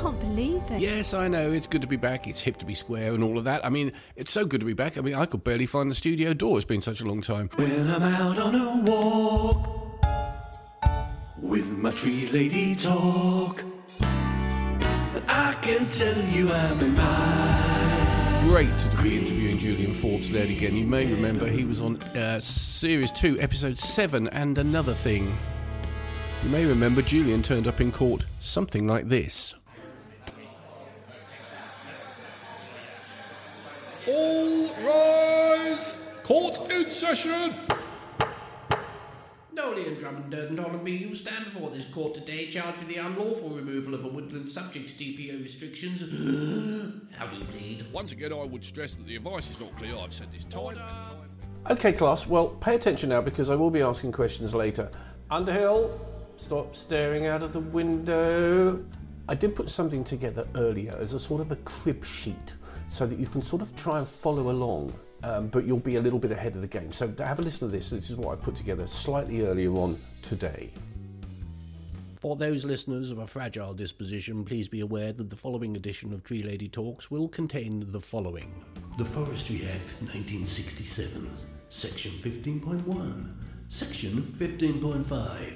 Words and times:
can't 0.00 0.18
believe 0.20 0.62
it. 0.70 0.80
Yes, 0.80 1.12
I 1.12 1.28
know. 1.28 1.52
It's 1.52 1.66
good 1.66 1.82
to 1.82 1.88
be 1.88 1.96
back. 1.96 2.26
It's 2.26 2.40
hip 2.40 2.56
to 2.58 2.64
be 2.64 2.74
square 2.74 3.12
and 3.12 3.22
all 3.22 3.36
of 3.38 3.44
that. 3.44 3.64
I 3.64 3.68
mean, 3.68 3.92
it's 4.16 4.30
so 4.30 4.44
good 4.44 4.60
to 4.60 4.66
be 4.66 4.72
back. 4.72 4.96
I 4.96 5.02
mean, 5.02 5.14
I 5.14 5.26
could 5.26 5.44
barely 5.44 5.66
find 5.66 5.90
the 5.90 5.94
studio 5.94 6.32
door. 6.32 6.56
It's 6.56 6.64
been 6.64 6.80
such 6.80 7.00
a 7.00 7.04
long 7.04 7.20
time. 7.20 7.50
When 7.56 7.90
I'm 7.90 8.02
out 8.02 8.38
on 8.38 8.54
a 8.54 8.82
walk 8.82 10.02
with 11.36 11.72
my 11.72 11.90
tree 11.90 12.28
lady 12.30 12.74
talk, 12.74 13.62
I 15.28 15.52
can 15.60 15.88
tell 15.88 16.18
you 16.24 16.50
I'm 16.50 16.80
in 16.80 16.94
my. 16.94 17.66
Great 18.44 18.76
to 18.78 19.02
be 19.02 19.18
interviewing 19.18 19.58
Julian 19.58 19.92
Forbes 19.92 20.30
Laird 20.30 20.48
again. 20.48 20.74
You 20.74 20.86
may 20.86 21.06
remember 21.06 21.46
he 21.46 21.64
was 21.64 21.82
on 21.82 22.00
uh, 22.16 22.40
Series 22.40 23.12
2, 23.12 23.38
Episode 23.38 23.78
7, 23.78 24.28
and 24.28 24.56
another 24.56 24.94
thing. 24.94 25.36
You 26.42 26.48
may 26.48 26.64
remember 26.64 27.02
Julian 27.02 27.42
turned 27.42 27.66
up 27.66 27.82
in 27.82 27.92
court 27.92 28.24
something 28.40 28.86
like 28.86 29.08
this. 29.08 29.54
All 34.06 34.68
rise! 34.82 35.94
Court 36.22 36.70
in 36.70 36.88
session! 36.88 37.54
Nolian 39.52 39.98
Drummond 39.98 40.30
Durden 40.30 40.56
Hollamby, 40.56 41.00
you 41.00 41.14
stand 41.14 41.44
before 41.44 41.68
this 41.68 41.84
court 41.84 42.14
today 42.14 42.46
charged 42.46 42.78
with 42.78 42.88
the 42.88 42.96
unlawful 42.96 43.50
removal 43.50 43.94
of 43.94 44.04
a 44.06 44.08
woodland 44.08 44.48
subject 44.48 44.88
to 44.88 45.04
TPO 45.04 45.42
restrictions. 45.42 46.00
How 47.18 47.26
do 47.26 47.36
you 47.36 47.44
plead? 47.44 47.84
Once 47.92 48.12
again, 48.12 48.32
I 48.32 48.44
would 48.44 48.64
stress 48.64 48.94
that 48.94 49.06
the 49.06 49.16
advice 49.16 49.50
is 49.50 49.60
not 49.60 49.76
clear. 49.76 49.94
I've 49.98 50.14
said 50.14 50.32
this 50.32 50.44
time 50.44 50.68
and 50.68 50.78
time. 50.78 51.30
Okay, 51.70 51.92
class, 51.92 52.26
well, 52.26 52.48
pay 52.48 52.76
attention 52.76 53.10
now 53.10 53.20
because 53.20 53.50
I 53.50 53.54
will 53.54 53.70
be 53.70 53.82
asking 53.82 54.12
questions 54.12 54.54
later. 54.54 54.90
Underhill, 55.30 56.00
stop 56.36 56.74
staring 56.74 57.26
out 57.26 57.42
of 57.42 57.52
the 57.52 57.60
window. 57.60 58.82
I 59.28 59.34
did 59.34 59.54
put 59.54 59.68
something 59.68 60.04
together 60.04 60.48
earlier 60.54 60.96
as 60.98 61.12
a 61.12 61.18
sort 61.18 61.42
of 61.42 61.52
a 61.52 61.56
crib 61.56 62.02
sheet 62.02 62.54
so 62.90 63.06
that 63.06 63.18
you 63.20 63.26
can 63.26 63.40
sort 63.40 63.62
of 63.62 63.74
try 63.76 64.00
and 64.00 64.06
follow 64.06 64.50
along, 64.50 64.92
um, 65.22 65.46
but 65.46 65.64
you'll 65.64 65.78
be 65.78 65.94
a 65.94 66.00
little 66.00 66.18
bit 66.18 66.32
ahead 66.32 66.56
of 66.56 66.60
the 66.60 66.66
game. 66.66 66.90
So 66.90 67.10
have 67.20 67.38
a 67.38 67.42
listen 67.42 67.68
to 67.68 67.72
this. 67.72 67.90
This 67.90 68.10
is 68.10 68.16
what 68.16 68.36
I 68.36 68.42
put 68.42 68.56
together 68.56 68.84
slightly 68.88 69.46
earlier 69.46 69.70
on 69.74 69.96
today. 70.22 70.70
For 72.18 72.34
those 72.34 72.64
listeners 72.64 73.12
of 73.12 73.18
a 73.18 73.28
fragile 73.28 73.74
disposition, 73.74 74.44
please 74.44 74.68
be 74.68 74.80
aware 74.80 75.12
that 75.12 75.30
the 75.30 75.36
following 75.36 75.76
edition 75.76 76.12
of 76.12 76.24
Tree 76.24 76.42
Lady 76.42 76.68
Talks 76.68 77.12
will 77.12 77.28
contain 77.28 77.86
the 77.92 78.00
following. 78.00 78.52
The 78.98 79.04
Forestry 79.04 79.68
Act 79.72 80.02
1967, 80.02 81.30
Section 81.68 82.10
15.1, 82.10 83.34
Section 83.68 84.34
15.5, 84.36 85.52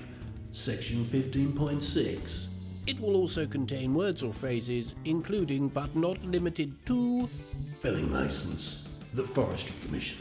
Section 0.53 1.05
15.6. 1.05 2.47
It 2.87 3.01
will 3.01 3.17
also 3.17 3.47
contain 3.47 3.95
words 3.95 4.23
or 4.23 4.33
phrases, 4.33 4.95
including 5.07 5.69
but 5.69 5.97
not 5.97 6.23
limited 6.25 6.75
to 6.87 7.29
Felling 7.81 8.13
license. 8.13 8.89
The 9.15 9.23
Forestry 9.23 9.75
Commission. 9.83 10.19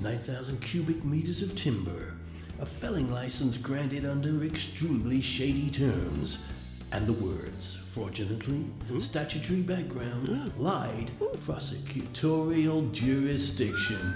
9,000 0.00 0.60
cubic 0.60 1.04
meters 1.04 1.42
of 1.42 1.56
timber. 1.56 2.14
A 2.60 2.66
felling 2.66 3.10
license 3.10 3.56
granted 3.56 4.04
under 4.04 4.44
extremely 4.44 5.20
shady 5.20 5.70
terms. 5.70 6.44
And 6.92 7.06
the 7.06 7.12
words 7.12 7.78
fraudulently, 7.94 8.58
hmm? 8.88 9.00
statutory 9.00 9.62
background, 9.62 10.28
hmm? 10.28 10.62
lied, 10.62 11.10
hmm? 11.18 11.36
prosecutorial 11.50 12.92
jurisdiction. 12.92 14.14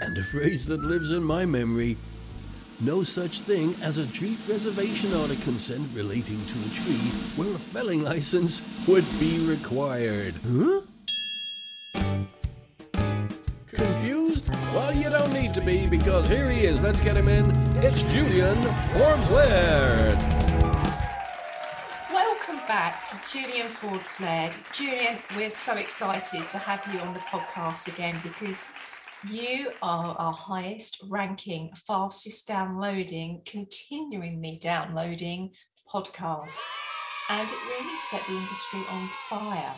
And 0.00 0.16
a 0.18 0.22
phrase 0.22 0.66
that 0.66 0.82
lives 0.82 1.12
in 1.12 1.22
my 1.22 1.46
memory 1.46 1.96
no 2.80 3.02
such 3.02 3.40
thing 3.42 3.74
as 3.82 3.98
a 3.98 4.06
tree 4.06 4.36
preservation 4.46 5.12
order 5.14 5.34
consent 5.42 5.86
relating 5.94 6.44
to 6.46 6.58
a 6.58 6.68
tree 6.70 7.10
where 7.36 7.54
a 7.54 7.58
felling 7.58 8.02
license 8.02 8.62
would 8.88 9.04
be 9.20 9.38
required. 9.46 10.34
Huh? 10.48 10.80
Confused? 13.66 14.48
Well, 14.74 14.94
you 14.94 15.10
don't 15.10 15.32
need 15.32 15.52
to 15.54 15.60
be 15.60 15.86
because 15.86 16.26
here 16.28 16.48
he 16.50 16.64
is. 16.64 16.80
Let's 16.80 17.00
get 17.00 17.16
him 17.16 17.28
in. 17.28 17.50
It's 17.76 18.02
Julian 18.04 18.62
Forbes 18.94 19.30
Laird. 19.30 20.18
Welcome 22.10 22.56
back 22.66 23.04
to 23.06 23.20
Julian 23.30 23.68
Forbes 23.68 24.20
Laird. 24.20 24.56
Julian, 24.72 25.18
we're 25.36 25.50
so 25.50 25.76
excited 25.76 26.48
to 26.48 26.58
have 26.58 26.82
you 26.92 27.00
on 27.00 27.12
the 27.12 27.20
podcast 27.20 27.88
again 27.88 28.18
because 28.22 28.72
you 29.28 29.72
are 29.82 30.16
our 30.16 30.32
highest 30.32 31.02
ranking, 31.08 31.70
fastest 31.74 32.46
downloading, 32.48 33.42
continuingly 33.44 34.58
downloading 34.60 35.50
podcast. 35.92 36.64
And 37.28 37.48
it 37.48 37.56
really 37.68 37.98
set 37.98 38.22
the 38.26 38.36
industry 38.36 38.80
on 38.90 39.08
fire. 39.28 39.74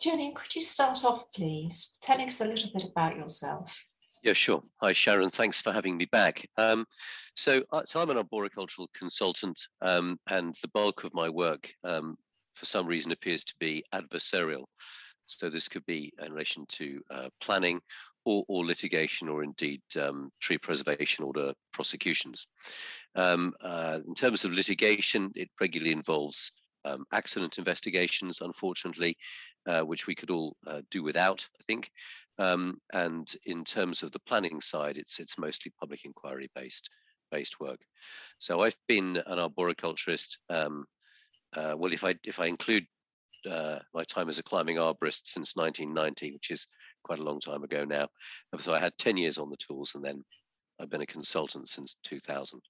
Julian, 0.00 0.34
could 0.34 0.54
you 0.54 0.62
start 0.62 1.04
off, 1.04 1.24
please, 1.34 1.96
telling 2.02 2.26
us 2.26 2.40
a 2.40 2.46
little 2.46 2.70
bit 2.72 2.84
about 2.84 3.16
yourself? 3.16 3.84
Yeah, 4.22 4.32
sure. 4.32 4.62
Hi, 4.80 4.92
Sharon. 4.92 5.30
Thanks 5.30 5.60
for 5.60 5.72
having 5.72 5.96
me 5.96 6.06
back. 6.06 6.48
Um, 6.56 6.86
so, 7.34 7.62
uh, 7.72 7.82
so 7.84 8.00
I'm 8.00 8.10
an 8.10 8.16
arboricultural 8.16 8.86
consultant, 8.96 9.60
um, 9.82 10.18
and 10.28 10.54
the 10.62 10.68
bulk 10.68 11.04
of 11.04 11.12
my 11.12 11.28
work, 11.28 11.70
um, 11.82 12.16
for 12.54 12.64
some 12.64 12.86
reason, 12.86 13.12
appears 13.12 13.44
to 13.44 13.54
be 13.58 13.84
adversarial. 13.92 14.64
So 15.26 15.50
this 15.50 15.68
could 15.68 15.84
be 15.86 16.12
in 16.22 16.32
relation 16.32 16.64
to 16.68 17.00
uh, 17.10 17.28
planning 17.40 17.80
or, 18.24 18.44
or, 18.48 18.64
litigation, 18.64 19.28
or 19.28 19.42
indeed 19.42 19.82
um, 20.00 20.30
tree 20.40 20.58
preservation 20.58 21.24
order 21.24 21.52
prosecutions. 21.72 22.46
Um, 23.14 23.54
uh, 23.60 24.00
in 24.06 24.14
terms 24.14 24.44
of 24.44 24.52
litigation, 24.52 25.30
it 25.34 25.50
regularly 25.60 25.92
involves 25.92 26.52
um, 26.84 27.04
accident 27.12 27.58
investigations, 27.58 28.40
unfortunately, 28.40 29.16
uh, 29.66 29.82
which 29.82 30.06
we 30.06 30.14
could 30.14 30.30
all 30.30 30.56
uh, 30.66 30.82
do 30.90 31.02
without, 31.02 31.46
I 31.60 31.62
think. 31.64 31.90
Um, 32.38 32.80
and 32.92 33.32
in 33.46 33.64
terms 33.64 34.02
of 34.02 34.10
the 34.12 34.18
planning 34.20 34.60
side, 34.60 34.96
it's 34.96 35.20
it's 35.20 35.38
mostly 35.38 35.72
public 35.78 36.04
inquiry 36.04 36.50
based 36.54 36.90
based 37.30 37.60
work. 37.60 37.80
So 38.38 38.60
I've 38.60 38.76
been 38.88 39.16
an 39.26 39.38
arboriculturist. 39.38 40.36
Um, 40.50 40.84
uh, 41.56 41.74
well, 41.76 41.92
if 41.92 42.04
I 42.04 42.16
if 42.24 42.40
I 42.40 42.46
include 42.46 42.86
uh, 43.48 43.78
my 43.92 44.04
time 44.04 44.28
as 44.28 44.38
a 44.38 44.42
climbing 44.42 44.76
arborist 44.76 45.22
since 45.26 45.54
1990, 45.56 46.32
which 46.32 46.50
is 46.50 46.66
quite 47.04 47.20
a 47.20 47.24
long 47.24 47.40
time 47.40 47.62
ago 47.62 47.84
now. 47.84 48.08
So 48.58 48.74
I 48.74 48.80
had 48.80 48.96
10 48.98 49.16
years 49.16 49.38
on 49.38 49.50
the 49.50 49.56
tools, 49.56 49.92
and 49.94 50.04
then 50.04 50.24
I've 50.80 50.90
been 50.90 51.02
a 51.02 51.06
consultant 51.06 51.68
since 51.68 51.96
2000. 52.02 52.60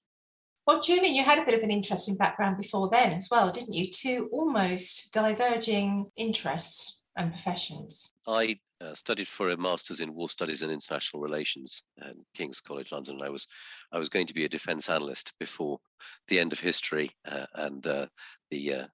Well, 0.67 0.81
Julian, 0.81 1.15
you 1.15 1.25
had 1.25 1.39
a 1.39 1.45
bit 1.45 1.55
of 1.55 1.62
an 1.62 1.71
interesting 1.71 2.17
background 2.17 2.56
before 2.56 2.89
then 2.91 3.12
as 3.12 3.28
well, 3.31 3.50
didn't 3.50 3.75
you? 3.75 3.91
Two 3.91 4.28
almost 4.33 5.12
diverging 5.12 6.11
interests 6.17 7.03
and 7.17 7.31
professions. 7.31 8.15
I 8.27 8.59
uh, 8.81 8.95
studied 8.95 9.28
for 9.28 9.50
a 9.50 9.56
master's 9.56 10.00
in 10.00 10.15
war 10.15 10.28
studies 10.28 10.62
and 10.62 10.72
international 10.72 11.22
relations 11.22 11.83
at 12.01 12.15
King's 12.34 12.61
College 12.61 12.93
London. 12.93 13.16
And 13.16 13.25
I 13.25 13.31
was 13.31 13.47
I 13.93 13.99
was 13.99 14.09
going 14.09 14.27
to 14.27 14.34
be 14.34 14.45
a 14.45 14.49
defence 14.49 14.89
analyst 14.89 15.33
before 15.39 15.78
the 16.28 16.41
end 16.41 16.53
of 16.53 16.61
history 16.61 17.11
uh, 17.31 17.47
and 17.55 17.87
uh, 17.87 18.06
the 18.51 18.87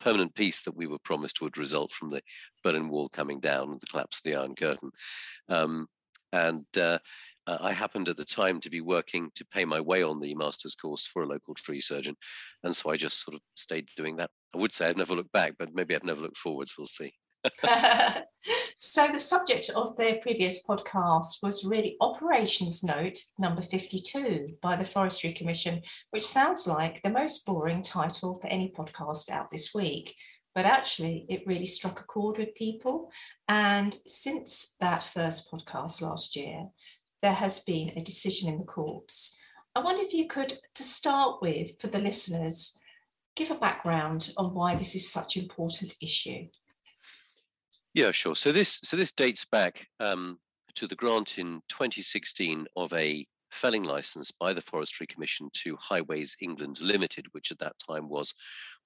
permanent 0.00 0.34
peace 0.34 0.62
that 0.62 0.76
we 0.76 0.86
were 0.86 0.98
promised 0.98 1.40
would 1.40 1.58
result 1.58 1.92
from 1.92 2.10
the 2.10 2.22
Berlin 2.62 2.88
Wall 2.88 3.08
coming 3.08 3.40
down 3.40 3.70
and 3.70 3.80
the 3.80 3.86
collapse 3.86 4.18
of 4.18 4.22
the 4.24 4.36
Iron 4.36 4.54
Curtain. 4.54 4.90
Um, 5.48 5.86
and 6.32 6.66
uh, 6.76 6.98
I 7.46 7.72
happened 7.72 8.08
at 8.08 8.16
the 8.16 8.24
time 8.24 8.60
to 8.60 8.70
be 8.70 8.80
working 8.80 9.30
to 9.34 9.46
pay 9.46 9.64
my 9.64 9.80
way 9.80 10.02
on 10.02 10.20
the 10.20 10.34
master's 10.34 10.74
course 10.74 11.06
for 11.06 11.22
a 11.22 11.26
local 11.26 11.54
tree 11.54 11.80
surgeon. 11.80 12.16
And 12.62 12.74
so 12.74 12.90
I 12.90 12.96
just 12.96 13.22
sort 13.22 13.34
of 13.34 13.40
stayed 13.54 13.88
doing 13.96 14.16
that. 14.16 14.30
I 14.54 14.58
would 14.58 14.72
say 14.72 14.88
I've 14.88 14.96
never 14.96 15.14
looked 15.14 15.32
back, 15.32 15.54
but 15.58 15.74
maybe 15.74 15.94
I've 15.94 16.04
never 16.04 16.20
looked 16.20 16.38
forwards. 16.38 16.74
We'll 16.78 16.86
see. 16.86 17.12
so 18.78 19.08
the 19.08 19.20
subject 19.20 19.70
of 19.76 19.96
their 19.96 20.18
previous 20.20 20.64
podcast 20.64 21.42
was 21.42 21.64
really 21.64 21.96
operations 22.00 22.82
note 22.82 23.18
number 23.38 23.62
52 23.62 24.56
by 24.62 24.76
the 24.76 24.84
forestry 24.84 25.32
commission 25.32 25.82
which 26.10 26.26
sounds 26.26 26.66
like 26.66 27.02
the 27.02 27.10
most 27.10 27.44
boring 27.44 27.82
title 27.82 28.38
for 28.40 28.46
any 28.48 28.72
podcast 28.76 29.30
out 29.30 29.50
this 29.50 29.74
week. 29.74 30.14
But 30.54 30.64
actually 30.64 31.26
it 31.28 31.46
really 31.46 31.66
struck 31.66 32.00
a 32.00 32.04
chord 32.04 32.38
with 32.38 32.54
people. 32.54 33.10
And 33.48 33.96
since 34.06 34.76
that 34.80 35.04
first 35.04 35.50
podcast 35.50 36.00
last 36.00 36.36
year 36.36 36.68
there 37.22 37.32
has 37.32 37.60
been 37.60 37.92
a 37.96 38.02
decision 38.02 38.48
in 38.48 38.58
the 38.58 38.64
courts. 38.64 39.38
I 39.74 39.80
wonder 39.80 40.02
if 40.02 40.14
you 40.14 40.28
could 40.28 40.58
to 40.74 40.82
start 40.82 41.42
with 41.42 41.80
for 41.80 41.88
the 41.88 41.98
listeners 41.98 42.80
give 43.36 43.50
a 43.50 43.56
background 43.56 44.30
on 44.36 44.54
why 44.54 44.76
this 44.76 44.94
is 44.94 45.10
such 45.10 45.36
an 45.36 45.42
important 45.42 45.94
issue 46.00 46.46
yeah, 47.94 48.10
sure. 48.10 48.34
So 48.34 48.52
this 48.52 48.80
so 48.82 48.96
this 48.96 49.12
dates 49.12 49.44
back 49.44 49.86
um, 50.00 50.38
to 50.74 50.86
the 50.86 50.96
grant 50.96 51.38
in 51.38 51.62
2016 51.68 52.66
of 52.76 52.92
a 52.92 53.26
felling 53.50 53.84
license 53.84 54.32
by 54.32 54.52
the 54.52 54.60
Forestry 54.60 55.06
Commission 55.06 55.48
to 55.54 55.76
Highways 55.76 56.36
England 56.40 56.80
Limited, 56.80 57.26
which 57.30 57.52
at 57.52 57.58
that 57.60 57.76
time 57.88 58.08
was 58.08 58.34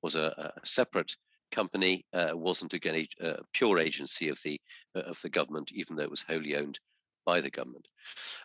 was 0.02 0.14
a, 0.14 0.52
a 0.62 0.66
separate 0.66 1.16
company, 1.50 2.04
uh, 2.12 2.32
wasn't 2.34 2.74
again 2.74 2.94
a, 2.94 3.26
a, 3.26 3.36
pure 3.54 3.78
agency 3.78 4.28
of 4.28 4.38
the 4.44 4.60
uh, 4.94 5.00
of 5.00 5.20
the 5.22 5.30
government, 5.30 5.72
even 5.72 5.96
though 5.96 6.02
it 6.02 6.10
was 6.10 6.22
wholly 6.22 6.54
owned 6.54 6.78
by 7.24 7.40
the 7.40 7.50
government. 7.50 7.88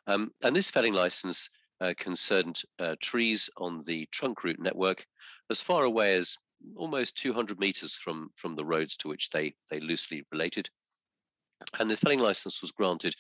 Um, 0.08 0.32
and 0.44 0.56
this 0.56 0.72
felling 0.72 0.94
license 0.94 1.50
uh, 1.82 1.94
concerned 1.98 2.62
uh, 2.80 2.96
trees 3.02 3.50
on 3.58 3.82
the 3.86 4.08
trunk 4.12 4.44
route 4.44 4.60
network 4.60 5.06
as 5.50 5.62
far 5.62 5.84
away 5.84 6.16
as 6.16 6.38
almost 6.76 7.18
200 7.18 7.60
meters 7.60 7.96
from, 7.96 8.30
from 8.36 8.56
the 8.56 8.66
roads 8.66 8.98
to 8.98 9.08
which 9.08 9.30
they, 9.30 9.54
they 9.70 9.80
loosely 9.80 10.24
related. 10.32 10.70
And 11.80 11.90
the 11.90 11.98
felling 11.98 12.20
license 12.20 12.62
was 12.62 12.72
granted 12.72 13.16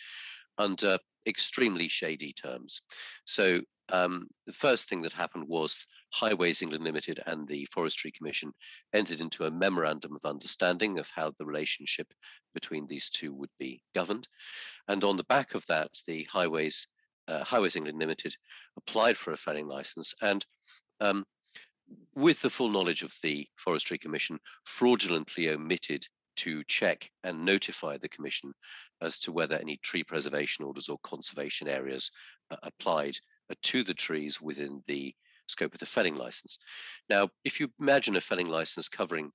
under 0.57 0.97
extremely 1.25 1.87
shady 1.87 2.33
terms. 2.33 2.81
So 3.25 3.61
um, 3.89 4.27
the 4.45 4.53
first 4.53 4.87
thing 4.87 5.01
that 5.01 5.13
happened 5.13 5.47
was 5.47 5.85
Highways 6.13 6.61
England 6.61 6.83
Limited 6.83 7.21
and 7.25 7.47
the 7.47 7.65
Forestry 7.71 8.11
Commission 8.11 8.53
entered 8.93 9.21
into 9.21 9.45
a 9.45 9.51
memorandum 9.51 10.15
of 10.15 10.29
understanding 10.29 10.99
of 10.99 11.09
how 11.09 11.33
the 11.37 11.45
relationship 11.45 12.07
between 12.53 12.87
these 12.87 13.09
two 13.09 13.33
would 13.33 13.49
be 13.59 13.81
governed. 13.95 14.27
And 14.87 15.03
on 15.03 15.17
the 15.17 15.25
back 15.25 15.55
of 15.55 15.65
that, 15.67 15.91
the 16.07 16.23
Highways 16.25 16.87
uh, 17.27 17.43
Highways 17.43 17.77
England 17.77 17.99
Limited 17.99 18.35
applied 18.77 19.17
for 19.17 19.31
a 19.31 19.37
felling 19.37 19.65
license 19.65 20.13
and 20.21 20.45
um, 20.99 21.25
with 22.15 22.41
the 22.41 22.49
full 22.49 22.69
knowledge 22.69 23.03
of 23.03 23.13
the 23.23 23.47
Forestry 23.55 23.97
Commission, 23.97 24.39
fraudulently 24.63 25.49
omitted 25.49 26.05
to 26.35 26.63
check 26.67 27.09
and 27.23 27.45
notify 27.45 27.97
the 27.97 28.09
Commission 28.09 28.53
as 29.01 29.19
to 29.19 29.31
whether 29.31 29.55
any 29.55 29.77
tree 29.77 30.03
preservation 30.03 30.65
orders 30.65 30.89
or 30.89 30.97
conservation 31.03 31.67
areas 31.67 32.11
uh, 32.51 32.55
applied 32.63 33.15
uh, 33.51 33.55
to 33.61 33.83
the 33.83 33.93
trees 33.93 34.41
within 34.41 34.83
the 34.87 35.13
scope 35.47 35.73
of 35.73 35.79
the 35.79 35.85
felling 35.85 36.15
license. 36.15 36.57
Now, 37.09 37.29
if 37.43 37.59
you 37.59 37.69
imagine 37.79 38.15
a 38.15 38.21
felling 38.21 38.47
license 38.47 38.89
covering 38.89 39.31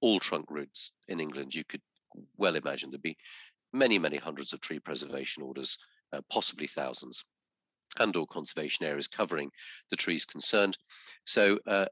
all 0.00 0.20
trunk 0.20 0.46
routes 0.50 0.92
in 1.08 1.20
England, 1.20 1.54
you 1.54 1.64
could 1.64 1.82
well 2.36 2.56
imagine 2.56 2.90
there'd 2.90 3.02
be 3.02 3.18
many, 3.72 3.98
many 3.98 4.16
hundreds 4.16 4.52
of 4.52 4.60
tree 4.60 4.78
preservation 4.78 5.42
orders, 5.42 5.78
uh, 6.12 6.20
possibly 6.30 6.66
thousands 6.66 7.24
and 8.00 8.16
or 8.16 8.26
conservation 8.26 8.86
areas 8.86 9.08
covering 9.08 9.50
the 9.90 9.96
trees 9.96 10.24
concerned. 10.24 10.76
So 11.24 11.58
uh, 11.66 11.86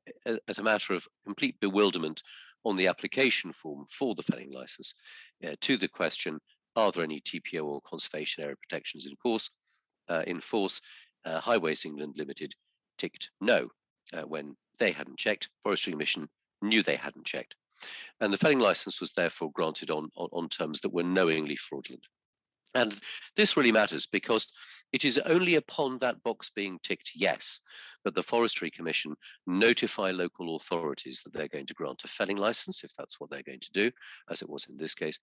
as 0.49 0.59
a 0.59 0.63
matter 0.63 0.95
of 0.95 1.07
complete 1.25 1.59
bewilderment 1.61 2.23
on 2.65 2.77
the 2.77 2.89
application 2.89 3.53
form 3.53 3.87
for 3.91 4.15
the 4.15 4.23
felling 4.23 4.53
license 4.53 4.95
uh, 5.47 5.55
to 5.61 5.77
the 5.77 5.89
question, 5.89 6.41
are 6.75 6.93
there 6.93 7.05
any 7.05 7.21
TPO 7.21 7.65
or 7.65 7.81
conservation 7.83 8.45
area 8.45 8.57
protections 8.57 9.07
in 9.07 9.17
course, 9.17 9.51
uh, 10.09 10.23
in 10.27 10.41
force, 10.41 10.81
uh, 11.25 11.41
Highways 11.41 11.85
England 11.85 12.15
Limited 12.17 12.55
ticked 12.99 13.31
no 13.41 13.69
uh, 14.13 14.23
when 14.23 14.57
they 14.79 14.93
hadn't 14.93 15.19
checked. 15.19 15.49
Forestry 15.63 15.93
Commission 15.93 16.29
knew 16.63 16.83
they 16.83 16.97
hadn't 16.97 17.27
checked. 17.27 17.55
And 18.21 18.33
the 18.33 18.39
felling 18.39 18.59
license 18.59 19.01
was 19.01 19.13
therefore 19.13 19.51
granted 19.53 19.91
on, 19.91 20.11
on, 20.17 20.29
on 20.33 20.49
terms 20.49 20.81
that 20.81 20.93
were 20.93 21.03
knowingly 21.03 21.57
fraudulent. 21.57 22.07
And 22.75 22.99
this 23.37 23.57
really 23.57 23.73
matters 23.73 24.07
because 24.07 24.53
it 24.93 25.05
is 25.05 25.19
only 25.19 25.57
upon 25.57 25.99
that 25.99 26.23
box 26.23 26.51
being 26.51 26.79
ticked 26.83 27.13
yes 27.15 27.61
that 28.05 28.15
the 28.15 28.23
Forestry 28.23 28.71
Commission 28.71 29.17
notify 29.47 30.11
local 30.11 30.57
authorities 30.57 31.23
that 31.23 31.33
they're 31.33 31.49
going 31.49 31.67
to 31.67 31.75
grant 31.75 32.05
a 32.05 32.09
felling 32.09 32.37
license, 32.37 32.85
if 32.85 32.93
that's 32.97 33.19
what 33.21 33.29
they're 33.31 33.43
going 33.43 33.61
to 33.61 33.73
do, 33.73 33.91
as 34.31 34.43
it 34.43 34.49
was 34.49 34.67
in 34.69 34.77
this 34.77 34.95
case. 34.95 35.19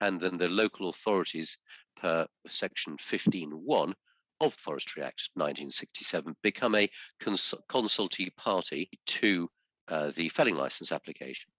And 0.00 0.20
then 0.20 0.36
the 0.36 0.48
local 0.48 0.88
authorities, 0.88 1.56
per 1.96 2.26
section 2.46 2.96
15.1 2.98 3.94
of 4.40 4.54
Forestry 4.54 5.02
Act 5.02 5.30
1967, 5.34 6.36
become 6.42 6.74
a 6.74 6.88
cons- 7.20 7.54
consultee 7.68 8.34
party 8.36 8.90
to 9.06 9.48
uh, 9.88 10.10
the 10.14 10.28
felling 10.28 10.56
license 10.56 10.92
application. 10.92 11.50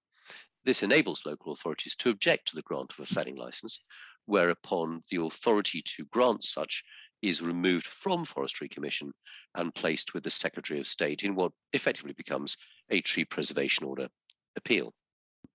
This 0.63 0.83
enables 0.83 1.25
local 1.25 1.53
authorities 1.53 1.95
to 1.97 2.09
object 2.09 2.49
to 2.49 2.55
the 2.55 2.61
grant 2.61 2.93
of 2.93 2.99
a 2.99 3.05
felling 3.05 3.35
license, 3.35 3.81
whereupon 4.25 5.03
the 5.09 5.21
authority 5.21 5.81
to 5.81 6.05
grant 6.05 6.43
such 6.43 6.83
is 7.21 7.41
removed 7.41 7.85
from 7.85 8.25
Forestry 8.25 8.67
Commission 8.67 9.13
and 9.55 9.73
placed 9.73 10.13
with 10.13 10.23
the 10.23 10.31
Secretary 10.31 10.79
of 10.79 10.87
State 10.87 11.23
in 11.23 11.35
what 11.35 11.51
effectively 11.73 12.13
becomes 12.13 12.57
a 12.89 13.01
tree 13.01 13.25
preservation 13.25 13.85
order 13.85 14.09
appeal. 14.55 14.93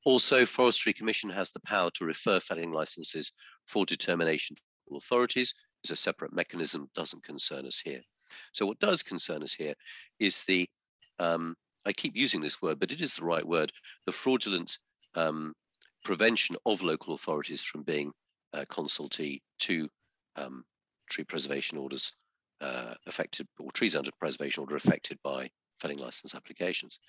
Also, 0.05 0.47
Forestry 0.47 0.93
Commission 0.93 1.31
has 1.31 1.51
the 1.51 1.61
power 1.61 1.91
to 1.95 2.05
refer 2.05 2.41
felling 2.41 2.73
licenses 2.73 3.33
for 3.67 3.85
determination 3.85 4.57
to 4.57 4.97
authorities. 4.97 5.55
Is 5.85 5.91
a 5.91 5.97
separate 5.97 6.33
mechanism, 6.33 6.89
doesn't 6.95 7.23
concern 7.23 7.67
us 7.67 7.79
here. 7.79 8.01
So 8.53 8.67
what 8.67 8.81
does 8.81 9.03
concern 9.03 9.43
us 9.43 9.53
here 9.53 9.75
is 10.19 10.43
the, 10.45 10.69
um, 11.19 11.55
I 11.85 11.93
keep 11.93 12.17
using 12.17 12.41
this 12.41 12.61
word, 12.61 12.81
but 12.81 12.91
it 12.91 13.01
is 13.01 13.15
the 13.15 13.25
right 13.25 13.47
word, 13.47 13.71
the 14.07 14.13
fraudulent 14.13 14.79
um, 15.15 15.55
prevention 16.03 16.57
of 16.65 16.83
local 16.83 17.15
authorities 17.15 17.63
from 17.63 17.83
being 17.83 18.13
uh, 18.53 18.65
consultee 18.71 19.43
to 19.61 19.89
um, 20.37 20.65
tree 21.09 21.25
preservation 21.25 21.79
orders 21.79 22.15
uh, 22.61 22.95
affected, 23.07 23.47
or 23.59 23.71
trees 23.73 23.97
under 23.97 24.11
preservation 24.19 24.63
order 24.63 24.77
affected 24.77 25.19
by 25.23 25.51
felling 25.81 25.99
license 25.99 26.35
applications. 26.35 27.01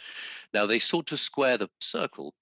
Now, 0.54 0.66
they 0.66 0.80
sought 0.80 1.08
to 1.08 1.18
square 1.18 1.58
the 1.58 1.70
circle 1.80 2.34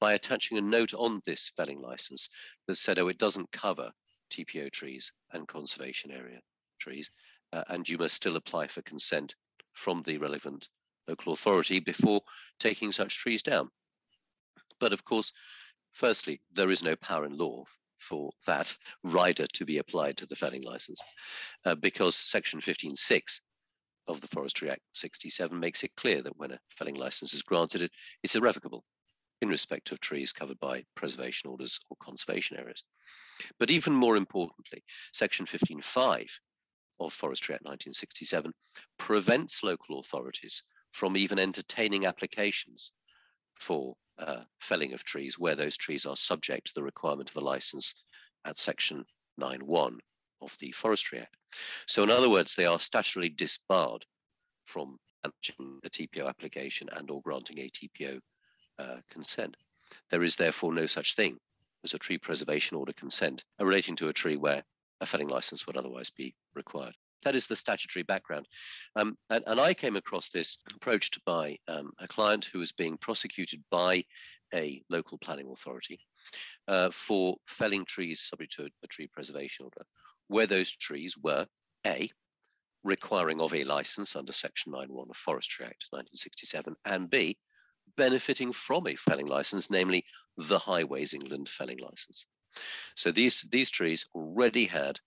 by 0.00 0.12
attaching 0.12 0.58
a 0.58 0.62
note 0.62 0.94
on 0.94 1.22
this 1.24 1.50
felling 1.56 1.80
license 1.80 2.28
that 2.66 2.78
said, 2.78 2.98
oh, 2.98 3.08
it 3.08 3.18
doesn't 3.18 3.50
cover 3.52 3.90
TPO 4.30 4.70
trees 4.70 5.12
and 5.32 5.48
conservation 5.48 6.10
area 6.10 6.40
trees, 6.78 7.10
uh, 7.52 7.64
and 7.68 7.88
you 7.88 7.98
must 7.98 8.14
still 8.14 8.36
apply 8.36 8.66
for 8.68 8.82
consent 8.82 9.34
from 9.72 10.02
the 10.02 10.18
relevant 10.18 10.68
local 11.08 11.32
authority 11.32 11.80
before 11.80 12.20
taking 12.58 12.92
such 12.92 13.18
trees 13.18 13.42
down. 13.42 13.70
But 14.78 14.92
of 14.92 15.04
course, 15.04 15.32
firstly, 15.92 16.40
there 16.52 16.70
is 16.70 16.82
no 16.82 16.96
power 16.96 17.24
in 17.24 17.36
law 17.36 17.64
for 18.02 18.30
that 18.46 18.74
rider 19.04 19.46
to 19.54 19.64
be 19.64 19.78
applied 19.78 20.16
to 20.16 20.26
the 20.26 20.36
felling 20.36 20.62
license 20.62 21.00
uh, 21.64 21.74
because 21.74 22.16
section 22.16 22.60
15.6 22.60 23.40
of 24.08 24.20
the 24.20 24.28
Forestry 24.28 24.70
Act 24.70 24.82
67 24.92 25.58
makes 25.58 25.82
it 25.82 25.94
clear 25.96 26.22
that 26.22 26.36
when 26.36 26.52
a 26.52 26.58
felling 26.70 26.96
license 26.96 27.34
is 27.34 27.42
granted, 27.42 27.82
it, 27.82 27.90
it's 28.22 28.34
irrevocable 28.34 28.84
in 29.40 29.48
respect 29.48 29.90
of 29.92 30.00
trees 30.00 30.32
covered 30.32 30.58
by 30.60 30.84
preservation 30.94 31.50
orders 31.50 31.78
or 31.90 31.96
conservation 32.02 32.56
areas. 32.58 32.84
But 33.58 33.70
even 33.70 33.92
more 33.92 34.16
importantly, 34.16 34.84
section 35.12 35.46
15.5 35.46 36.26
of 37.00 37.12
Forestry 37.12 37.54
Act 37.54 37.64
1967 37.64 38.52
prevents 38.98 39.62
local 39.62 40.00
authorities 40.00 40.62
from 40.92 41.16
even 41.16 41.38
entertaining 41.38 42.06
applications 42.06 42.92
for 43.58 43.94
uh, 44.26 44.44
felling 44.60 44.92
of 44.92 45.04
trees 45.04 45.38
where 45.38 45.56
those 45.56 45.76
trees 45.76 46.06
are 46.06 46.16
subject 46.16 46.68
to 46.68 46.74
the 46.74 46.82
requirement 46.82 47.30
of 47.30 47.36
a 47.36 47.44
license 47.44 47.94
at 48.44 48.58
section 48.58 49.04
9.1 49.40 49.98
of 50.40 50.56
the 50.60 50.72
Forestry 50.72 51.20
Act. 51.20 51.36
So 51.86 52.02
in 52.02 52.10
other 52.10 52.30
words, 52.30 52.54
they 52.54 52.66
are 52.66 52.78
statutorily 52.78 53.36
disbarred 53.36 54.04
from 54.66 54.98
managing 55.24 55.80
a 55.84 55.90
TPO 55.90 56.28
application 56.28 56.88
and 56.92 57.10
or 57.10 57.20
granting 57.22 57.58
a 57.58 57.70
TPO 57.70 58.20
uh, 58.78 58.96
consent. 59.10 59.56
There 60.10 60.22
is 60.22 60.36
therefore 60.36 60.72
no 60.72 60.86
such 60.86 61.14
thing 61.14 61.38
as 61.84 61.94
a 61.94 61.98
tree 61.98 62.18
preservation 62.18 62.76
order 62.76 62.92
consent 62.92 63.44
relating 63.58 63.96
to 63.96 64.08
a 64.08 64.12
tree 64.12 64.36
where 64.36 64.62
a 65.00 65.06
felling 65.06 65.28
license 65.28 65.66
would 65.66 65.76
otherwise 65.76 66.10
be 66.10 66.34
required. 66.54 66.94
That 67.24 67.34
is 67.36 67.46
the 67.46 67.56
statutory 67.56 68.02
background. 68.02 68.46
Um, 68.96 69.16
and, 69.30 69.44
and, 69.46 69.60
I 69.60 69.74
came 69.74 69.96
across 69.96 70.28
this 70.28 70.58
approached 70.74 71.24
by 71.24 71.58
um, 71.68 71.92
a 71.98 72.08
client 72.08 72.46
who 72.46 72.58
was 72.58 72.72
being 72.72 72.96
prosecuted 72.96 73.62
by 73.70 74.04
a 74.54 74.82
local 74.90 75.18
planning 75.18 75.50
authority 75.50 76.00
uh, 76.68 76.90
for 76.90 77.36
felling 77.46 77.84
trees 77.84 78.26
subject 78.28 78.52
to 78.54 78.64
a, 78.64 78.68
a 78.82 78.86
tree 78.88 79.06
preservation 79.06 79.64
order, 79.64 79.86
where 80.28 80.46
those 80.46 80.70
trees 80.70 81.16
were 81.16 81.46
A, 81.86 82.10
requiring 82.84 83.40
of 83.40 83.54
a 83.54 83.64
license 83.64 84.16
under 84.16 84.32
Section 84.32 84.72
9.1 84.72 85.10
of 85.10 85.16
Forestry 85.16 85.64
Act 85.64 85.86
1967, 85.90 86.74
and 86.84 87.08
B, 87.08 87.38
benefiting 87.96 88.52
from 88.52 88.86
a 88.86 88.96
felling 88.96 89.26
license, 89.26 89.70
namely 89.70 90.04
the 90.36 90.58
Highways 90.58 91.14
England 91.14 91.48
felling 91.48 91.78
license. 91.78 92.26
So 92.96 93.12
these, 93.12 93.46
these 93.50 93.70
trees 93.70 94.06
already 94.14 94.66
had 94.66 94.98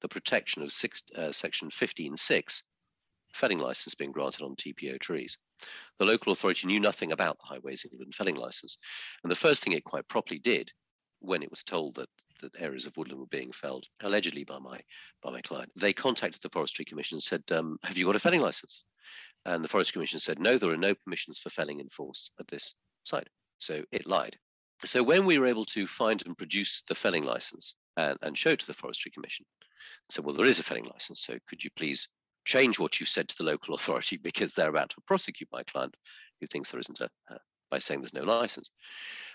the 0.00 0.08
protection 0.08 0.62
of 0.62 0.72
six, 0.72 1.02
uh, 1.16 1.32
section 1.32 1.70
15.6 1.70 2.62
felling 3.32 3.58
license 3.58 3.94
being 3.94 4.12
granted 4.12 4.42
on 4.42 4.56
TPO 4.56 4.98
trees. 5.00 5.38
The 5.98 6.04
local 6.04 6.32
authority 6.32 6.66
knew 6.66 6.80
nothing 6.80 7.12
about 7.12 7.38
the 7.38 7.46
Highways 7.46 7.84
England 7.90 8.14
felling 8.14 8.36
license. 8.36 8.78
And 9.22 9.30
the 9.30 9.36
first 9.36 9.62
thing 9.62 9.72
it 9.72 9.84
quite 9.84 10.08
properly 10.08 10.38
did 10.40 10.72
when 11.20 11.42
it 11.42 11.50
was 11.50 11.62
told 11.62 11.96
that 11.96 12.08
that 12.40 12.56
areas 12.58 12.86
of 12.86 12.96
woodland 12.96 13.20
were 13.20 13.26
being 13.26 13.52
felled 13.52 13.86
allegedly 14.00 14.44
by 14.44 14.58
my 14.58 14.80
by 15.22 15.30
my 15.30 15.40
client. 15.42 15.70
They 15.76 15.92
contacted 15.92 16.42
the 16.42 16.48
Forestry 16.48 16.84
Commission 16.84 17.16
and 17.16 17.22
said, 17.22 17.42
um, 17.52 17.78
"Have 17.84 17.96
you 17.96 18.06
got 18.06 18.16
a 18.16 18.20
felling 18.20 18.40
license?" 18.40 18.84
And 19.44 19.62
the 19.62 19.68
Forestry 19.68 19.92
Commission 19.92 20.18
said, 20.18 20.38
"No, 20.38 20.58
there 20.58 20.70
are 20.70 20.76
no 20.76 20.94
permissions 20.94 21.38
for 21.38 21.50
felling 21.50 21.80
in 21.80 21.88
force 21.88 22.30
at 22.40 22.48
this 22.48 22.74
site." 23.04 23.28
So 23.58 23.84
it 23.92 24.06
lied. 24.06 24.38
So 24.84 25.02
when 25.02 25.26
we 25.26 25.38
were 25.38 25.46
able 25.46 25.66
to 25.66 25.86
find 25.86 26.24
and 26.24 26.36
produce 26.36 26.82
the 26.88 26.94
felling 26.94 27.24
license 27.24 27.76
and, 27.98 28.18
and 28.22 28.36
show 28.36 28.56
to 28.56 28.66
the 28.66 28.74
Forestry 28.74 29.10
Commission, 29.10 29.44
said, 30.10 30.24
well, 30.24 30.34
there 30.34 30.46
is 30.46 30.58
a 30.58 30.62
felling 30.62 30.86
license, 30.86 31.22
so 31.22 31.38
could 31.48 31.62
you 31.62 31.70
please 31.76 32.08
change 32.44 32.78
what 32.78 32.98
you've 32.98 33.08
said 33.08 33.28
to 33.28 33.36
the 33.36 33.44
local 33.44 33.74
authority 33.74 34.16
because 34.22 34.54
they're 34.54 34.70
about 34.70 34.90
to 34.90 35.00
prosecute 35.06 35.48
my 35.52 35.62
client 35.64 35.94
who 36.40 36.46
thinks 36.46 36.70
there 36.70 36.80
isn't 36.80 37.00
a, 37.00 37.08
uh, 37.30 37.38
by 37.70 37.78
saying 37.78 38.00
there's 38.00 38.14
no 38.14 38.24
license. 38.24 38.70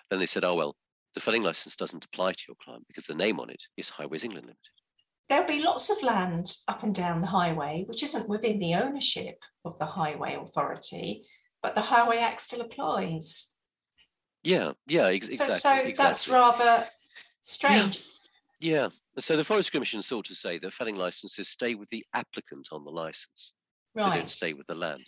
Then 0.10 0.20
they 0.20 0.26
said, 0.26 0.44
oh, 0.44 0.56
well, 0.56 0.76
the 1.14 1.22
felling 1.22 1.44
license 1.44 1.76
doesn't 1.76 2.06
apply 2.06 2.34
to 2.34 2.44
your 2.48 2.58
client 2.64 2.86
because 2.88 3.06
the 3.06 3.16
name 3.16 3.40
on 3.40 3.50
it 3.50 3.64
is 3.78 3.90
Highways 3.90 4.24
England 4.24 4.46
Limited. 4.46 4.60
There'll 5.30 5.48
be 5.48 5.64
lots 5.64 5.90
of 5.90 6.04
land 6.04 6.54
up 6.68 6.84
and 6.84 6.94
down 6.94 7.22
the 7.22 7.28
highway 7.28 7.84
which 7.88 8.04
isn't 8.04 8.30
within 8.30 8.60
the 8.60 8.76
ownership 8.76 9.40
of 9.64 9.78
the 9.80 9.86
Highway 9.86 10.36
Authority, 10.36 11.24
but 11.64 11.74
the 11.74 11.82
Highway 11.82 12.18
Act 12.18 12.42
still 12.42 12.62
applies. 12.62 13.52
Yeah, 14.44 14.74
yeah, 14.86 15.08
ex- 15.08 15.36
So, 15.36 15.46
exactly. 15.46 15.56
so 15.58 15.74
exactly. 15.74 15.94
that's 15.94 16.30
rather 16.30 16.88
strange. 17.42 17.98
Yeah. 17.98 18.04
So 19.20 19.38
the 19.38 19.44
Forest 19.44 19.72
Commission 19.72 20.02
sought 20.02 20.26
to 20.26 20.36
say 20.36 20.60
that 20.60 20.74
felling 20.74 20.98
licenses 20.98 21.50
stay 21.50 21.76
with 21.76 21.90
the 21.90 22.06
applicant 22.14 22.70
on 22.72 22.84
the 22.84 22.92
license. 22.92 23.54
They 23.96 24.02
don't 24.02 24.30
stay 24.32 24.54
with 24.54 24.68
the 24.68 24.76
land. 24.76 25.06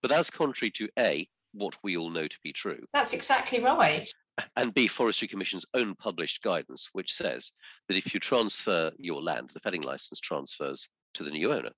But 0.00 0.10
that's 0.10 0.30
contrary 0.30 0.70
to 0.72 0.88
A, 0.98 1.28
what 1.52 1.76
we 1.82 1.96
all 1.96 2.10
know 2.10 2.26
to 2.26 2.38
be 2.42 2.52
true, 2.52 2.82
That's 2.94 3.12
exactly 3.12 3.60
right. 3.62 4.08
and 4.56 4.72
B, 4.72 4.86
Forestry 4.86 5.28
Commission's 5.28 5.66
own 5.74 5.94
published 5.96 6.42
guidance, 6.42 6.88
which 6.92 7.12
says 7.12 7.52
that 7.88 7.96
if 7.96 8.14
you 8.14 8.20
transfer 8.20 8.92
your 8.96 9.22
land, 9.22 9.50
the 9.52 9.60
felling 9.60 9.82
license 9.82 10.20
transfers 10.20 10.88
to 11.14 11.22
the 11.22 11.30
new 11.30 11.52
owner. 11.52 11.72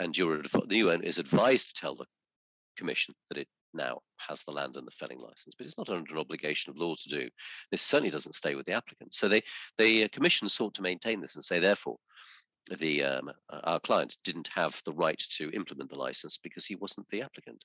And 0.00 0.16
your 0.16 0.42
the 0.42 0.62
new 0.68 0.90
owner 0.90 1.04
is 1.04 1.18
advised 1.18 1.68
to 1.68 1.80
tell 1.80 1.94
the 1.94 2.06
commission 2.76 3.14
that 3.28 3.38
it 3.38 3.48
now 3.74 4.00
has 4.18 4.42
the 4.42 4.52
land 4.52 4.76
and 4.76 4.86
the 4.86 4.92
felling 4.92 5.18
license, 5.18 5.54
but 5.56 5.66
it's 5.66 5.78
not 5.78 5.90
under 5.90 6.14
an 6.14 6.20
obligation 6.20 6.70
of 6.70 6.76
law 6.76 6.94
to 6.94 7.08
do. 7.08 7.28
This 7.70 7.82
certainly 7.82 8.10
doesn't 8.10 8.34
stay 8.34 8.54
with 8.54 8.66
the 8.66 8.72
applicant. 8.72 9.14
So 9.14 9.28
they, 9.28 9.42
the 9.78 10.04
uh, 10.04 10.08
commission 10.12 10.48
sought 10.48 10.74
to 10.74 10.82
maintain 10.82 11.20
this 11.20 11.34
and 11.34 11.44
say, 11.44 11.58
therefore, 11.58 11.96
the 12.78 13.02
um, 13.04 13.30
uh, 13.52 13.60
our 13.64 13.80
client 13.80 14.16
didn't 14.24 14.48
have 14.54 14.80
the 14.84 14.92
right 14.92 15.22
to 15.36 15.50
implement 15.50 15.90
the 15.90 15.98
license 15.98 16.38
because 16.42 16.64
he 16.64 16.76
wasn't 16.76 17.06
the 17.10 17.22
applicant, 17.22 17.64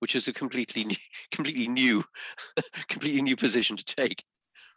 which 0.00 0.14
is 0.14 0.28
a 0.28 0.32
completely 0.32 0.84
new, 0.84 0.96
completely 1.32 1.68
new, 1.68 2.04
completely 2.88 3.22
new 3.22 3.36
position 3.36 3.76
to 3.76 3.84
take. 3.84 4.24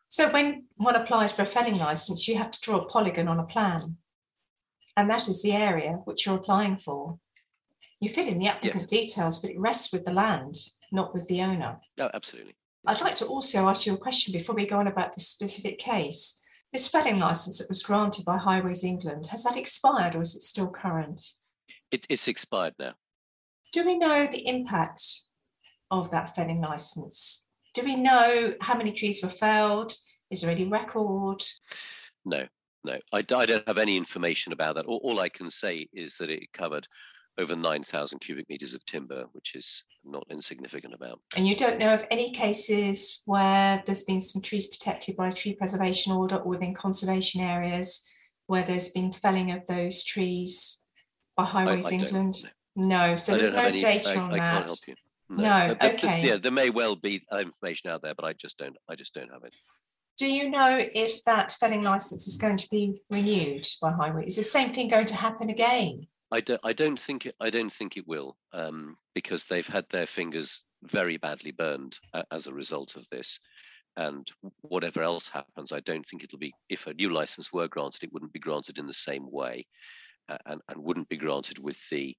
So 0.07 0.31
when 0.31 0.65
one 0.77 0.95
applies 0.95 1.31
for 1.31 1.43
a 1.43 1.45
felling 1.45 1.77
license, 1.77 2.27
you 2.27 2.38
have 2.38 2.51
to 2.51 2.61
draw 2.61 2.77
a 2.77 2.85
polygon 2.85 3.27
on 3.27 3.39
a 3.39 3.45
plan. 3.45 3.97
And 4.97 5.09
that 5.09 5.27
is 5.27 5.43
the 5.43 5.51
area 5.51 5.99
which 6.05 6.25
you're 6.25 6.38
applying 6.38 6.77
for. 6.77 7.19
You 8.00 8.10
fill 8.10 8.27
in 8.27 8.39
the 8.39 8.48
applicant 8.48 8.88
details, 8.88 9.39
but 9.39 9.51
it 9.51 9.60
rests 9.60 9.91
with 9.91 10.06
the 10.06 10.13
land, 10.13 10.56
not 10.91 11.13
with 11.13 11.27
the 11.27 11.41
owner. 11.41 11.79
No, 11.98 12.10
absolutely. 12.13 12.56
I'd 12.86 13.01
like 13.01 13.15
to 13.15 13.25
also 13.25 13.68
ask 13.68 13.86
you 13.86 13.94
a 13.94 13.98
question 13.98 14.32
before 14.32 14.56
we 14.56 14.65
go 14.65 14.77
on 14.79 14.88
about 14.88 15.13
this 15.13 15.27
specific 15.27 15.79
case. 15.79 16.41
This 16.72 16.88
felling 16.88 17.20
license 17.20 17.58
that 17.58 17.68
was 17.68 17.84
granted 17.84 18.25
by 18.25 18.38
Highways 18.38 18.84
England, 18.84 19.27
has 19.27 19.44
that 19.44 19.58
expired 19.58 20.15
or 20.15 20.22
is 20.22 20.36
it 20.36 20.44
still 20.44 20.70
current? 20.70 21.22
It, 21.91 22.06
it's 22.10 22.27
expired 22.27 22.75
now. 22.79 22.94
Do 23.72 23.86
we 23.86 23.98
know 23.98 24.27
the 24.27 24.48
impact 24.48 25.01
of 25.91 26.12
that 26.12 26.36
felling 26.36 26.62
license? 26.62 27.50
Do 27.74 27.84
we 27.84 27.96
know 27.96 28.53
how 28.62 28.77
many 28.77 28.91
trees 28.91 29.22
were 29.22 29.29
felled? 29.29 29.94
Is 30.29 30.41
there 30.41 30.51
any 30.51 30.65
record? 30.65 31.44
No, 32.24 32.46
no, 32.84 32.98
I 33.12 33.22
don't 33.24 33.68
have 33.68 33.77
any 33.77 33.98
information 33.98 34.53
about 34.53 34.75
that. 34.75 34.86
All, 34.86 35.01
all 35.03 35.20
I 35.20 35.29
can 35.29 35.50
say 35.50 35.88
is 35.94 36.18
that 36.18 36.29
it 36.29 36.53
covered 36.53 36.88
over 37.39 37.55
9,000 37.55 38.19
cubic 38.19 38.48
meters 38.50 38.74
of 38.74 38.86
timber, 38.86 39.25
which 39.31 39.55
is 39.55 39.84
not 40.03 40.25
insignificant 40.29 40.93
amount. 40.93 41.19
And 41.36 41.48
you 41.48 41.55
don't 41.55 41.79
know 41.79 41.93
of 41.93 42.03
any 42.12 42.31
cases 42.31 43.24
where 43.25 43.81
there's 43.86 44.03
been 44.03 44.22
some 44.22 44.41
trees 44.41 44.67
protected 44.67 45.15
by 45.15 45.29
a 45.29 45.31
tree 45.31 45.53
preservation 45.55 46.12
order 46.13 46.36
or 46.36 46.50
within 46.50 46.74
conservation 46.74 47.41
areas 47.41 48.08
where 48.48 48.63
there's 48.63 48.89
been 48.89 49.12
felling 49.12 49.51
of 49.51 49.65
those 49.67 50.03
trees 50.03 50.84
by 51.38 51.46
Highways 51.46 51.88
I 51.88 51.91
don't 51.91 52.03
England? 52.03 52.51
No, 52.75 53.17
so 53.17 53.34
I 53.34 53.38
there's 53.38 53.53
no 53.53 53.63
any- 53.65 53.79
data 53.79 54.12
I, 54.12 54.17
on 54.17 54.34
I 54.34 54.38
that. 54.38 54.53
can't 54.53 54.65
help 54.67 54.79
you. 54.88 54.96
No, 55.29 55.65
But- 55.69 55.79
but 55.79 55.93
okay. 56.03 56.22
yeah, 56.22 56.38
there 56.38 56.51
may 56.51 56.69
well 56.69 56.96
be 56.96 57.24
information 57.31 57.89
out 57.89 58.01
there, 58.01 58.15
but 58.15 58.25
I 58.25 58.34
just 58.34 58.58
don't. 58.58 58.75
I 58.89 58.96
just 58.96 59.13
don't 59.13 59.31
have 59.31 59.43
it. 59.43 59.55
Do 60.17 60.29
you 60.29 60.50
know 60.50 60.77
if 60.93 61.24
that 61.24 61.51
felling 61.51 61.84
license 61.84 62.27
is 62.27 62.36
going 62.36 62.58
to 62.58 62.67
be 62.69 63.01
renewed 63.10 63.65
by 63.81 63.93
Highway? 63.93 64.25
Is 64.25 64.36
the 64.36 64.43
same 64.43 64.74
thing 64.74 64.89
going 64.89 65.05
to 65.05 65.15
happen 65.15 65.50
again? 65.50 66.08
I 66.31 66.41
don't. 66.41 66.62
I 66.63 66.74
don't 66.74 67.00
think. 67.00 67.25
It, 67.25 67.36
I 67.39 67.50
don't 67.50 67.71
think 67.71 67.98
it 67.98 68.07
will, 68.07 68.38
um, 68.53 68.98
because 69.15 69.45
they've 69.45 69.67
had 69.67 69.86
their 69.89 70.05
fingers 70.05 70.63
very 70.83 71.17
badly 71.17 71.51
burned 71.51 71.98
uh, 72.13 72.24
as 72.31 72.48
a 72.48 72.53
result 72.53 72.95
of 72.95 73.07
this. 73.09 73.39
And 73.98 74.27
whatever 74.62 75.01
else 75.01 75.27
happens, 75.27 75.71
I 75.71 75.79
don't 75.81 76.05
think 76.05 76.24
it'll 76.24 76.39
be. 76.39 76.53
If 76.69 76.88
a 76.88 76.93
new 76.93 77.09
license 77.09 77.51
were 77.51 77.67
granted, 77.67 78.03
it 78.03 78.13
wouldn't 78.13 78.33
be 78.33 78.39
granted 78.39 78.77
in 78.77 78.88
the 78.88 78.93
same 78.93 79.29
way, 79.31 79.65
uh, 80.29 80.38
and 80.45 80.62
and 80.69 80.83
wouldn't 80.83 81.09
be 81.09 81.17
granted 81.17 81.57
with 81.59 81.79
the 81.89 82.15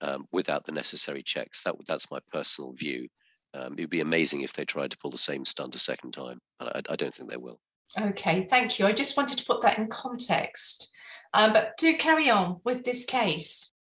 um, 0.00 0.26
without 0.30 0.66
the 0.66 0.72
necessary 0.72 1.22
checks. 1.22 1.62
That 1.62 1.74
that's 1.86 2.10
my 2.10 2.18
personal 2.30 2.72
view. 2.72 3.08
Um, 3.54 3.74
it'd 3.78 3.90
be 3.90 4.00
amazing 4.00 4.42
if 4.42 4.52
they 4.52 4.66
tried 4.66 4.90
to 4.90 4.98
pull 4.98 5.10
the 5.10 5.18
same 5.18 5.44
stunt 5.44 5.74
a 5.74 5.78
second 5.78 6.12
time, 6.12 6.38
but 6.58 6.76
I, 6.76 6.92
I 6.92 6.96
don't 6.96 7.14
think 7.14 7.30
they 7.30 7.38
will. 7.38 7.60
Okay, 7.98 8.46
thank 8.50 8.78
you. 8.78 8.86
I 8.86 8.92
just 8.92 9.16
wanted 9.16 9.38
to 9.38 9.44
put 9.46 9.62
that 9.62 9.78
in 9.78 9.88
context. 9.88 10.90
Um, 11.34 11.52
but 11.52 11.76
do 11.76 11.96
carry 11.96 12.30
on 12.30 12.60
with 12.64 12.84
this 12.84 13.04
case. 13.04 13.72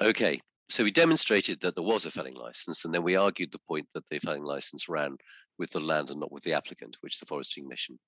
Okay, 0.00 0.40
so 0.68 0.84
we 0.84 0.90
demonstrated 0.90 1.60
that 1.60 1.74
there 1.74 1.84
was 1.84 2.04
a 2.04 2.10
felling 2.10 2.34
license, 2.34 2.84
and 2.84 2.92
then 2.92 3.02
we 3.02 3.16
argued 3.16 3.52
the 3.52 3.60
point 3.68 3.86
that 3.94 4.04
the 4.10 4.18
felling 4.18 4.44
license 4.44 4.88
ran 4.88 5.16
with 5.58 5.70
the 5.70 5.80
land 5.80 6.10
and 6.10 6.20
not 6.20 6.32
with 6.32 6.42
the 6.42 6.52
applicant, 6.52 6.96
which 7.00 7.18
the 7.18 7.26
Forestry 7.26 7.62
Commission 7.62 7.98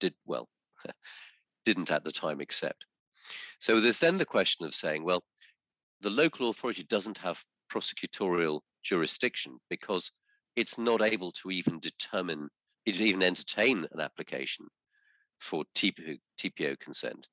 did 0.00 0.14
well, 0.24 0.48
didn't 1.64 1.90
at 1.90 2.04
the 2.04 2.12
time 2.12 2.40
accept. 2.40 2.86
So 3.58 3.80
there's 3.80 3.98
then 3.98 4.18
the 4.18 4.24
question 4.24 4.66
of 4.66 4.74
saying, 4.74 5.04
well, 5.04 5.22
the 6.00 6.10
local 6.10 6.50
authority 6.50 6.84
doesn't 6.84 7.18
have 7.18 7.42
prosecutorial 7.72 8.60
jurisdiction 8.82 9.58
because 9.68 10.10
it's 10.54 10.78
not 10.78 11.02
able 11.02 11.32
to 11.32 11.50
even 11.50 11.80
determine, 11.80 12.48
even 12.86 13.22
entertain 13.22 13.86
an 13.92 14.00
application 14.00 14.66
for 15.38 15.64
TPO 15.74 16.78
consent 16.78 17.26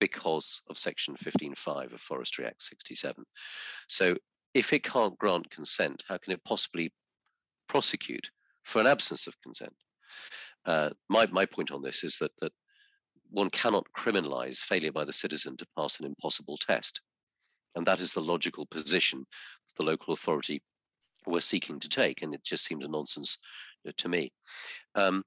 because 0.00 0.62
of 0.68 0.78
section 0.78 1.14
15.5 1.16 1.92
of 1.92 2.00
Forestry 2.00 2.46
Act 2.46 2.62
67. 2.62 3.24
So 3.88 4.16
if 4.54 4.72
it 4.72 4.82
can't 4.82 5.16
grant 5.18 5.50
consent, 5.50 6.02
how 6.08 6.18
can 6.18 6.32
it 6.32 6.44
possibly 6.44 6.92
prosecute 7.68 8.30
for 8.64 8.80
an 8.80 8.86
absence 8.86 9.26
of 9.26 9.40
consent? 9.42 9.74
Uh, 10.66 10.90
my, 11.08 11.26
my 11.26 11.46
point 11.46 11.70
on 11.70 11.82
this 11.82 12.02
is 12.02 12.18
that, 12.18 12.32
that 12.40 12.52
one 13.30 13.50
cannot 13.50 13.86
criminalize 13.96 14.58
failure 14.58 14.92
by 14.92 15.04
the 15.04 15.12
citizen 15.12 15.56
to 15.56 15.66
pass 15.76 16.00
an 16.00 16.06
impossible 16.06 16.58
test. 16.58 17.00
And 17.76 17.86
that 17.86 18.00
is 18.00 18.12
the 18.12 18.20
logical 18.20 18.66
position 18.66 19.26
the 19.76 19.84
local 19.84 20.12
authority 20.12 20.62
were 21.26 21.40
seeking 21.40 21.78
to 21.80 21.88
take. 21.88 22.22
And 22.22 22.34
it 22.34 22.42
just 22.44 22.64
seemed 22.64 22.82
a 22.82 22.88
nonsense 22.88 23.38
uh, 23.88 23.92
to 23.98 24.08
me. 24.08 24.32
Um, 24.94 25.22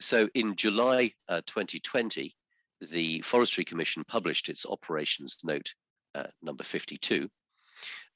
so 0.00 0.28
in 0.34 0.56
July 0.56 1.12
uh, 1.28 1.40
2020, 1.46 2.34
the 2.80 3.20
Forestry 3.22 3.64
Commission 3.64 4.04
published 4.06 4.48
its 4.48 4.66
operations 4.66 5.38
note 5.44 5.74
uh, 6.14 6.24
number 6.42 6.64
52, 6.64 7.28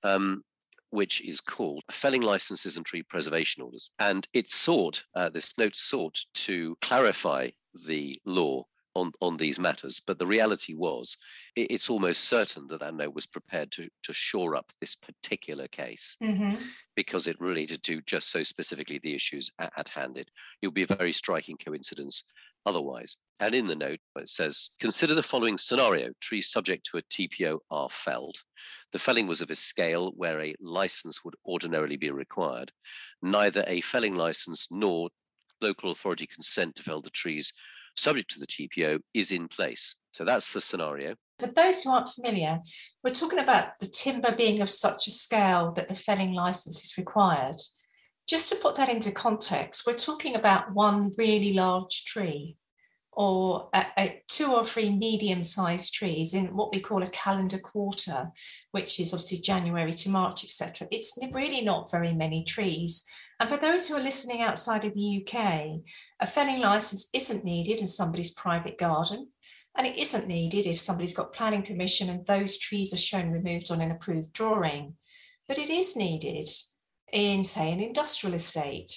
um, 0.03 0.43
which 0.91 1.21
is 1.21 1.41
called 1.41 1.83
Felling 1.91 2.23
Licenses 2.23 2.77
and 2.77 2.85
Tree 2.85 3.03
Preservation 3.03 3.63
Orders. 3.63 3.91
And 3.99 4.27
it 4.33 4.51
sought, 4.51 5.05
uh, 5.15 5.29
this 5.31 5.55
note 5.59 5.77
sought 5.77 6.19
to 6.35 6.77
clarify 6.81 7.51
the 7.87 8.21
law 8.25 8.65
on, 8.97 9.13
on 9.21 9.37
these 9.37 9.61
matters. 9.61 10.03
But 10.05 10.19
the 10.19 10.27
reality 10.27 10.75
was, 10.75 11.17
it, 11.55 11.71
it's 11.71 11.91
almost 11.91 12.25
certain 12.25 12.67
that 12.69 12.81
that 12.81 12.95
note 12.95 13.15
was 13.15 13.27
prepared 13.27 13.71
to, 13.73 13.89
to 14.03 14.13
shore 14.13 14.57
up 14.57 14.67
this 14.81 14.97
particular 14.97 15.69
case 15.69 16.17
Mhm. 16.21 16.61
because 16.97 17.29
it 17.29 17.41
related 17.41 17.85
to 17.85 18.01
just 18.03 18.31
so 18.31 18.43
specifically 18.43 18.99
the 18.99 19.15
issues 19.15 19.51
at, 19.61 19.73
at 19.77 19.89
hand. 19.89 20.19
It, 20.19 20.29
it 20.61 20.67
would 20.67 20.75
be 20.75 20.83
a 20.83 20.97
very 20.97 21.13
striking 21.13 21.57
coincidence 21.57 22.25
otherwise. 22.67 23.17
And 23.41 23.55
in 23.55 23.67
the 23.67 23.75
note, 23.75 24.01
it 24.17 24.29
says 24.29 24.71
consider 24.81 25.15
the 25.15 25.23
following 25.23 25.57
scenario 25.57 26.11
trees 26.21 26.51
subject 26.51 26.87
to 26.87 26.99
a 26.99 27.03
TPO 27.03 27.59
are 27.71 27.89
felled. 27.91 28.37
The 28.93 28.99
felling 28.99 29.27
was 29.27 29.41
of 29.41 29.51
a 29.51 29.55
scale 29.55 30.13
where 30.17 30.41
a 30.41 30.55
license 30.61 31.25
would 31.25 31.37
ordinarily 31.47 31.97
be 31.97 32.11
required. 32.11 32.73
Neither 33.23 33.65
a 33.67 33.81
felling 33.81 34.15
license 34.15 34.69
nor 34.71 35.11
local 35.61 35.91
authority 35.91 36.27
consent 36.27 36.77
to 36.77 36.83
fell 36.83 37.01
the 37.01 37.11
trees 37.11 37.53
subject 37.97 38.31
to 38.33 38.41
the 38.41 38.47
TPO 38.47 39.01
is 39.15 39.31
in 39.31 39.49
place. 39.49 39.95
So 40.13 40.25
that's 40.25 40.53
the 40.53 40.61
scenario. 40.61 41.15
For 41.39 41.47
those 41.47 41.83
who 41.83 41.91
aren't 41.91 42.09
familiar, 42.09 42.61
we're 43.03 43.15
talking 43.15 43.39
about 43.39 43.79
the 43.79 43.87
timber 43.87 44.35
being 44.35 44.61
of 44.61 44.69
such 44.69 45.07
a 45.07 45.11
scale 45.11 45.73
that 45.73 45.89
the 45.89 45.95
felling 45.95 46.33
license 46.33 46.85
is 46.85 46.99
required. 46.99 47.57
Just 48.31 48.49
to 48.53 48.61
put 48.61 48.77
that 48.77 48.89
into 48.89 49.11
context, 49.11 49.85
we're 49.85 49.95
talking 49.95 50.37
about 50.37 50.73
one 50.73 51.11
really 51.19 51.53
large 51.53 52.05
tree 52.05 52.57
or 53.11 53.69
a, 53.75 53.85
a 53.99 54.23
two 54.29 54.53
or 54.53 54.65
three 54.65 54.89
medium 54.89 55.43
sized 55.43 55.93
trees 55.93 56.33
in 56.33 56.55
what 56.55 56.73
we 56.73 56.79
call 56.79 57.03
a 57.03 57.09
calendar 57.09 57.59
quarter, 57.59 58.31
which 58.71 59.01
is 59.01 59.13
obviously 59.13 59.39
January 59.39 59.93
to 59.93 60.11
March, 60.11 60.45
etc. 60.45 60.87
It's 60.93 61.19
really 61.33 61.63
not 61.63 61.91
very 61.91 62.13
many 62.13 62.45
trees. 62.45 63.05
And 63.41 63.49
for 63.49 63.57
those 63.57 63.89
who 63.89 63.97
are 63.97 64.01
listening 64.01 64.43
outside 64.43 64.85
of 64.85 64.95
the 64.95 65.27
UK, 65.27 65.81
a 66.21 66.27
felling 66.29 66.61
license 66.61 67.11
isn't 67.13 67.45
needed 67.45 67.79
in 67.79 67.89
somebody's 67.89 68.33
private 68.35 68.79
garden. 68.79 69.27
And 69.77 69.89
it 69.89 69.99
isn't 69.99 70.29
needed 70.29 70.67
if 70.67 70.79
somebody's 70.79 71.17
got 71.17 71.33
planning 71.33 71.65
permission 71.65 72.09
and 72.09 72.25
those 72.27 72.59
trees 72.59 72.95
are 72.95 72.97
shown 72.97 73.33
removed 73.33 73.73
on 73.73 73.81
an 73.81 73.91
approved 73.91 74.33
drawing. 74.33 74.95
But 75.49 75.59
it 75.59 75.69
is 75.69 75.97
needed 75.97 76.49
in, 77.13 77.45
say, 77.45 77.73
an 77.73 77.81
industrial 77.81 78.35
estate 78.35 78.93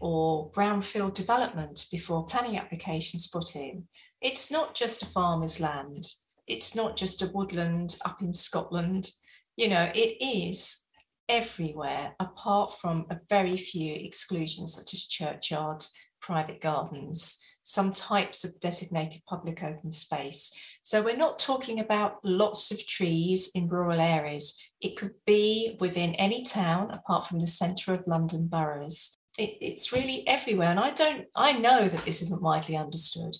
or 0.00 0.50
brownfield 0.52 1.14
development 1.14 1.86
before 1.90 2.26
planning 2.26 2.58
applications 2.58 3.26
put 3.26 3.56
in. 3.56 3.84
It's 4.20 4.50
not 4.50 4.74
just 4.74 5.02
a 5.02 5.06
farmer's 5.06 5.60
land. 5.60 6.04
It's 6.46 6.74
not 6.74 6.96
just 6.96 7.22
a 7.22 7.30
woodland 7.34 7.98
up 8.04 8.22
in 8.22 8.32
Scotland. 8.32 9.10
You 9.56 9.68
know, 9.68 9.90
it 9.94 10.16
is 10.20 10.86
everywhere, 11.28 12.14
apart 12.20 12.74
from 12.74 13.06
a 13.10 13.18
very 13.28 13.56
few 13.56 13.94
exclusions, 13.94 14.74
such 14.74 14.94
as 14.94 15.06
churchyards, 15.06 15.92
private 16.20 16.60
gardens, 16.60 17.42
some 17.62 17.92
types 17.92 18.44
of 18.44 18.58
designated 18.60 19.20
public 19.26 19.62
open 19.62 19.92
space. 19.92 20.58
So 20.88 21.02
we're 21.02 21.18
not 21.18 21.38
talking 21.38 21.80
about 21.80 22.24
lots 22.24 22.70
of 22.70 22.86
trees 22.86 23.50
in 23.54 23.68
rural 23.68 24.00
areas. 24.00 24.58
It 24.80 24.96
could 24.96 25.12
be 25.26 25.76
within 25.80 26.14
any 26.14 26.44
town 26.44 26.90
apart 26.90 27.26
from 27.26 27.40
the 27.40 27.46
centre 27.46 27.92
of 27.92 28.06
London 28.06 28.46
boroughs. 28.46 29.14
It, 29.36 29.58
it's 29.60 29.92
really 29.92 30.26
everywhere. 30.26 30.70
And 30.70 30.80
I 30.80 30.92
don't, 30.92 31.26
I 31.36 31.52
know 31.52 31.90
that 31.90 32.06
this 32.06 32.22
isn't 32.22 32.40
widely 32.40 32.74
understood 32.74 33.36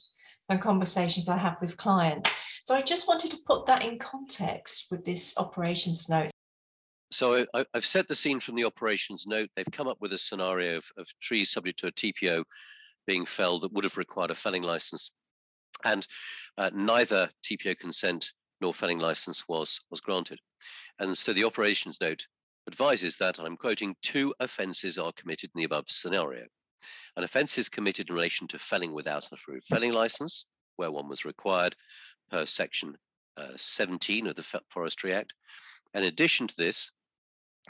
and 0.51 0.61
conversations 0.61 1.27
I 1.27 1.39
have 1.39 1.57
with 1.63 1.79
clients. 1.79 2.39
So 2.67 2.75
I 2.75 2.83
just 2.83 3.09
wanted 3.09 3.31
to 3.31 3.39
put 3.47 3.65
that 3.65 3.83
in 3.83 3.99
context 3.99 4.89
with 4.91 5.07
this 5.07 5.39
operations 5.39 6.07
note. 6.11 6.29
So 7.11 7.47
I, 7.55 7.65
have 7.73 7.87
set 7.87 8.09
the 8.09 8.15
scene 8.15 8.41
from 8.41 8.57
the 8.57 8.67
operations 8.67 9.27
note. 9.27 9.49
They've 9.57 9.65
come 9.73 9.89
up 9.89 9.97
with 10.03 10.13
a 10.13 10.19
scenario 10.19 10.77
of, 10.77 10.85
of 10.99 11.07
trees 11.23 11.51
subject 11.51 11.79
to 11.79 11.87
a 11.87 11.93
TPO 11.93 12.45
being 13.07 13.25
felled 13.25 13.63
that 13.63 13.73
would 13.73 13.85
have 13.85 13.97
required 13.97 14.33
a 14.33 14.35
felling 14.35 14.65
license. 14.65 15.13
And 15.85 16.07
uh, 16.57 16.71
neither 16.75 17.31
TPO 17.45 17.79
consent 17.79 18.33
nor 18.61 18.75
felling 18.75 18.99
license 18.99 19.47
was, 19.49 19.81
was 19.91 20.01
granted. 20.01 20.41
And 20.99 21.17
so 21.17 21.33
the 21.33 21.45
operations 21.45 21.99
note 22.01 22.27
advises 22.67 23.17
that, 23.17 23.39
and 23.39 23.47
I'm 23.47 23.57
quoting, 23.57 23.97
two 24.03 24.35
offences 24.41 24.99
are 24.99 25.13
committed 25.13 25.51
in 25.55 25.61
the 25.61 25.65
above 25.65 25.85
scenario. 25.89 26.47
An 27.17 27.25
offence 27.25 27.59
is 27.59 27.69
committed 27.69 28.09
in 28.09 28.15
relation 28.15 28.47
to 28.49 28.59
felling 28.59 28.93
without 28.93 29.25
an 29.31 29.39
approved 29.41 29.67
felling 29.67 29.93
license, 29.93 30.47
where 30.77 30.91
one 30.91 31.09
was 31.09 31.25
required 31.25 31.75
per 32.31 32.45
section 32.47 32.97
uh, 33.37 33.53
17 33.57 34.27
of 34.27 34.37
the 34.37 34.61
Forestry 34.69 35.15
Act. 35.15 35.33
In 35.95 36.05
addition 36.05 36.47
to 36.47 36.57
this, 36.57 36.91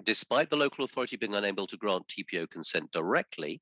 despite 0.04 0.50
the 0.50 0.56
local 0.56 0.84
authority 0.84 1.16
being 1.16 1.34
unable 1.34 1.66
to 1.66 1.76
grant 1.76 2.08
TPO 2.08 2.50
consent 2.50 2.90
directly, 2.90 3.60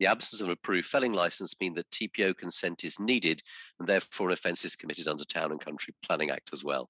the 0.00 0.06
absence 0.06 0.40
of 0.40 0.46
an 0.48 0.52
approved 0.52 0.88
felling 0.88 1.12
license 1.12 1.54
mean 1.60 1.74
that 1.74 1.90
TPO 1.90 2.36
consent 2.36 2.84
is 2.84 2.98
needed, 2.98 3.40
and 3.78 3.88
therefore 3.88 4.28
an 4.28 4.32
offence 4.32 4.64
is 4.64 4.74
committed 4.74 5.06
under 5.06 5.24
Town 5.24 5.52
and 5.52 5.60
Country 5.60 5.94
Planning 6.02 6.30
Act 6.30 6.50
as 6.52 6.64
well. 6.64 6.88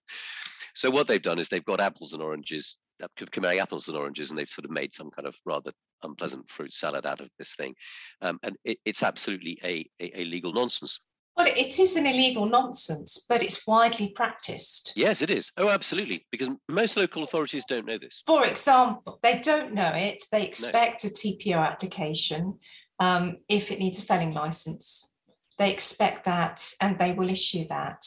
So 0.74 0.90
what 0.90 1.08
they've 1.08 1.20
done 1.20 1.40
is 1.40 1.48
they've 1.48 1.64
got 1.64 1.80
apples 1.80 2.12
and 2.12 2.22
oranges, 2.22 2.78
uh, 3.02 3.08
comparing 3.32 3.58
apples 3.58 3.88
and 3.88 3.96
oranges, 3.96 4.30
and 4.30 4.38
they've 4.38 4.48
sort 4.48 4.64
of 4.64 4.70
made 4.70 4.94
some 4.94 5.10
kind 5.10 5.26
of 5.26 5.36
rather 5.44 5.72
unpleasant 6.04 6.48
fruit 6.48 6.72
salad 6.72 7.04
out 7.04 7.20
of 7.20 7.28
this 7.38 7.54
thing, 7.56 7.74
um, 8.22 8.38
and 8.44 8.56
it, 8.64 8.78
it's 8.84 9.02
absolutely 9.02 9.58
a, 9.64 9.84
a, 10.00 10.22
a 10.22 10.24
legal 10.24 10.52
nonsense. 10.52 11.00
Well, 11.36 11.46
it 11.46 11.78
is 11.78 11.96
an 11.96 12.06
illegal 12.06 12.44
nonsense, 12.44 13.24
but 13.28 13.42
it's 13.42 13.66
widely 13.66 14.08
practiced. 14.08 14.92
Yes, 14.94 15.22
it 15.22 15.30
is. 15.30 15.50
Oh, 15.56 15.70
absolutely. 15.70 16.26
Because 16.30 16.50
most 16.68 16.96
local 16.96 17.22
authorities 17.22 17.64
don't 17.66 17.86
know 17.86 17.98
this. 17.98 18.22
For 18.26 18.44
example, 18.46 19.18
they 19.22 19.38
don't 19.38 19.72
know 19.72 19.92
it. 19.94 20.22
They 20.30 20.44
expect 20.44 21.04
no. 21.04 21.08
a 21.08 21.12
TPO 21.12 21.56
application 21.56 22.58
um, 23.00 23.38
if 23.48 23.72
it 23.72 23.80
needs 23.80 23.98
a 23.98 24.02
felling 24.02 24.32
license. 24.32 25.14
They 25.58 25.72
expect 25.72 26.24
that 26.24 26.62
and 26.80 26.98
they 26.98 27.12
will 27.12 27.28
issue 27.28 27.66
that. 27.68 28.06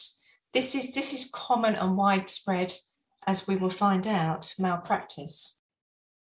This 0.52 0.74
is 0.74 0.94
this 0.94 1.12
is 1.12 1.30
common 1.32 1.74
and 1.74 1.96
widespread, 1.96 2.72
as 3.26 3.46
we 3.46 3.56
will 3.56 3.70
find 3.70 4.06
out, 4.06 4.54
malpractice. 4.58 5.60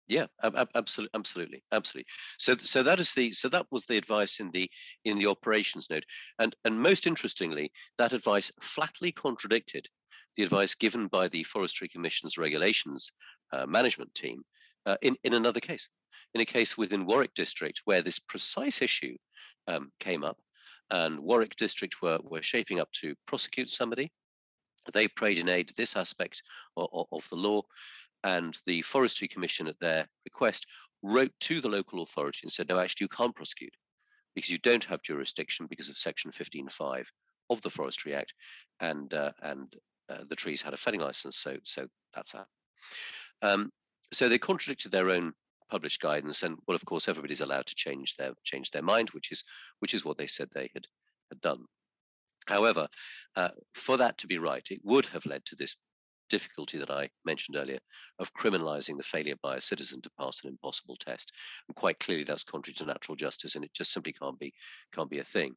Yeah, 0.07 0.25
absolutely, 0.43 1.11
absolutely, 1.13 1.63
absolutely. 1.71 2.07
So, 2.37 2.55
so 2.57 2.83
that 2.83 2.99
is 2.99 3.13
the 3.13 3.31
so 3.31 3.47
that 3.49 3.65
was 3.71 3.85
the 3.85 3.97
advice 3.97 4.39
in 4.39 4.51
the 4.51 4.69
in 5.05 5.19
the 5.19 5.27
operations 5.27 5.89
note, 5.89 6.03
and 6.39 6.55
and 6.65 6.79
most 6.79 7.07
interestingly, 7.07 7.71
that 7.97 8.13
advice 8.13 8.51
flatly 8.61 9.11
contradicted 9.11 9.87
the 10.37 10.43
advice 10.43 10.75
given 10.75 11.07
by 11.07 11.27
the 11.27 11.43
Forestry 11.43 11.89
Commission's 11.89 12.37
regulations 12.37 13.11
uh, 13.53 13.65
management 13.65 14.13
team 14.15 14.43
uh, 14.85 14.97
in 15.01 15.15
in 15.23 15.33
another 15.33 15.59
case 15.59 15.87
in 16.33 16.41
a 16.41 16.45
case 16.45 16.77
within 16.77 17.05
Warwick 17.05 17.33
District 17.33 17.81
where 17.85 18.01
this 18.01 18.19
precise 18.19 18.81
issue 18.81 19.17
um, 19.67 19.91
came 19.99 20.23
up, 20.23 20.37
and 20.89 21.19
Warwick 21.19 21.55
District 21.55 22.01
were, 22.01 22.19
were 22.23 22.41
shaping 22.41 22.79
up 22.79 22.91
to 22.93 23.15
prosecute 23.25 23.69
somebody. 23.69 24.11
They 24.93 25.07
prayed 25.07 25.37
in 25.37 25.49
aid 25.49 25.71
this 25.75 25.95
aspect 25.95 26.41
of, 26.77 27.05
of 27.11 27.27
the 27.29 27.35
law, 27.35 27.61
and 28.23 28.57
the 28.65 28.81
Forestry 28.81 29.27
Commission, 29.27 29.67
at 29.67 29.79
their 29.79 30.07
request, 30.25 30.65
wrote 31.03 31.31
to 31.41 31.61
the 31.61 31.69
local 31.69 32.01
authority 32.03 32.41
and 32.43 32.51
said, 32.51 32.69
no, 32.69 32.79
actually, 32.79 33.05
you 33.05 33.09
can't 33.09 33.35
prosecute 33.35 33.73
because 34.35 34.49
you 34.49 34.57
don't 34.59 34.85
have 34.85 35.01
jurisdiction 35.01 35.67
because 35.69 35.89
of 35.89 35.97
Section 35.97 36.31
15.5 36.31 37.05
of 37.49 37.61
the 37.61 37.69
Forestry 37.69 38.15
Act, 38.15 38.33
and 38.79 39.13
uh, 39.13 39.31
and 39.41 39.75
uh, 40.09 40.23
the 40.29 40.35
trees 40.35 40.61
had 40.61 40.73
a 40.73 40.77
felling 40.77 41.01
license, 41.01 41.37
so 41.37 41.57
so 41.63 41.85
that's 42.13 42.31
that. 42.31 42.47
Um, 43.41 43.71
so 44.13 44.27
they 44.27 44.37
contradicted 44.37 44.91
their 44.91 45.09
own 45.09 45.33
published 45.69 46.01
guidance, 46.01 46.43
and 46.43 46.57
well, 46.67 46.75
of 46.75 46.85
course, 46.85 47.07
everybody's 47.07 47.41
allowed 47.41 47.65
to 47.67 47.75
change 47.75 48.15
their 48.17 48.33
change 48.43 48.71
their 48.71 48.81
mind, 48.81 49.09
which 49.11 49.31
is 49.31 49.43
which 49.79 49.93
is 49.93 50.05
what 50.05 50.17
they 50.17 50.27
said 50.27 50.49
they 50.53 50.69
had 50.73 50.85
had 51.29 51.41
done. 51.41 51.65
However, 52.47 52.87
uh, 53.35 53.49
for 53.73 53.97
that 53.97 54.17
to 54.19 54.27
be 54.27 54.37
right, 54.37 54.65
it 54.69 54.81
would 54.83 55.05
have 55.07 55.25
led 55.25 55.45
to 55.45 55.55
this 55.55 55.75
difficulty 56.29 56.77
that 56.77 56.89
I 56.89 57.09
mentioned 57.25 57.57
earlier 57.57 57.79
of 58.19 58.33
criminalizing 58.33 58.97
the 58.97 59.03
failure 59.03 59.35
by 59.41 59.57
a 59.57 59.61
citizen 59.61 60.01
to 60.01 60.11
pass 60.19 60.41
an 60.43 60.49
impossible 60.49 60.97
test. 60.97 61.31
And 61.67 61.75
quite 61.75 61.99
clearly, 61.99 62.23
that's 62.23 62.43
contrary 62.43 62.75
to 62.75 62.85
natural 62.85 63.15
justice, 63.15 63.55
and 63.55 63.63
it 63.63 63.73
just 63.73 63.93
simply 63.93 64.13
can't 64.13 64.39
be 64.39 64.53
can't 64.93 65.09
be 65.09 65.19
a 65.19 65.23
thing. 65.23 65.55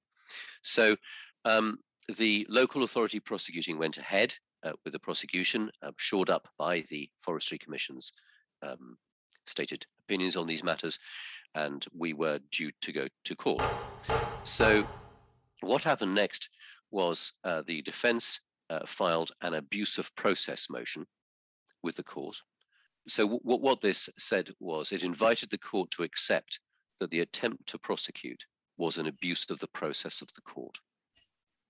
So. 0.63 0.97
Um, 1.47 1.79
the 2.19 2.47
local 2.51 2.83
authority 2.83 3.19
prosecuting 3.19 3.79
went 3.79 3.97
ahead 3.97 4.35
uh, 4.63 4.73
with 4.85 4.93
the 4.93 4.99
prosecution, 4.99 5.71
uh, 5.83 5.93
shored 5.97 6.31
up 6.31 6.49
by 6.59 6.85
the 6.91 7.09
Forestry 7.23 7.59
Commission's 7.59 8.13
um, 8.65 8.97
stated 9.47 9.87
opinions 10.01 10.37
on 10.37 10.47
these 10.47 10.65
matters, 10.65 10.99
and 11.55 11.87
we 11.93 12.13
were 12.13 12.41
due 12.51 12.71
to 12.83 12.93
go 12.93 13.09
to 13.25 13.37
court. 13.37 13.67
So, 14.45 14.87
what 15.61 15.83
happened 15.83 16.15
next 16.15 16.51
was 16.91 17.33
uh, 17.45 17.63
the 17.67 17.83
defense 17.83 18.41
uh, 18.71 18.87
filed 18.87 19.33
an 19.41 19.55
abuse 19.55 19.99
of 19.99 20.15
process 20.17 20.69
motion 20.71 21.07
with 21.83 21.97
the 21.97 22.03
court. 22.05 22.43
So, 23.09 23.25
w- 23.25 23.41
what 23.43 23.81
this 23.81 24.09
said 24.19 24.51
was 24.61 24.93
it 24.93 25.05
invited 25.05 25.51
the 25.51 25.59
court 25.59 25.91
to 25.93 26.03
accept 26.03 26.61
that 27.01 27.11
the 27.11 27.21
attempt 27.21 27.67
to 27.69 27.79
prosecute 27.79 28.45
was 28.77 28.99
an 28.99 29.07
abuse 29.07 29.49
of 29.51 29.59
the 29.61 29.69
process 29.69 30.23
of 30.23 30.29
the 30.35 30.43
court. 30.43 30.77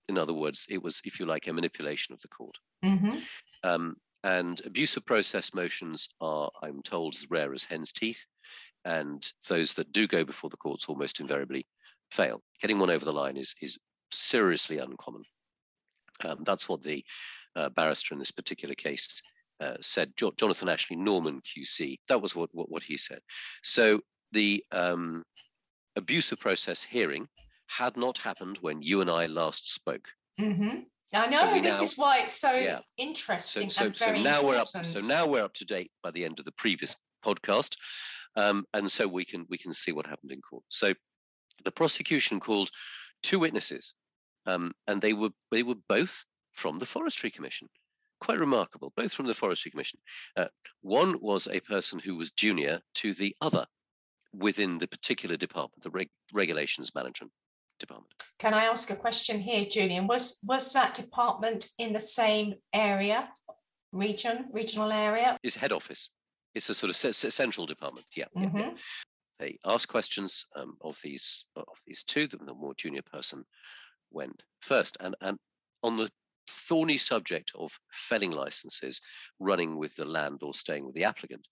In 0.07 0.17
other 0.17 0.33
words, 0.33 0.65
it 0.69 0.81
was, 0.81 1.01
if 1.03 1.19
you 1.19 1.25
like, 1.25 1.47
a 1.47 1.53
manipulation 1.53 2.13
of 2.13 2.19
the 2.21 2.27
court. 2.27 2.57
Mm-hmm. 2.83 3.19
Um, 3.63 3.95
and 4.25 4.59
abusive 4.65 5.05
process 5.05 5.53
motions 5.53 6.09
are, 6.19 6.49
I'm 6.63 6.81
told, 6.81 7.13
as 7.15 7.29
rare 7.29 7.53
as 7.53 7.63
hen's 7.63 7.93
teeth. 7.93 8.25
And 8.83 9.23
those 9.47 9.73
that 9.73 9.91
do 9.91 10.07
go 10.07 10.25
before 10.25 10.49
the 10.49 10.57
courts 10.57 10.87
almost 10.87 11.19
invariably 11.19 11.67
fail. 12.09 12.41
Getting 12.59 12.79
one 12.79 12.89
over 12.89 13.05
the 13.05 13.13
line 13.13 13.37
is, 13.37 13.53
is 13.61 13.77
seriously 14.11 14.79
uncommon. 14.79 15.21
Um, 16.25 16.39
that's 16.43 16.67
what 16.67 16.81
the 16.81 17.05
uh, 17.55 17.69
barrister 17.69 18.15
in 18.15 18.19
this 18.19 18.31
particular 18.31 18.73
case 18.73 19.21
uh, 19.61 19.75
said. 19.79 20.11
Jo- 20.17 20.33
Jonathan 20.37 20.69
Ashley 20.69 20.95
Norman 20.95 21.39
QC. 21.41 21.99
That 22.07 22.21
was 22.21 22.35
what, 22.35 22.49
what, 22.51 22.71
what 22.71 22.81
he 22.81 22.97
said. 22.97 23.19
So 23.61 24.01
the 24.31 24.63
um, 24.71 25.23
abusive 25.95 26.39
process 26.39 26.81
hearing 26.81 27.27
had 27.67 27.95
not 27.95 28.17
happened 28.17 28.57
when 28.61 28.81
you 28.81 29.01
and 29.01 29.09
I 29.09 29.27
last 29.27 29.71
spoke. 29.71 30.07
Mm-hmm. 30.41 30.79
I 31.13 31.27
know 31.27 31.53
so 31.53 31.61
this 31.61 31.79
now, 31.79 31.83
is 31.83 31.97
why 31.97 32.19
it's 32.19 32.39
so 32.39 32.53
yeah. 32.53 32.79
interesting 32.97 33.69
so, 33.69 33.81
so, 33.81 33.85
and 33.85 33.97
very 33.97 34.17
so 34.19 34.23
now 34.23 34.39
important. 34.39 34.69
we're 34.73 34.79
up. 34.81 34.85
So 34.85 35.07
now 35.07 35.27
we're 35.27 35.43
up 35.43 35.53
to 35.55 35.65
date 35.65 35.91
by 36.03 36.11
the 36.11 36.25
end 36.25 36.39
of 36.39 36.45
the 36.45 36.51
previous 36.53 36.95
podcast, 37.23 37.75
um, 38.35 38.65
and 38.73 38.91
so 38.91 39.07
we 39.07 39.25
can 39.25 39.45
we 39.49 39.57
can 39.57 39.73
see 39.73 39.91
what 39.91 40.07
happened 40.07 40.31
in 40.31 40.41
court. 40.41 40.63
So 40.69 40.93
the 41.63 41.71
prosecution 41.71 42.39
called 42.39 42.69
two 43.23 43.39
witnesses, 43.39 43.93
um, 44.45 44.73
and 44.87 45.01
they 45.01 45.13
were 45.13 45.29
they 45.51 45.63
were 45.63 45.75
both 45.87 46.23
from 46.53 46.79
the 46.79 46.85
Forestry 46.85 47.31
Commission. 47.31 47.69
Quite 48.21 48.39
remarkable, 48.39 48.93
both 48.95 49.13
from 49.13 49.27
the 49.27 49.33
Forestry 49.33 49.71
Commission. 49.71 49.99
Uh, 50.35 50.47
one 50.81 51.19
was 51.21 51.47
a 51.47 51.59
person 51.59 51.99
who 51.99 52.15
was 52.15 52.31
junior 52.31 52.79
to 52.95 53.13
the 53.13 53.35
other 53.41 53.65
within 54.33 54.77
the 54.77 54.87
particular 54.87 55.35
department, 55.35 55.83
the 55.83 55.89
reg- 55.89 56.09
regulations 56.33 56.93
management 56.95 57.31
department. 57.79 58.11
Can 58.39 58.53
I 58.53 58.65
ask 58.65 58.89
a 58.89 58.95
question 58.95 59.39
here, 59.39 59.65
Julian? 59.65 60.07
Was 60.07 60.39
was 60.43 60.73
that 60.73 60.93
department 60.93 61.67
in 61.79 61.93
the 61.93 61.99
same 61.99 62.55
area, 62.73 63.29
region, 63.91 64.45
regional 64.51 64.91
area? 64.91 65.37
It's 65.43 65.55
head 65.55 65.71
office. 65.71 66.09
It's 66.53 66.69
a 66.69 66.73
sort 66.73 66.89
of 66.89 66.97
c- 66.97 67.29
central 67.29 67.65
department. 67.65 68.05
Yeah. 68.15 68.25
Mm-hmm. 68.37 68.57
yeah. 68.57 68.73
They 69.39 69.59
asked 69.65 69.89
questions 69.89 70.45
um, 70.55 70.77
of 70.81 70.97
these 71.03 71.45
of 71.55 71.77
these 71.85 72.03
two. 72.03 72.27
The, 72.27 72.37
the 72.37 72.53
more 72.53 72.73
junior 72.75 73.01
person 73.01 73.43
went 74.11 74.43
first, 74.61 74.97
and 74.99 75.15
and 75.21 75.37
on 75.83 75.97
the 75.97 76.09
thorny 76.47 76.97
subject 76.97 77.51
of 77.55 77.71
felling 77.91 78.31
licenses 78.31 79.01
running 79.39 79.77
with 79.77 79.95
the 79.95 80.05
land 80.05 80.39
or 80.43 80.53
staying 80.53 80.85
with 80.85 80.95
the 80.95 81.03
applicant. 81.03 81.47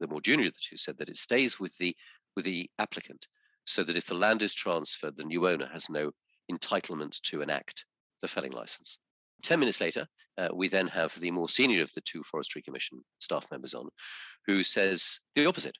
The 0.00 0.08
more 0.08 0.20
junior 0.20 0.48
of 0.48 0.54
the 0.54 0.60
two 0.62 0.76
said 0.76 0.98
that 0.98 1.08
it 1.08 1.16
stays 1.16 1.58
with 1.58 1.76
the 1.78 1.96
with 2.34 2.44
the 2.44 2.68
applicant 2.78 3.26
so 3.66 3.82
that 3.84 3.96
if 3.96 4.06
the 4.06 4.14
land 4.14 4.42
is 4.42 4.54
transferred, 4.54 5.16
the 5.16 5.24
new 5.24 5.46
owner 5.48 5.68
has 5.72 5.90
no 5.90 6.10
entitlement 6.50 7.20
to 7.22 7.42
enact 7.42 7.84
the 8.22 8.28
felling 8.28 8.52
license. 8.52 8.98
10 9.42 9.60
minutes 9.60 9.80
later, 9.80 10.06
uh, 10.38 10.48
we 10.52 10.68
then 10.68 10.86
have 10.88 11.18
the 11.20 11.30
more 11.30 11.48
senior 11.48 11.82
of 11.82 11.92
the 11.94 12.00
two 12.02 12.22
Forestry 12.22 12.62
Commission 12.62 13.02
staff 13.18 13.46
members 13.50 13.74
on, 13.74 13.88
who 14.46 14.62
says 14.62 15.20
the 15.34 15.46
opposite, 15.46 15.76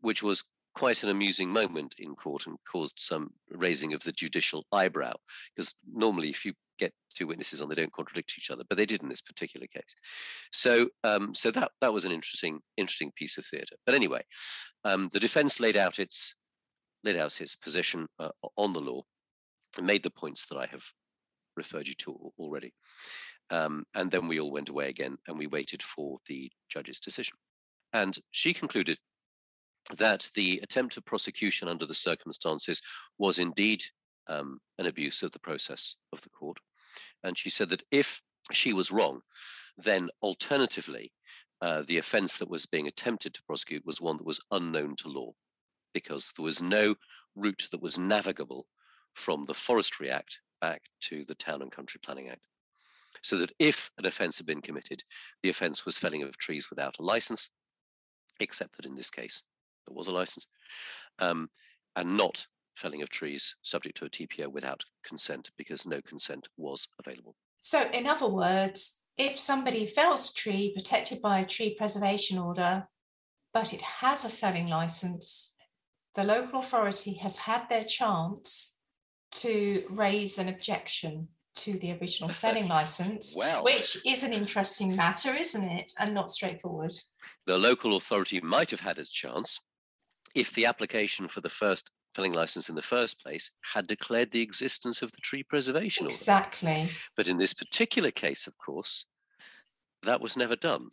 which 0.00 0.22
was 0.22 0.44
quite 0.74 1.02
an 1.02 1.08
amusing 1.08 1.48
moment 1.48 1.94
in 1.98 2.14
court 2.14 2.46
and 2.46 2.56
caused 2.70 2.98
some 2.98 3.30
raising 3.50 3.92
of 3.92 4.02
the 4.02 4.12
judicial 4.12 4.64
eyebrow. 4.72 5.12
Because 5.54 5.74
normally, 5.92 6.30
if 6.30 6.44
you 6.44 6.52
get 6.78 6.92
two 7.14 7.26
witnesses 7.26 7.60
on, 7.60 7.68
they 7.68 7.74
don't 7.74 7.92
contradict 7.92 8.34
each 8.38 8.50
other, 8.50 8.64
but 8.68 8.78
they 8.78 8.86
did 8.86 9.02
in 9.02 9.08
this 9.08 9.20
particular 9.20 9.66
case. 9.66 9.94
So, 10.52 10.88
um, 11.04 11.34
so 11.34 11.50
that 11.50 11.72
that 11.80 11.92
was 11.92 12.04
an 12.04 12.12
interesting 12.12 12.60
interesting 12.76 13.12
piece 13.16 13.36
of 13.36 13.44
theatre. 13.46 13.76
But 13.84 13.94
anyway, 13.94 14.22
um, 14.84 15.10
the 15.12 15.20
defence 15.20 15.60
laid 15.60 15.76
out 15.76 15.98
its 15.98 16.34
laid 17.04 17.16
out 17.16 17.40
its 17.40 17.56
position 17.56 18.06
uh, 18.18 18.30
on 18.56 18.72
the 18.72 18.80
law 18.80 19.02
and 19.76 19.86
made 19.86 20.02
the 20.02 20.10
points 20.10 20.46
that 20.46 20.58
I 20.58 20.66
have 20.66 20.84
referred 21.56 21.88
you 21.88 21.94
to 21.94 22.32
already. 22.38 22.72
Um, 23.50 23.84
and 23.94 24.10
then 24.10 24.28
we 24.28 24.40
all 24.40 24.50
went 24.50 24.68
away 24.68 24.88
again 24.88 25.16
and 25.26 25.38
we 25.38 25.46
waited 25.46 25.82
for 25.82 26.18
the 26.26 26.50
judge's 26.68 27.00
decision. 27.00 27.36
And 27.92 28.16
she 28.30 28.54
concluded 28.54 28.98
that 29.96 30.28
the 30.34 30.60
attempt 30.62 30.96
of 30.96 31.04
prosecution 31.04 31.68
under 31.68 31.86
the 31.86 31.94
circumstances 31.94 32.80
was 33.18 33.38
indeed 33.38 33.82
um, 34.28 34.60
an 34.78 34.86
abuse 34.86 35.22
of 35.22 35.32
the 35.32 35.40
process 35.40 35.96
of 36.12 36.20
the 36.22 36.30
court. 36.30 36.58
And 37.24 37.36
she 37.36 37.50
said 37.50 37.70
that 37.70 37.82
if 37.90 38.20
she 38.52 38.72
was 38.72 38.92
wrong, 38.92 39.20
then 39.76 40.08
alternatively, 40.22 41.12
uh, 41.60 41.82
the 41.86 41.98
offence 41.98 42.38
that 42.38 42.48
was 42.48 42.66
being 42.66 42.86
attempted 42.86 43.34
to 43.34 43.42
prosecute 43.42 43.84
was 43.84 44.00
one 44.00 44.16
that 44.16 44.26
was 44.26 44.40
unknown 44.50 44.96
to 44.96 45.08
law, 45.08 45.32
because 45.92 46.32
there 46.36 46.44
was 46.44 46.62
no 46.62 46.94
route 47.36 47.68
that 47.70 47.82
was 47.82 47.98
navigable 47.98 48.66
from 49.14 49.44
the 49.46 49.54
Forestry 49.54 50.10
Act 50.10 50.40
back 50.60 50.82
to 51.02 51.24
the 51.24 51.34
Town 51.34 51.62
and 51.62 51.72
Country 51.72 52.00
Planning 52.02 52.28
Act. 52.28 52.42
So 53.22 53.38
that 53.38 53.52
if 53.58 53.90
an 53.98 54.06
offence 54.06 54.38
had 54.38 54.46
been 54.46 54.62
committed, 54.62 55.02
the 55.42 55.50
offence 55.50 55.84
was 55.84 55.98
felling 55.98 56.22
of 56.22 56.36
trees 56.38 56.70
without 56.70 56.98
a 56.98 57.02
license, 57.02 57.50
except 58.38 58.76
that 58.76 58.86
in 58.86 58.94
this 58.94 59.10
case 59.10 59.42
there 59.86 59.94
was 59.94 60.06
a 60.06 60.12
license, 60.12 60.46
um, 61.18 61.50
and 61.96 62.16
not 62.16 62.46
felling 62.76 63.02
of 63.02 63.10
trees 63.10 63.56
subject 63.62 63.96
to 63.98 64.04
a 64.04 64.10
TPO 64.10 64.48
without 64.48 64.84
consent 65.04 65.50
because 65.58 65.86
no 65.86 66.00
consent 66.02 66.48
was 66.56 66.88
available. 67.04 67.34
So, 67.58 67.90
in 67.90 68.06
other 68.06 68.28
words, 68.28 69.02
if 69.18 69.38
somebody 69.38 69.86
fells 69.86 70.30
a 70.30 70.34
tree 70.34 70.72
protected 70.74 71.20
by 71.20 71.40
a 71.40 71.46
tree 71.46 71.74
preservation 71.74 72.38
order, 72.38 72.88
but 73.52 73.74
it 73.74 73.82
has 73.82 74.24
a 74.24 74.30
felling 74.30 74.68
license, 74.68 75.54
the 76.14 76.24
local 76.24 76.60
authority 76.60 77.14
has 77.14 77.38
had 77.38 77.68
their 77.68 77.84
chance 77.84 78.76
to 79.32 79.82
raise 79.90 80.38
an 80.38 80.48
objection 80.48 81.28
to 81.56 81.72
the 81.74 81.92
original 81.92 82.28
felling 82.42 82.68
license, 82.68 83.36
which 83.62 84.04
is 84.06 84.22
an 84.22 84.32
interesting 84.32 84.96
matter, 84.96 85.34
isn't 85.34 85.64
it? 85.64 85.92
And 85.98 86.14
not 86.14 86.30
straightforward. 86.30 86.92
The 87.46 87.58
local 87.58 87.96
authority 87.96 88.40
might 88.40 88.70
have 88.70 88.80
had 88.80 88.98
its 88.98 89.10
chance 89.10 89.60
if 90.34 90.52
the 90.54 90.66
application 90.66 91.28
for 91.28 91.40
the 91.40 91.48
first 91.48 91.90
felling 92.14 92.32
license 92.32 92.68
in 92.68 92.74
the 92.74 92.82
first 92.82 93.22
place 93.22 93.52
had 93.62 93.86
declared 93.86 94.32
the 94.32 94.42
existence 94.42 95.02
of 95.02 95.12
the 95.12 95.20
tree 95.20 95.42
preservation 95.44 96.06
order. 96.06 96.14
Exactly. 96.14 96.88
But 97.16 97.28
in 97.28 97.38
this 97.38 97.54
particular 97.54 98.10
case, 98.10 98.46
of 98.46 98.54
course, 98.58 99.06
that 100.02 100.20
was 100.20 100.36
never 100.36 100.56
done. 100.56 100.88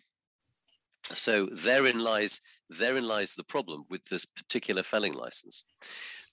So 1.06 1.48
therein 1.52 2.00
lies 2.00 2.42
therein 2.70 3.06
lies 3.06 3.34
the 3.34 3.44
problem 3.44 3.84
with 3.90 4.04
this 4.06 4.26
particular 4.26 4.84
felling 4.84 5.14
license. 5.14 5.64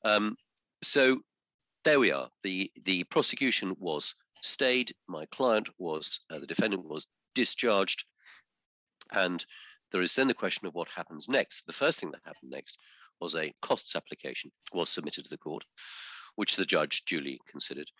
Um, 0.04 0.36
so 0.82 1.20
there 1.84 2.00
we 2.00 2.12
are. 2.12 2.28
The 2.42 2.70
the 2.84 3.04
prosecution 3.04 3.74
was 3.78 4.14
stayed. 4.42 4.92
My 5.08 5.26
client 5.26 5.68
was 5.78 6.20
uh, 6.30 6.38
the 6.38 6.46
defendant 6.46 6.84
was 6.84 7.06
discharged, 7.34 8.04
and 9.12 9.44
there 9.92 10.02
is 10.02 10.14
then 10.14 10.28
the 10.28 10.34
question 10.34 10.66
of 10.66 10.74
what 10.74 10.88
happens 10.88 11.28
next. 11.28 11.66
The 11.66 11.72
first 11.72 12.00
thing 12.00 12.10
that 12.10 12.20
happened 12.24 12.50
next 12.50 12.78
was 13.20 13.36
a 13.36 13.54
costs 13.62 13.96
application 13.96 14.50
was 14.72 14.90
submitted 14.90 15.24
to 15.24 15.30
the 15.30 15.38
court, 15.38 15.64
which 16.36 16.56
the 16.56 16.66
judge 16.66 17.04
duly 17.04 17.40
considered. 17.46 17.90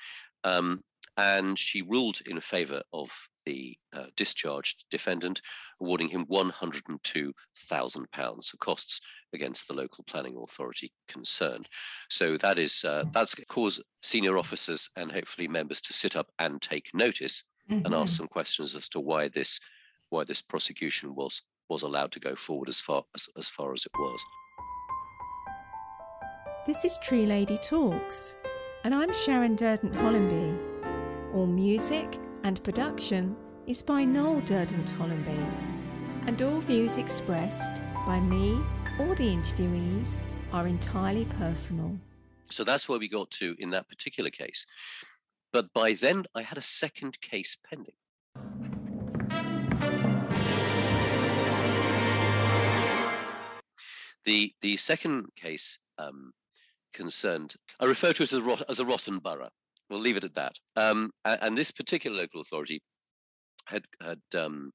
Um, 0.43 0.83
and 1.17 1.59
she 1.59 1.83
ruled 1.83 2.21
in 2.27 2.41
favour 2.41 2.83
of 2.93 3.11
the 3.47 3.77
uh, 3.93 4.07
discharged 4.17 4.85
defendant, 4.91 5.41
awarding 5.81 6.09
him 6.09 6.25
£102,000 6.27 8.51
for 8.51 8.57
costs 8.59 9.01
against 9.35 9.69
the 9.69 9.75
local 9.75 10.03
planning 10.05 10.37
authority 10.43 10.93
concerned. 11.09 11.69
So 12.09 12.37
that 12.39 12.59
is 12.59 12.85
uh, 12.85 13.05
that's 13.13 13.35
caused 13.49 13.83
senior 14.03 14.39
officers 14.39 14.89
and 14.97 15.13
hopefully 15.13 15.47
members 15.49 15.81
to 15.83 15.93
sit 15.93 16.17
up 16.17 16.31
and 16.39 16.61
take 16.63 16.95
notice 16.95 17.45
and 17.69 17.85
Mhm. 17.87 18.03
ask 18.03 18.17
some 18.17 18.29
questions 18.29 18.75
as 18.75 18.89
to 18.91 19.01
why 19.01 19.29
this 19.29 19.61
why 20.11 20.25
this 20.25 20.43
prosecution 20.43 21.15
was 21.15 21.43
was 21.69 21.83
allowed 21.83 22.13
to 22.13 22.21
go 22.21 22.37
forward 22.37 22.69
as 22.69 22.81
far 22.81 23.05
as, 23.15 23.29
as 23.37 23.49
far 23.49 23.73
as 23.73 23.87
it 23.87 23.93
was. 23.99 24.23
This 26.67 26.85
is 26.85 26.99
Tree 26.99 27.27
Lady 27.27 27.59
Talks, 27.59 28.37
and 28.85 28.95
I'm 28.95 29.13
Sharon 29.13 29.57
Durdant 29.57 29.95
Hollamby. 29.95 30.74
All 31.35 31.47
music 31.47 32.17
and 32.45 32.63
production 32.63 33.35
is 33.67 33.83
by 33.83 34.05
Noel 34.05 34.41
Durdant 34.43 34.93
Hollamby, 34.93 35.51
and 36.29 36.41
all 36.41 36.61
views 36.61 36.97
expressed 36.97 37.83
by 38.07 38.21
me 38.21 38.63
or 39.01 39.17
the 39.17 39.27
interviewees 39.27 40.23
are 40.53 40.69
entirely 40.69 41.25
personal. 41.41 41.99
So 42.51 42.63
that's 42.63 42.89
where 42.89 43.01
we 43.01 43.09
got 43.09 43.33
to 43.33 43.57
in 43.59 43.71
that 43.71 43.89
particular 43.89 44.31
case. 44.31 44.65
But 45.53 45.73
by 45.73 45.95
then, 45.95 46.25
I 46.37 46.43
had 46.43 46.57
a 46.57 46.63
second 46.63 47.21
case 47.21 47.57
pending. 47.69 47.97
The 54.25 54.55
the 54.61 54.77
second 54.77 55.35
case 55.35 55.81
um, 55.99 56.33
concerned, 56.93 57.57
I 57.81 57.87
refer 57.87 58.13
to 58.13 58.23
it 58.23 58.33
as 58.33 58.39
a, 58.39 58.43
rot, 58.43 58.63
as 58.69 58.79
a 58.79 58.85
rotten 58.85 59.19
borough. 59.19 59.51
We'll 59.91 60.01
leave 60.01 60.17
it 60.17 60.25
at 60.25 60.35
that. 60.35 60.55
Um, 60.77 61.11
and, 61.25 61.57
this 61.57 61.71
particular 61.71 62.17
local 62.17 62.41
authority 62.41 62.81
had 63.67 63.85
had 64.01 64.21
um, 64.37 64.73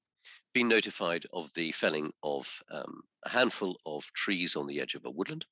been 0.54 0.68
notified 0.68 1.26
of 1.34 1.52
the 1.54 1.72
felling 1.72 2.12
of 2.24 2.48
um, 2.72 3.02
a 3.26 3.30
handful 3.30 3.78
of 3.86 4.04
trees 4.14 4.56
on 4.56 4.68
the 4.68 4.80
edge 4.80 4.96
of 4.96 5.06
a 5.06 5.12
woodland. 5.12 5.46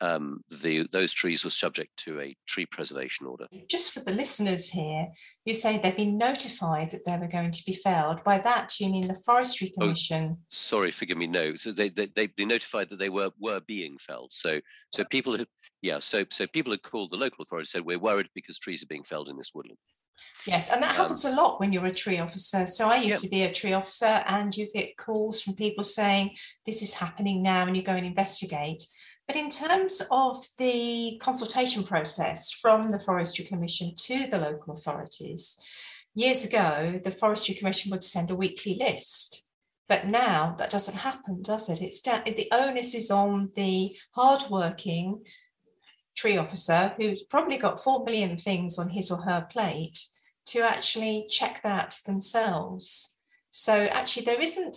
Um, 0.00 0.42
the 0.62 0.88
those 0.92 1.12
trees 1.12 1.44
were 1.44 1.50
subject 1.50 1.96
to 2.04 2.20
a 2.20 2.36
tree 2.46 2.66
preservation 2.66 3.26
order. 3.26 3.46
Just 3.68 3.92
for 3.92 4.00
the 4.00 4.12
listeners 4.12 4.68
here, 4.68 5.08
you 5.44 5.54
say 5.54 5.78
they've 5.78 5.96
been 5.96 6.18
notified 6.18 6.90
that 6.90 7.04
they 7.04 7.16
were 7.16 7.28
going 7.28 7.52
to 7.52 7.62
be 7.64 7.72
felled. 7.74 8.22
By 8.24 8.38
that, 8.40 8.78
you 8.80 8.88
mean 8.90 9.06
the 9.06 9.14
Forestry 9.14 9.72
Oh. 9.78 9.80
Commission? 9.80 10.38
Sorry, 10.50 10.90
forgive 10.90 11.16
me. 11.16 11.26
No, 11.26 11.54
so 11.54 11.72
they 11.72 11.88
they 11.90 12.06
they've 12.14 12.34
been 12.36 12.48
notified 12.48 12.88
that 12.90 12.98
they 12.98 13.08
were 13.08 13.30
were 13.38 13.60
being 13.60 13.96
felled. 13.98 14.32
So 14.32 14.60
so 14.92 15.04
people 15.04 15.36
had 15.38 15.46
yeah 15.80 16.00
so 16.00 16.24
so 16.30 16.46
people 16.48 16.72
had 16.72 16.82
called 16.82 17.10
the 17.12 17.16
local 17.16 17.42
authority 17.42 17.66
said 17.66 17.84
we're 17.84 17.98
worried 17.98 18.28
because 18.34 18.58
trees 18.58 18.82
are 18.82 18.86
being 18.88 19.04
felled 19.04 19.28
in 19.28 19.36
this 19.36 19.52
woodland. 19.54 19.78
Yes, 20.46 20.70
and 20.70 20.82
that 20.82 20.90
Um, 20.90 20.96
happens 20.96 21.24
a 21.24 21.34
lot 21.34 21.58
when 21.60 21.72
you're 21.72 21.86
a 21.86 21.94
tree 21.94 22.18
officer. 22.18 22.66
So 22.66 22.88
I 22.88 22.96
used 22.96 23.22
to 23.22 23.28
be 23.28 23.42
a 23.42 23.52
tree 23.52 23.72
officer, 23.72 24.22
and 24.26 24.54
you 24.56 24.70
get 24.72 24.96
calls 24.96 25.40
from 25.40 25.54
people 25.54 25.82
saying 25.84 26.36
this 26.66 26.82
is 26.82 26.94
happening 26.94 27.42
now, 27.42 27.66
and 27.66 27.76
you 27.76 27.82
go 27.82 27.92
and 27.92 28.06
investigate. 28.06 28.82
But 29.26 29.36
in 29.36 29.48
terms 29.48 30.02
of 30.10 30.44
the 30.58 31.18
consultation 31.22 31.82
process 31.82 32.50
from 32.50 32.90
the 32.90 33.00
Forestry 33.00 33.44
Commission 33.44 33.94
to 33.96 34.26
the 34.26 34.38
local 34.38 34.74
authorities, 34.74 35.58
years 36.14 36.44
ago, 36.44 37.00
the 37.02 37.10
Forestry 37.10 37.54
Commission 37.54 37.90
would 37.90 38.04
send 38.04 38.30
a 38.30 38.36
weekly 38.36 38.76
list. 38.78 39.42
But 39.88 40.06
now 40.06 40.54
that 40.58 40.70
doesn't 40.70 40.96
happen, 40.96 41.42
does 41.42 41.68
it? 41.68 41.82
It's 41.82 42.00
down, 42.00 42.22
the 42.24 42.48
onus 42.52 42.94
is 42.94 43.10
on 43.10 43.50
the 43.54 43.96
hardworking 44.12 45.22
tree 46.16 46.36
officer 46.36 46.94
who's 46.96 47.22
probably 47.22 47.58
got 47.58 47.82
four 47.82 48.04
million 48.04 48.36
things 48.36 48.78
on 48.78 48.90
his 48.90 49.10
or 49.10 49.22
her 49.22 49.46
plate 49.50 49.98
to 50.46 50.60
actually 50.60 51.26
check 51.28 51.62
that 51.62 51.98
themselves. 52.06 53.16
So 53.50 53.84
actually, 53.86 54.24
there 54.24 54.40
isn't 54.40 54.76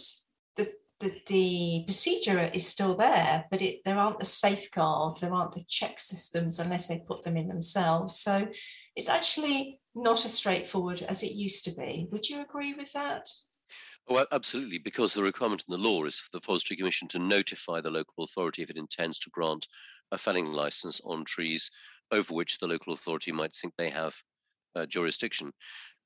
the 1.00 1.22
the, 1.28 1.84
procedure 1.86 2.50
is 2.54 2.68
still 2.68 2.96
there, 2.96 3.46
but 3.52 3.62
it 3.62 3.84
there 3.86 3.98
aren't 3.98 4.20
the 4.20 4.26
safeguards, 4.26 5.22
there 5.22 5.34
aren't 5.34 5.52
the 5.52 5.64
check 5.68 6.00
systems 6.00 6.60
unless 6.60 6.88
they 6.88 7.00
put 7.00 7.24
them 7.24 7.38
in 7.38 7.48
themselves. 7.48 8.20
So 8.20 8.48
it's 8.96 9.10
actually 9.10 9.80
not 9.96 10.26
as 10.26 10.34
straightforward 10.34 11.02
as 11.04 11.24
it 11.24 11.34
used 11.34 11.66
to 11.66 11.72
be. 11.72 12.08
Would 12.12 12.30
you 12.30 12.42
agree 12.42 12.74
with 12.74 12.94
that? 12.94 13.30
A- 14.10 14.28
absolutely, 14.32 14.78
because 14.78 15.14
the 15.14 15.24
requirement 15.24 15.64
in 15.68 15.72
the 15.72 15.90
law 15.90 16.06
is 16.06 16.20
for 16.20 16.30
the 16.34 16.42
Forestry 16.42 16.78
Commission 16.78 17.08
to 17.10 17.20
notify 17.20 17.82
the 17.82 17.92
local 17.92 18.24
authority 18.24 18.64
if 18.64 18.70
it 18.70 18.78
intends 18.78 19.20
to 19.20 19.30
grant 19.30 19.68
a 20.12 20.18
felling 20.18 20.48
license 20.48 21.02
on 21.04 21.26
trees 21.26 21.70
over 22.12 22.34
which 22.34 22.58
the 22.58 22.68
local 22.68 22.94
authority 22.94 23.32
might 23.32 23.54
think 23.54 23.74
they 23.78 23.90
have 23.90 24.16
uh, 24.76 24.86
jurisdiction. 24.86 25.52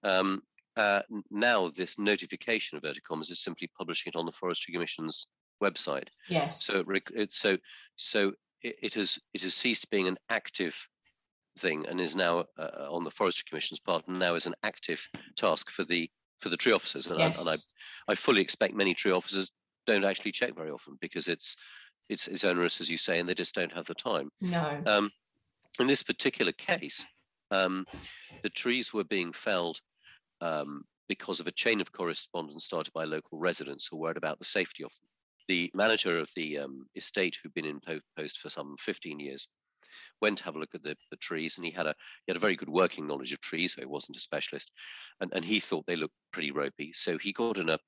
Um, 0.04 0.41
uh, 0.77 1.01
now, 1.29 1.69
this 1.69 1.99
notification 1.99 2.77
of 2.77 2.84
Verticommerce 2.84 3.31
is 3.31 3.43
simply 3.43 3.69
publishing 3.77 4.12
it 4.13 4.17
on 4.17 4.25
the 4.25 4.31
Forestry 4.31 4.73
Commission's 4.73 5.27
website. 5.62 6.07
Yes. 6.29 6.63
So, 6.63 6.84
it, 6.88 7.03
it, 7.13 7.34
so, 7.34 7.57
so 7.95 8.31
it, 8.62 8.75
it 8.81 8.93
has 8.95 9.19
it 9.34 9.41
has 9.41 9.53
ceased 9.53 9.89
being 9.89 10.07
an 10.07 10.17
active 10.29 10.75
thing 11.60 11.86
and 11.88 11.99
is 11.99 12.15
now 12.15 12.45
uh, 12.57 12.88
on 12.89 13.03
the 13.03 13.12
Forestry 13.12 13.43
Commission's 13.47 13.79
part 13.79 14.07
and 14.07 14.17
now 14.17 14.36
is 14.36 14.45
an 14.45 14.55
active 14.63 15.05
task 15.36 15.69
for 15.69 15.84
the 15.84 16.10
for 16.39 16.49
the 16.49 16.57
tree 16.57 16.71
officers. 16.71 17.05
And, 17.07 17.19
yes. 17.19 17.47
I, 17.47 17.51
and 17.51 17.60
I, 18.07 18.12
I 18.13 18.15
fully 18.15 18.41
expect 18.41 18.73
many 18.73 18.93
tree 18.93 19.12
officers 19.12 19.51
don't 19.86 20.05
actually 20.05 20.31
check 20.31 20.55
very 20.55 20.71
often 20.71 20.97
because 21.01 21.27
it's 21.27 21.55
it's, 22.10 22.27
it's 22.27 22.43
onerous, 22.43 22.81
as 22.81 22.89
you 22.89 22.97
say, 22.97 23.19
and 23.19 23.29
they 23.29 23.34
just 23.34 23.55
don't 23.55 23.71
have 23.71 23.86
the 23.86 23.95
time. 23.95 24.29
No. 24.41 24.81
Um, 24.86 25.12
in 25.79 25.88
this 25.88 26.03
particular 26.03 26.51
case, 26.51 27.05
um, 27.51 27.86
the 28.43 28.49
trees 28.49 28.93
were 28.93 29.05
being 29.05 29.31
felled 29.31 29.79
um, 30.41 30.84
because 31.08 31.39
of 31.39 31.47
a 31.47 31.51
chain 31.51 31.82
of 31.82 31.91
correspondence 31.91 32.65
started 32.65 32.93
by 32.93 33.04
local 33.04 33.38
residents 33.38 33.88
who 33.88 33.97
were 33.97 34.04
worried 34.04 34.17
about 34.17 34.39
the 34.39 34.45
safety 34.45 34.84
of 34.84 34.91
them. 34.91 35.08
The 35.47 35.71
manager 35.73 36.19
of 36.19 36.30
the 36.36 36.60
um, 36.60 36.86
estate, 36.95 37.38
who'd 37.41 37.54
been 37.54 37.65
in 37.65 37.82
post 38.17 38.39
for 38.39 38.49
some 38.49 38.75
15 38.80 39.19
years, 39.19 39.47
went 40.21 40.38
to 40.38 40.43
have 40.43 40.56
a 40.56 40.60
look 40.60 40.73
at 40.73 40.84
the, 40.84 40.95
the 41.10 41.17
trees, 41.17 41.58
and 41.58 41.65
he 41.65 41.71
had 41.71 41.88
a 41.88 41.95
he 42.25 42.32
had 42.32 42.38
a 42.38 42.39
very 42.39 42.56
good 42.56 42.69
working 42.69 43.08
knowledge 43.08 43.34
of 43.34 43.41
trees, 43.41 43.73
so 43.73 43.82
he 43.82 43.86
wasn't 43.86 44.15
a 44.15 44.21
specialist, 44.21 44.71
and, 45.19 45.32
and 45.34 45.43
he 45.43 45.60
thought 45.60 45.86
they 45.86 45.95
looked 45.95 46.13
pretty 46.32 46.51
ropey. 46.51 46.91
So 46.93 47.17
he 47.17 47.34
got 47.34 47.58
in 47.58 47.69
a 47.69 47.80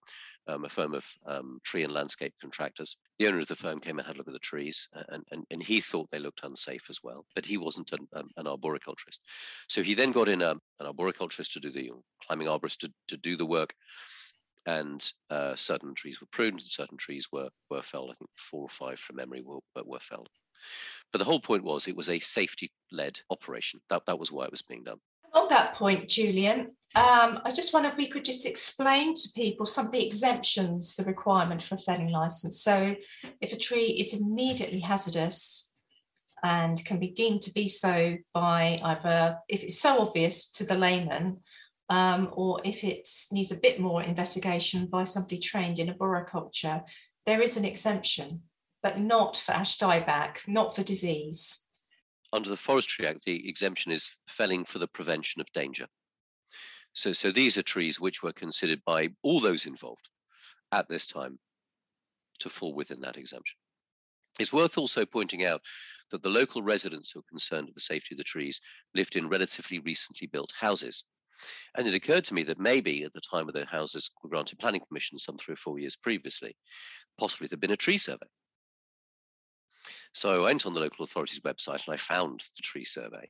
um, 0.48 0.66
a 0.66 0.70
firm 0.70 0.94
of 0.94 1.06
um, 1.26 1.60
tree 1.64 1.84
and 1.84 1.94
landscape 1.94 2.34
contractors. 2.42 2.98
The 3.20 3.28
owner 3.28 3.40
of 3.40 3.48
the 3.48 3.56
firm 3.56 3.80
came 3.80 3.98
and 3.98 4.06
had 4.06 4.16
a 4.16 4.18
look 4.18 4.28
at 4.28 4.34
the 4.34 4.40
trees, 4.40 4.88
and, 5.10 5.24
and, 5.32 5.46
and 5.52 5.64
he 5.64 5.82
thought 5.82 6.10
they 6.12 6.20
looked 6.20 6.44
unsafe 6.44 6.90
as 6.90 7.00
well, 7.04 7.26
but 7.36 7.46
he 7.46 7.58
wasn't 7.58 7.92
an, 7.92 8.08
um, 8.14 8.30
an 8.38 8.46
arboriculturist. 8.46 9.20
So 9.68 9.82
he 9.82 9.94
then 9.94 10.12
got 10.12 10.30
in 10.30 10.42
a, 10.42 10.52
um, 10.52 10.62
an 10.80 10.88
arboriculturist 10.88 11.54
to 11.54 11.60
do 11.60 11.72
the 11.72 11.92
climbing 12.26 12.48
arborist 12.48 12.80
to, 12.80 12.94
to 13.10 13.18
do 13.18 13.38
the 13.38 13.46
work, 13.46 13.74
and 14.66 15.12
uh, 15.30 15.56
certain 15.56 15.94
trees 15.94 16.22
were 16.22 16.28
pruned 16.32 16.60
and 16.60 16.62
certain 16.62 16.98
trees 16.98 17.28
were, 17.32 17.50
were 17.70 17.82
felled. 17.82 18.12
I 18.12 18.16
think 18.16 18.30
four 18.36 18.64
or 18.64 18.70
five 18.70 19.00
from 19.00 19.18
memory 19.18 19.42
were, 19.42 19.60
were 19.84 20.00
felled. 20.00 20.30
But 21.12 21.20
the 21.20 21.26
whole 21.26 21.42
point 21.42 21.64
was 21.64 21.88
it 21.88 21.96
was 21.96 22.10
a 22.10 22.20
safety 22.20 22.72
led 22.92 23.20
operation. 23.30 23.82
That, 23.90 24.06
that 24.06 24.20
was 24.20 24.32
why 24.32 24.46
it 24.46 24.52
was 24.52 24.62
being 24.62 24.84
done. 24.84 25.00
On 25.34 25.48
that 25.50 25.74
point, 25.74 26.08
Julian, 26.08 26.76
um, 26.96 27.40
I 27.44 27.50
just 27.50 27.74
wonder 27.74 27.90
if 27.90 27.98
we 27.98 28.08
could 28.08 28.24
just 28.24 28.46
explain 28.46 29.16
to 29.16 29.30
people 29.36 29.66
some 29.66 29.88
of 29.88 29.92
the 29.92 30.06
exemptions, 30.06 30.96
the 30.96 31.04
requirement 31.06 31.64
for 31.64 31.76
a 31.76 31.80
felling 31.80 32.10
license. 32.10 32.62
So, 32.62 32.96
if 33.42 33.52
a 33.52 33.58
tree 33.58 33.98
is 34.00 34.14
immediately 34.14 34.80
hazardous 34.80 35.74
and 36.44 36.84
can 36.86 37.00
be 37.00 37.08
deemed 37.08 37.42
to 37.44 37.54
be 37.54 37.68
so 37.68 38.18
by 38.34 38.80
either, 38.84 39.40
if 39.50 39.64
it's 39.64 39.80
so 39.80 40.02
obvious 40.02 40.52
to 40.52 40.66
the 40.66 40.78
layman, 40.78 41.40
um, 41.90 42.30
or 42.34 42.62
if 42.64 42.84
it 42.84 43.10
needs 43.32 43.52
a 43.52 43.60
bit 43.60 43.80
more 43.80 44.04
investigation 44.04 44.86
by 44.86 45.04
somebody 45.04 45.40
trained 45.40 45.80
in 45.80 45.90
arboriculture, 45.90 46.84
there 47.26 47.42
is 47.42 47.58
an 47.58 47.66
exemption, 47.66 48.44
but 48.84 49.00
not 49.00 49.38
for 49.38 49.54
ash 49.54 49.80
dieback, 49.80 50.48
not 50.48 50.76
for 50.76 50.84
disease 50.84 51.63
under 52.34 52.50
the 52.50 52.58
Forestry 52.58 53.08
Act, 53.08 53.24
the 53.24 53.48
exemption 53.48 53.92
is 53.92 54.10
felling 54.28 54.66
for 54.66 54.80
the 54.80 54.88
prevention 54.88 55.40
of 55.40 55.52
danger. 55.54 55.86
So, 56.94 57.14
so 57.14 57.32
these 57.32 57.58
are 57.58 57.64
trees 57.64 58.00
which 58.00 58.24
were 58.24 58.34
considered 58.34 58.82
by 58.86 59.10
all 59.22 59.40
those 59.40 59.68
involved 59.68 60.10
at 60.72 60.90
this 60.90 61.06
time 61.06 61.38
to 62.40 62.50
fall 62.50 62.74
within 62.74 63.02
that 63.02 63.18
exemption. 63.18 63.56
It's 64.40 64.52
worth 64.52 64.80
also 64.80 65.06
pointing 65.06 65.46
out 65.46 65.62
that 66.10 66.24
the 66.24 66.30
local 66.30 66.64
residents 66.64 67.12
who 67.12 67.20
are 67.20 67.30
concerned 67.30 67.68
with 67.68 67.76
the 67.76 67.82
safety 67.82 68.16
of 68.16 68.18
the 68.18 68.24
trees 68.24 68.60
lived 68.96 69.16
in 69.16 69.30
relatively 69.30 69.78
recently 69.80 70.26
built 70.26 70.52
houses. 70.60 71.04
And 71.76 71.88
it 71.88 71.94
occurred 71.94 72.26
to 72.26 72.34
me 72.34 72.42
that 72.44 72.60
maybe 72.60 73.04
at 73.04 73.14
the 73.14 73.22
time 73.22 73.48
of 73.48 73.54
the 73.54 73.66
houses 73.66 74.10
were 74.24 74.30
granted 74.30 74.58
planning 74.58 74.82
permission, 74.88 75.20
some 75.20 75.38
three 75.38 75.54
or 75.54 75.58
four 75.58 75.78
years 75.78 75.96
previously, 75.96 76.56
possibly 77.20 77.48
there'd 77.48 77.60
been 77.60 77.72
a 77.72 77.78
tree 77.78 78.00
survey. 78.00 78.26
So 80.14 80.36
I 80.36 80.46
went 80.46 80.66
on 80.66 80.74
the 80.74 80.80
local 80.80 81.04
authority's 81.04 81.40
website 81.40 81.86
and 81.86 81.94
I 81.94 81.98
found 81.98 82.42
the 82.56 82.62
tree 82.62 82.86
survey, 82.86 83.28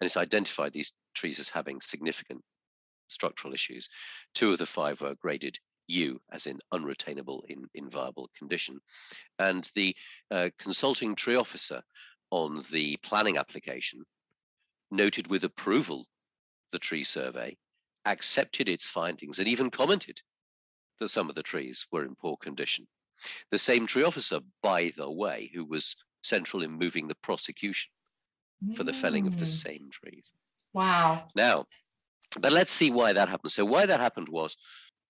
and 0.00 0.06
it's 0.06 0.16
identified 0.16 0.72
these 0.72 0.92
trees 1.14 1.40
as 1.40 1.48
having 1.48 1.80
significant 1.80 2.42
structural 3.08 3.54
issues. 3.54 3.88
Two 4.34 4.52
of 4.52 4.58
the 4.58 4.66
five 4.66 5.00
were 5.00 5.14
graded 5.14 5.58
U, 5.88 6.20
as 6.32 6.46
in 6.46 6.58
unretainable 6.74 7.42
in, 7.48 7.66
in 7.74 7.88
viable 7.88 8.28
condition. 8.36 8.80
And 9.38 9.68
the 9.74 9.96
uh, 10.30 10.50
consulting 10.58 11.14
tree 11.14 11.36
officer 11.36 11.82
on 12.30 12.62
the 12.70 12.96
planning 12.98 13.38
application 13.38 14.04
noted 14.90 15.28
with 15.28 15.44
approval 15.44 16.06
the 16.72 16.78
tree 16.78 17.04
survey, 17.04 17.56
accepted 18.04 18.68
its 18.68 18.90
findings, 18.90 19.38
and 19.38 19.48
even 19.48 19.70
commented 19.70 20.20
that 20.98 21.08
some 21.08 21.28
of 21.28 21.34
the 21.34 21.42
trees 21.42 21.86
were 21.90 22.04
in 22.04 22.14
poor 22.14 22.36
condition. 22.36 22.86
The 23.50 23.58
same 23.58 23.86
tree 23.86 24.02
officer, 24.02 24.40
by 24.62 24.92
the 24.96 25.10
way, 25.10 25.50
who 25.54 25.64
was 25.64 25.96
central 26.26 26.62
in 26.62 26.72
moving 26.72 27.08
the 27.08 27.14
prosecution 27.22 27.90
for 28.74 28.84
the 28.84 28.92
felling 28.92 29.26
of 29.26 29.38
the 29.38 29.44
mm. 29.44 29.62
same 29.62 29.88
trees. 29.90 30.32
Wow. 30.72 31.28
Now, 31.34 31.66
but 32.40 32.52
let's 32.52 32.72
see 32.72 32.90
why 32.90 33.12
that 33.12 33.28
happened. 33.28 33.52
So, 33.52 33.64
why 33.64 33.86
that 33.86 34.00
happened 34.00 34.28
was 34.28 34.56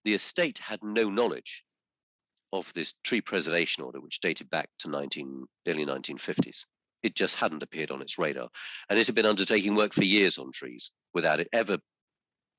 the 0.04 0.14
estate 0.14 0.58
had 0.58 0.80
no 0.82 1.10
knowledge 1.10 1.64
of 2.52 2.72
this 2.74 2.94
tree 3.04 3.20
preservation 3.20 3.82
order, 3.82 4.00
which 4.00 4.20
dated 4.20 4.50
back 4.50 4.68
to 4.80 4.88
19, 4.88 5.46
early 5.68 5.84
1950s. 5.84 6.64
It 7.02 7.14
just 7.14 7.36
hadn't 7.36 7.62
appeared 7.62 7.90
on 7.90 8.02
its 8.02 8.18
radar. 8.18 8.48
And 8.88 8.98
it 8.98 9.06
had 9.06 9.14
been 9.14 9.26
undertaking 9.26 9.74
work 9.74 9.92
for 9.92 10.04
years 10.04 10.38
on 10.38 10.52
trees 10.52 10.92
without 11.14 11.40
it 11.40 11.48
ever 11.52 11.78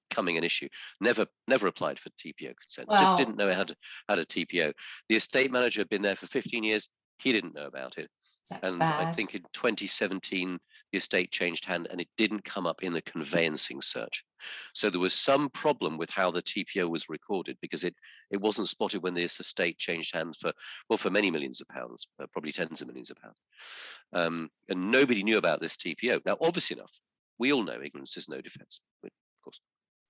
coming 0.10 0.38
an 0.38 0.44
issue. 0.44 0.70
Never, 1.02 1.26
never 1.48 1.68
applied 1.68 2.00
for 2.00 2.10
TPO 2.12 2.54
consent. 2.56 2.88
Wow. 2.88 2.98
Just 2.98 3.18
didn't 3.18 3.38
know 3.38 3.50
it 3.50 3.58
had, 3.58 3.74
had 4.08 4.20
a 4.20 4.26
TPO. 4.26 4.74
The 5.10 5.16
estate 5.16 5.52
manager 5.52 5.82
had 5.82 5.90
been 5.90 6.02
there 6.02 6.16
for 6.16 6.28
15 6.28 6.64
years. 6.64 6.88
He 7.20 7.32
didn't 7.32 7.56
know 7.56 7.66
about 7.66 7.98
it. 7.98 8.10
That's 8.50 8.70
and 8.70 8.80
bad. 8.80 8.94
I 8.94 9.12
think 9.12 9.36
in 9.36 9.42
2017 9.54 10.60
the 10.92 10.98
estate 10.98 11.32
changed 11.32 11.66
hand 11.66 11.88
and 11.92 12.00
it 12.00 12.08
didn't 12.18 12.46
come 12.46 12.66
up 12.66 12.82
in 12.84 12.94
the 12.94 13.02
conveyancing 13.02 13.82
search. 13.82 14.24
So 14.74 14.90
there 14.90 15.00
was 15.00 15.14
some 15.14 15.50
problem 15.50 15.98
with 15.98 16.10
how 16.10 16.32
the 16.32 16.42
TPO 16.42 16.90
was 16.90 17.10
recorded 17.10 17.58
because 17.62 17.84
it 17.84 17.96
it 18.32 18.40
wasn't 18.40 18.70
spotted 18.70 19.04
when 19.04 19.14
this 19.14 19.40
estate 19.40 19.78
changed 19.78 20.14
hands 20.16 20.38
for 20.40 20.54
well 20.90 20.98
for 20.98 21.10
many 21.10 21.30
millions 21.30 21.62
of 21.62 21.68
pounds, 21.68 22.08
uh, 22.22 22.28
probably 22.32 22.52
tens 22.52 22.82
of 22.82 22.88
millions 22.88 23.10
of 23.10 23.18
pounds, 23.18 23.36
um, 24.14 24.50
and 24.70 24.92
nobody 24.92 25.24
knew 25.24 25.38
about 25.38 25.60
this 25.60 25.76
TPO. 25.76 26.22
Now, 26.26 26.38
obvious 26.40 26.72
enough, 26.72 26.92
we 27.38 27.52
all 27.52 27.64
know 27.64 27.82
ignorance 27.84 28.16
is 28.18 28.30
no 28.30 28.42
defence, 28.42 28.80
of 29.04 29.10
course. 29.44 29.60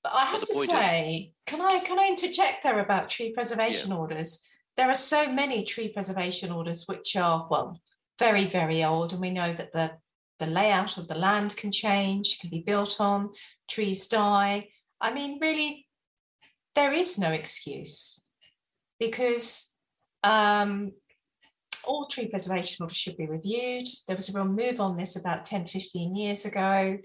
But 0.04 0.14
I 0.14 0.26
have 0.26 0.42
but 0.42 0.48
to 0.48 0.54
say, 0.54 1.16
is, 1.16 1.34
can 1.48 1.62
I 1.62 1.80
can 1.80 1.98
I 1.98 2.08
interject 2.08 2.64
there 2.64 2.80
about 2.80 3.10
tree 3.10 3.34
preservation 3.34 3.92
yeah. 3.92 3.98
orders? 3.98 4.48
There 4.76 4.90
are 4.90 4.96
so 4.96 5.32
many 5.32 5.64
tree 5.64 5.90
preservation 5.90 6.52
orders 6.52 6.86
which 6.86 7.16
are 7.16 7.48
well 7.50 7.82
very, 8.20 8.46
very 8.46 8.84
old. 8.84 9.14
And 9.14 9.22
we 9.22 9.30
know 9.30 9.54
that 9.54 9.74
the, 9.74 9.92
the 10.40 10.48
layout 10.48 10.98
of 10.98 11.08
the 11.08 11.18
land 11.18 11.56
can 11.56 11.72
change, 11.72 12.40
can 12.40 12.50
be 12.50 12.60
built 12.60 13.00
on, 13.00 13.32
trees 13.70 14.08
die. 14.08 14.70
I 15.00 15.14
mean, 15.14 15.40
really, 15.40 15.88
there 16.76 16.94
is 16.94 17.18
no 17.18 17.32
excuse 17.32 18.24
because 19.00 19.74
um, 20.24 20.92
all 21.86 22.06
tree 22.06 22.28
preservation 22.28 22.84
orders 22.84 22.98
should 22.98 23.18
be 23.18 23.28
reviewed. 23.28 23.88
There 24.08 24.16
was 24.16 24.30
a 24.30 24.34
real 24.34 24.46
move 24.46 24.80
on 24.80 24.98
this 24.98 25.16
about 25.16 25.46
10, 25.46 25.66
15 25.66 26.16
years 26.16 26.46
ago. 26.46 26.98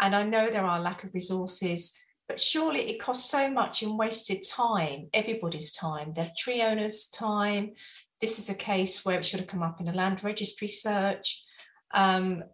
And 0.00 0.14
I 0.14 0.22
know 0.22 0.48
there 0.48 0.64
are 0.64 0.80
lack 0.80 1.04
of 1.04 1.12
resources, 1.12 1.98
but 2.28 2.38
surely 2.38 2.88
it 2.88 3.00
costs 3.00 3.30
so 3.30 3.50
much 3.50 3.82
in 3.82 3.96
wasted 3.96 4.44
time, 4.48 5.08
everybody's 5.12 5.72
time, 5.72 6.12
the 6.12 6.30
tree 6.38 6.62
owners' 6.62 7.08
time, 7.08 7.72
this 8.20 8.38
is 8.38 8.50
a 8.50 8.54
case 8.54 9.04
where 9.04 9.18
it 9.18 9.24
should 9.24 9.40
have 9.40 9.48
come 9.48 9.62
up 9.62 9.80
in 9.80 9.88
a 9.88 9.92
land 9.92 10.24
registry 10.24 10.68
search. 10.68 11.44
Um, 11.94 12.44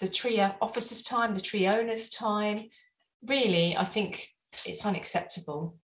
the 0.00 0.08
tree 0.08 0.40
officer's 0.40 1.02
time, 1.02 1.34
the 1.34 1.40
tree 1.40 1.66
owner's 1.66 2.08
time. 2.08 2.58
Really, 3.26 3.76
I 3.76 3.84
think 3.84 4.28
it's 4.66 4.84
unacceptable. 4.84 5.78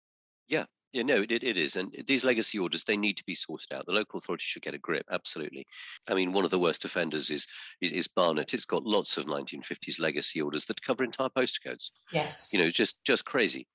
Yeah, 0.49 0.65
yeah, 0.93 1.05
no, 1.05 1.23
it, 1.23 1.31
it 1.31 1.57
is. 1.57 1.77
And 1.77 1.95
these 2.07 2.25
legacy 2.25 2.59
orders, 2.59 2.85
they 2.85 2.97
need 2.97 3.17
to 3.17 3.25
be 3.25 3.35
sorted 3.35 3.73
out. 3.73 3.87
The 3.87 3.93
local 3.93 4.19
authority 4.19 4.45
should 4.47 4.63
get 4.63 4.75
a 4.75 4.79
grip, 4.79 5.07
absolutely. 5.11 5.67
I 6.09 6.15
mean, 6.15 6.33
one 6.33 6.45
of 6.45 6.51
the 6.51 6.59
worst 6.59 6.85
offenders 6.85 7.31
is, 7.31 7.47
is, 7.81 7.93
is 7.93 8.09
Barnet. 8.09 8.53
It's 8.53 8.65
got 8.65 8.85
lots 8.85 9.17
of 9.17 9.27
1950s 9.27 10.01
legacy 10.01 10.41
orders 10.43 10.65
that 10.67 10.83
cover 10.83 11.05
entire 11.05 11.29
postcodes. 11.29 11.91
Yes. 12.13 12.51
You 12.53 12.61
know, 12.61 12.71
just 12.71 12.97
just 13.05 13.25
crazy. 13.25 13.69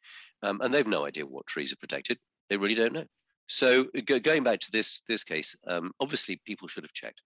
Um, 0.43 0.59
and 0.61 0.73
they've 0.73 0.85
no 0.85 1.05
idea 1.05 1.25
what 1.25 1.47
trees 1.47 1.71
are 1.71 1.77
protected. 1.77 2.19
They 2.49 2.57
really 2.57 2.75
don't 2.75 2.93
know. 2.93 3.05
So 3.47 3.85
go, 4.05 4.19
going 4.19 4.43
back 4.43 4.59
to 4.61 4.71
this 4.71 5.01
this 5.07 5.23
case, 5.23 5.55
um, 5.67 5.91
obviously 5.99 6.41
people 6.45 6.67
should 6.67 6.83
have 6.83 6.93
checked. 6.93 7.21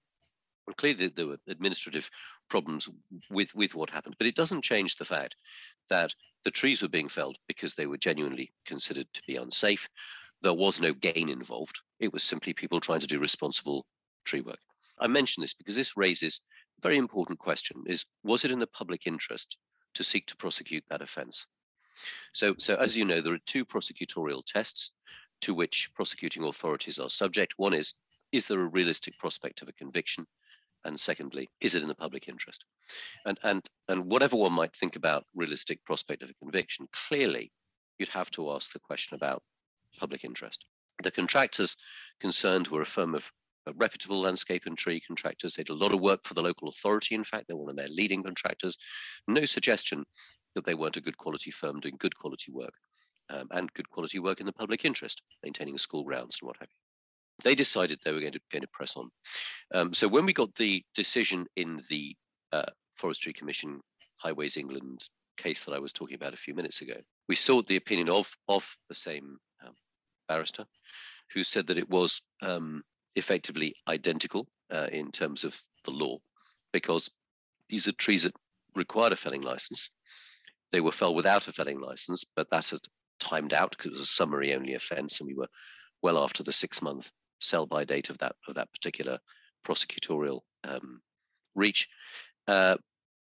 And 0.67 0.75
clearly 0.77 1.07
there 1.07 1.27
were 1.27 1.39
administrative 1.47 2.09
problems 2.49 2.89
with 3.29 3.53
with 3.55 3.75
what 3.75 3.89
happened, 3.89 4.15
but 4.17 4.27
it 4.27 4.35
doesn't 4.35 4.63
change 4.63 4.95
the 4.95 5.05
fact 5.05 5.35
that 5.89 6.13
the 6.43 6.51
trees 6.51 6.81
were 6.81 6.89
being 6.89 7.09
felled 7.09 7.37
because 7.47 7.73
they 7.73 7.87
were 7.87 7.97
genuinely 7.97 8.51
considered 8.65 9.07
to 9.13 9.21
be 9.27 9.37
unsafe. 9.37 9.87
There 10.41 10.53
was 10.53 10.79
no 10.79 10.93
gain 10.93 11.29
involved. 11.29 11.79
It 11.99 12.13
was 12.13 12.23
simply 12.23 12.53
people 12.53 12.79
trying 12.79 13.01
to 13.01 13.07
do 13.07 13.19
responsible 13.19 13.85
tree 14.25 14.41
work. 14.41 14.59
I 14.99 15.07
mention 15.07 15.41
this 15.41 15.53
because 15.53 15.75
this 15.75 15.97
raises 15.97 16.41
a 16.77 16.81
very 16.81 16.97
important 16.97 17.39
question: 17.39 17.83
is 17.87 18.05
was 18.23 18.45
it 18.45 18.51
in 18.51 18.59
the 18.59 18.67
public 18.67 19.07
interest 19.07 19.57
to 19.93 20.03
seek 20.03 20.27
to 20.27 20.35
prosecute 20.35 20.83
that 20.89 21.01
offence? 21.01 21.47
So, 22.33 22.55
so 22.57 22.75
as 22.75 22.95
you 22.95 23.05
know, 23.05 23.21
there 23.21 23.33
are 23.33 23.45
two 23.45 23.65
prosecutorial 23.65 24.43
tests 24.45 24.91
to 25.41 25.53
which 25.53 25.91
prosecuting 25.93 26.43
authorities 26.43 26.99
are 26.99 27.09
subject. 27.09 27.53
One 27.57 27.73
is, 27.73 27.93
is 28.31 28.47
there 28.47 28.61
a 28.61 28.65
realistic 28.67 29.17
prospect 29.17 29.61
of 29.61 29.67
a 29.67 29.73
conviction? 29.73 30.25
and 30.85 30.99
secondly, 30.99 31.49
is 31.61 31.75
it 31.75 31.81
in 31.81 31.87
the 31.87 31.95
public 31.95 32.27
interest? 32.27 32.65
And 33.25 33.39
and 33.43 33.65
and 33.87 34.05
whatever 34.05 34.35
one 34.37 34.53
might 34.53 34.75
think 34.75 34.95
about 34.95 35.25
realistic 35.35 35.83
prospect 35.85 36.23
of 36.23 36.29
a 36.29 36.33
conviction, 36.33 36.87
clearly 36.91 37.51
you'd 37.97 38.09
have 38.09 38.31
to 38.31 38.51
ask 38.51 38.71
the 38.71 38.79
question 38.79 39.15
about 39.15 39.43
public 39.97 40.23
interest. 40.23 40.65
The 41.03 41.11
contractors 41.11 41.75
concerned 42.19 42.67
were 42.67 42.81
a 42.81 42.85
firm 42.85 43.15
of 43.15 43.31
a 43.65 43.73
reputable 43.73 44.21
landscape 44.21 44.63
and 44.65 44.77
tree 44.77 45.01
contractors. 45.05 45.55
They 45.55 45.63
did 45.63 45.73
a 45.73 45.83
lot 45.83 45.93
of 45.93 45.99
work 45.99 46.25
for 46.25 46.33
the 46.33 46.41
local 46.41 46.69
authority. 46.69 47.15
In 47.15 47.23
fact, 47.23 47.47
they're 47.47 47.57
one 47.57 47.69
of 47.69 47.75
their 47.75 47.89
leading 47.89 48.23
contractors. 48.23 48.77
No 49.27 49.45
suggestion 49.45 50.05
that 50.55 50.65
they 50.65 50.73
weren't 50.73 50.97
a 50.97 51.01
good 51.01 51.17
quality 51.17 51.51
firm 51.51 51.79
doing 51.79 51.97
good 51.99 52.17
quality 52.17 52.51
work 52.51 52.73
um, 53.29 53.47
and 53.51 53.73
good 53.73 53.89
quality 53.89 54.19
work 54.19 54.39
in 54.39 54.45
the 54.45 54.51
public 54.51 54.85
interest, 54.85 55.21
maintaining 55.43 55.77
school 55.77 56.03
grounds 56.03 56.37
and 56.41 56.47
what 56.47 56.57
have 56.59 56.69
you. 56.69 57.43
They 57.43 57.55
decided 57.55 57.99
they 58.03 58.11
were 58.11 58.19
going 58.19 58.33
to, 58.33 58.41
going 58.51 58.63
to 58.63 58.67
press 58.73 58.97
on. 58.97 59.09
Um, 59.73 59.93
so 59.93 60.07
when 60.07 60.25
we 60.25 60.33
got 60.33 60.53
the 60.55 60.83
decision 60.93 61.45
in 61.55 61.79
the 61.89 62.15
uh, 62.51 62.65
Forestry 62.95 63.33
Commission 63.33 63.79
Highways 64.17 64.57
England 64.57 65.03
case 65.37 65.63
that 65.63 65.73
I 65.73 65.79
was 65.79 65.93
talking 65.93 66.15
about 66.15 66.33
a 66.33 66.37
few 66.37 66.53
minutes 66.53 66.81
ago, 66.81 66.95
we 67.29 67.35
sought 67.35 67.67
the 67.67 67.77
opinion 67.77 68.09
of 68.09 68.29
of 68.47 68.67
the 68.89 68.95
same 68.95 69.37
um, 69.65 69.73
barrister, 70.27 70.65
who 71.33 71.43
said 71.43 71.67
that 71.67 71.77
it 71.77 71.89
was 71.89 72.21
um, 72.41 72.83
effectively 73.15 73.73
identical 73.87 74.47
uh, 74.71 74.87
in 74.91 75.11
terms 75.11 75.45
of 75.45 75.57
the 75.85 75.91
law, 75.91 76.17
because 76.73 77.09
these 77.69 77.87
are 77.87 77.93
trees 77.93 78.23
that 78.23 78.35
required 78.75 79.13
a 79.13 79.15
felling 79.15 79.41
license. 79.41 79.89
They 80.71 80.81
were 80.81 80.91
felled 80.91 81.15
without 81.15 81.47
a 81.47 81.53
felling 81.53 81.79
license, 81.79 82.25
but 82.35 82.49
that 82.51 82.67
had 82.67 82.81
timed 83.19 83.53
out 83.53 83.71
because 83.71 83.87
it 83.87 83.93
was 83.93 84.01
a 84.01 84.05
summary 84.05 84.53
only 84.53 84.73
offence, 84.73 85.19
and 85.19 85.27
we 85.27 85.35
were 85.35 85.49
well 86.01 86.17
after 86.17 86.43
the 86.43 86.51
six 86.51 86.81
month 86.81 87.11
sell 87.39 87.65
by 87.65 87.83
date 87.83 88.09
of 88.09 88.17
that 88.19 88.35
of 88.47 88.55
that 88.55 88.71
particular 88.71 89.19
prosecutorial 89.65 90.41
um, 90.63 91.01
reach. 91.55 91.87
Uh, 92.47 92.77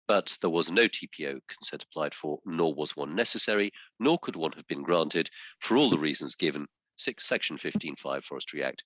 but 0.07 0.37
there 0.41 0.51
was 0.51 0.71
no 0.71 0.87
TPO 0.87 1.41
consent 1.49 1.85
applied 1.85 2.15
for, 2.15 2.39
nor 2.45 2.75
was 2.75 2.95
one 2.95 3.15
necessary, 3.15 3.71
nor 3.99 4.19
could 4.19 4.37
one 4.37 4.53
have 4.53 4.67
been 4.67 4.83
granted 4.83 5.31
for 5.61 5.77
all 5.77 5.89
the 5.89 5.99
reasons 5.99 6.35
given. 6.35 6.67
Six, 6.97 7.27
Section 7.27 7.57
15.5 7.57 8.23
Forestry 8.23 8.63
Act, 8.63 8.85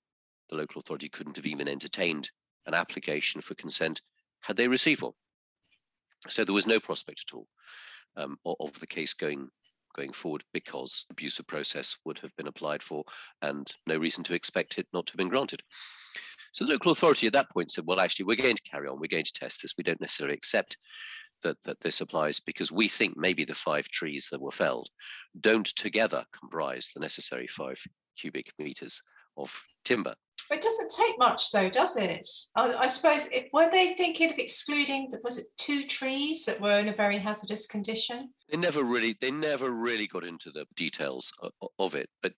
the 0.49 0.57
local 0.57 0.79
authority 0.79 1.09
couldn't 1.09 1.37
have 1.37 1.47
even 1.47 1.69
entertained 1.69 2.31
an 2.67 2.75
application 2.75 3.41
for 3.41 3.55
consent 3.57 4.01
had 4.41 4.57
they 4.57 4.69
received 4.69 5.03
one. 5.03 5.13
So 6.29 6.45
there 6.45 6.55
was 6.55 6.67
no 6.67 6.81
prospect 6.81 7.25
at 7.29 7.35
all 7.35 7.49
um, 8.17 8.39
of 8.45 8.79
the 8.79 8.87
case 8.87 9.15
going 9.15 9.49
going 9.95 10.13
forward 10.13 10.45
because 10.53 11.07
abuse 11.11 11.39
of 11.39 11.47
process 11.47 11.97
would 12.05 12.19
have 12.19 12.35
been 12.37 12.47
applied 12.47 12.83
for 12.83 13.05
and 13.43 13.75
no 13.87 13.97
reason 13.97 14.25
to 14.25 14.35
expect 14.35 14.79
it 14.79 14.87
not 14.93 15.07
to 15.07 15.13
have 15.13 15.19
been 15.19 15.29
granted. 15.29 15.63
So 16.53 16.65
the 16.65 16.73
local 16.73 16.93
authority 16.93 17.27
at 17.27 17.33
that 17.35 17.51
point 17.51 17.71
said, 17.71 17.85
well, 17.87 18.01
actually, 18.01 18.25
we're 18.25 18.37
going 18.37 18.57
to 18.57 18.63
carry 18.63 18.89
on. 18.89 18.99
We're 18.99 19.09
going 19.09 19.25
to 19.25 19.33
test 19.33 19.63
this. 19.63 19.75
We 19.77 19.85
don't 19.85 20.01
necessarily 20.01 20.35
accept 20.35 20.77
that, 21.43 21.57
that 21.65 21.81
this 21.81 22.01
applies 22.01 22.41
because 22.41 22.73
we 22.73 22.89
think 22.89 23.17
maybe 23.17 23.45
the 23.45 23.55
five 23.55 23.89
trees 23.89 24.29
that 24.31 24.41
were 24.41 24.51
felled 24.51 24.89
don't 25.41 25.67
together 25.67 26.25
comprise 26.39 26.91
the 26.95 27.01
necessary 27.01 27.47
five 27.47 27.81
cubic 28.19 28.53
meters 28.59 29.03
of 29.37 29.55
timber. 29.85 30.15
It 30.51 30.63
doesn't 30.63 30.93
take 30.97 31.19
much, 31.19 31.53
though, 31.53 31.69
does 31.69 31.97
it? 31.97 32.27
I, 32.57 32.75
I 32.75 32.87
suppose, 32.87 33.27
if, 33.27 33.49
were 33.53 33.71
they 33.71 33.95
thinking 33.95 34.33
of 34.33 34.39
excluding, 34.39 35.11
was 35.23 35.39
it 35.39 35.47
two 35.59 35.87
trees 35.87 36.45
that 36.47 36.61
were 36.61 36.79
in 36.79 36.89
a 36.89 36.95
very 36.95 37.19
hazardous 37.19 37.67
condition? 37.67 38.31
They 38.51 38.57
never 38.57 38.83
really, 38.83 39.17
they 39.21 39.31
never 39.31 39.71
really 39.71 40.07
got 40.07 40.25
into 40.25 40.51
the 40.51 40.67
details 40.75 41.33
of, 41.79 41.95
it. 41.95 42.09
But, 42.23 42.33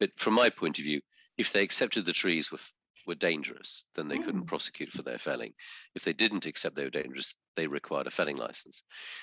but 0.00 0.10
from 0.16 0.34
my 0.34 0.48
point 0.48 0.78
of 0.78 0.84
view, 0.84 1.00
if 1.38 1.52
they 1.52 1.62
accepted 1.62 2.04
the 2.04 2.12
trees 2.12 2.50
were 2.50 2.58
were 3.06 3.14
dangerous, 3.16 3.84
then 3.94 4.08
they 4.08 4.18
mm. 4.18 4.24
couldn't 4.24 4.46
prosecute 4.46 4.90
for 4.90 5.02
their 5.02 5.18
felling. 5.18 5.52
If 5.94 6.04
they 6.04 6.12
didn't 6.12 6.46
accept 6.46 6.76
they 6.76 6.84
were 6.84 6.90
dangerous, 6.90 7.34
they 7.56 7.66
required 7.66 8.06
a 8.06 8.10
felling 8.10 8.36
license. 8.36 8.82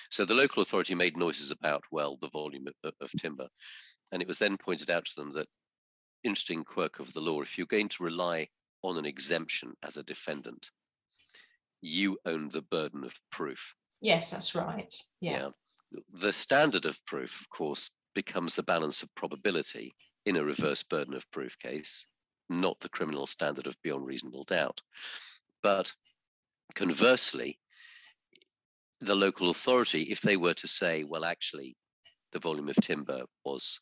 So 0.09 0.25
the 0.25 0.33
local 0.33 0.61
authority 0.61 0.95
made 0.95 1.17
noises 1.17 1.51
about, 1.51 1.83
well, 1.91 2.17
the 2.21 2.29
volume 2.29 2.67
of, 2.83 2.93
of 2.99 3.11
timber. 3.17 3.47
And 4.11 4.21
it 4.21 4.27
was 4.27 4.37
then 4.37 4.57
pointed 4.57 4.89
out 4.89 5.05
to 5.05 5.15
them 5.15 5.33
that 5.35 5.47
interesting 6.23 6.63
quirk 6.63 6.99
of 6.99 7.13
the 7.13 7.21
law, 7.21 7.41
if 7.41 7.57
you're 7.57 7.67
going 7.67 7.89
to 7.89 8.03
rely 8.03 8.47
on 8.83 8.97
an 8.97 9.05
exemption 9.05 9.73
as 9.83 9.97
a 9.97 10.03
defendant, 10.03 10.69
you 11.81 12.17
own 12.25 12.49
the 12.49 12.61
burden 12.61 13.03
of 13.03 13.13
proof. 13.31 13.75
Yes, 14.01 14.31
that's 14.31 14.55
right. 14.55 14.93
Yeah. 15.21 15.51
yeah. 15.91 15.99
The 16.13 16.33
standard 16.33 16.85
of 16.85 17.03
proof, 17.05 17.39
of 17.41 17.49
course, 17.49 17.89
becomes 18.15 18.55
the 18.55 18.63
balance 18.63 19.03
of 19.03 19.13
probability 19.15 19.93
in 20.25 20.37
a 20.37 20.43
reverse 20.43 20.83
burden 20.83 21.13
of 21.13 21.29
proof 21.31 21.57
case 21.59 22.05
not 22.49 22.79
the 22.79 22.89
criminal 22.89 23.27
standard 23.27 23.67
of 23.67 23.81
beyond 23.83 24.05
reasonable 24.05 24.43
doubt. 24.43 24.81
But 25.61 25.93
conversely, 26.75 27.59
the 29.01 29.15
local 29.15 29.49
authority, 29.49 30.03
if 30.03 30.21
they 30.21 30.35
were 30.35 30.55
to 30.55 30.67
say, 30.67 31.03
well, 31.03 31.23
actually, 31.23 31.77
the 32.31 32.39
volume 32.39 32.69
of 32.69 32.75
timber 32.77 33.23
was 33.45 33.79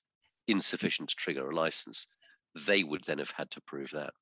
insufficient 0.48 1.10
to 1.10 1.16
trigger 1.16 1.50
a 1.50 1.56
license, 1.56 2.08
they 2.56 2.84
would 2.84 3.04
then 3.06 3.20
have 3.20 3.32
had 3.32 3.50
to 3.52 3.62
prove 3.62 3.92
that. 3.92 4.14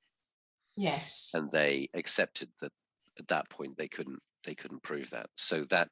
Yes. 0.78 1.32
And 1.34 1.50
they 1.52 1.90
accepted 1.94 2.50
that 2.62 2.72
at 3.18 3.28
that 3.30 3.50
point 3.50 3.78
they 3.78 3.88
couldn't 3.88 4.20
they 4.46 4.56
couldn't 4.56 4.84
prove 4.84 5.10
that. 5.10 5.28
So 5.36 5.64
that 5.70 5.90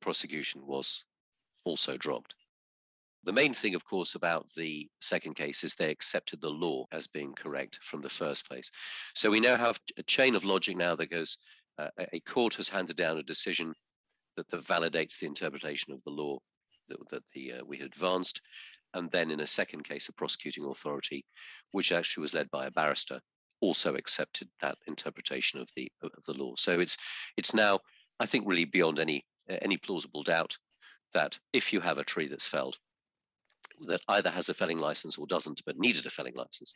prosecution 0.00 0.66
was 0.66 1.04
also 1.64 1.96
dropped. 1.96 2.34
The 3.24 3.32
main 3.32 3.52
thing, 3.52 3.74
of 3.74 3.84
course, 3.84 4.14
about 4.14 4.46
the 4.56 4.88
second 5.00 5.34
case 5.34 5.62
is 5.62 5.74
they 5.74 5.90
accepted 5.90 6.40
the 6.40 6.48
law 6.48 6.86
as 6.92 7.06
being 7.06 7.34
correct 7.34 7.78
from 7.82 8.00
the 8.00 8.08
first 8.08 8.48
place. 8.48 8.70
So 9.14 9.30
we 9.30 9.40
now 9.40 9.56
have 9.56 9.78
a 9.96 10.02
chain 10.04 10.34
of 10.34 10.44
logic 10.44 10.76
now 10.76 10.96
that 10.96 11.10
goes 11.10 11.36
uh, 11.78 11.88
a 12.12 12.20
court 12.20 12.54
has 12.54 12.68
handed 12.68 12.96
down 12.96 13.18
a 13.18 13.22
decision 13.22 13.74
that, 14.36 14.48
that 14.50 14.64
validates 14.64 15.18
the 15.18 15.26
interpretation 15.26 15.92
of 15.92 16.02
the 16.04 16.10
law 16.10 16.38
that, 16.88 16.98
that 17.10 17.22
the, 17.34 17.54
uh, 17.54 17.64
we 17.64 17.76
had 17.76 17.86
advanced. 17.86 18.40
And 18.94 19.10
then 19.10 19.30
in 19.30 19.40
a 19.40 19.46
second 19.46 19.84
case, 19.84 20.08
a 20.08 20.12
prosecuting 20.12 20.64
authority, 20.64 21.24
which 21.72 21.92
actually 21.92 22.22
was 22.22 22.34
led 22.34 22.50
by 22.50 22.66
a 22.66 22.70
barrister, 22.70 23.20
also 23.60 23.94
accepted 23.96 24.48
that 24.60 24.78
interpretation 24.86 25.60
of 25.60 25.68
the 25.76 25.90
of 26.02 26.24
the 26.26 26.34
law. 26.34 26.54
So 26.56 26.80
it's 26.80 26.96
it's 27.36 27.54
now, 27.54 27.80
I 28.20 28.26
think, 28.26 28.46
really 28.46 28.64
beyond 28.64 28.98
any 28.98 29.24
any 29.48 29.76
plausible 29.76 30.22
doubt 30.22 30.56
that 31.12 31.38
if 31.52 31.72
you 31.72 31.80
have 31.80 31.98
a 31.98 32.04
tree 32.04 32.28
that's 32.28 32.46
felled, 32.46 32.78
that 33.86 34.02
either 34.08 34.30
has 34.30 34.48
a 34.48 34.54
felling 34.54 34.78
license 34.78 35.18
or 35.18 35.26
doesn't, 35.26 35.62
but 35.64 35.78
needed 35.78 36.06
a 36.06 36.10
felling 36.10 36.34
license. 36.34 36.74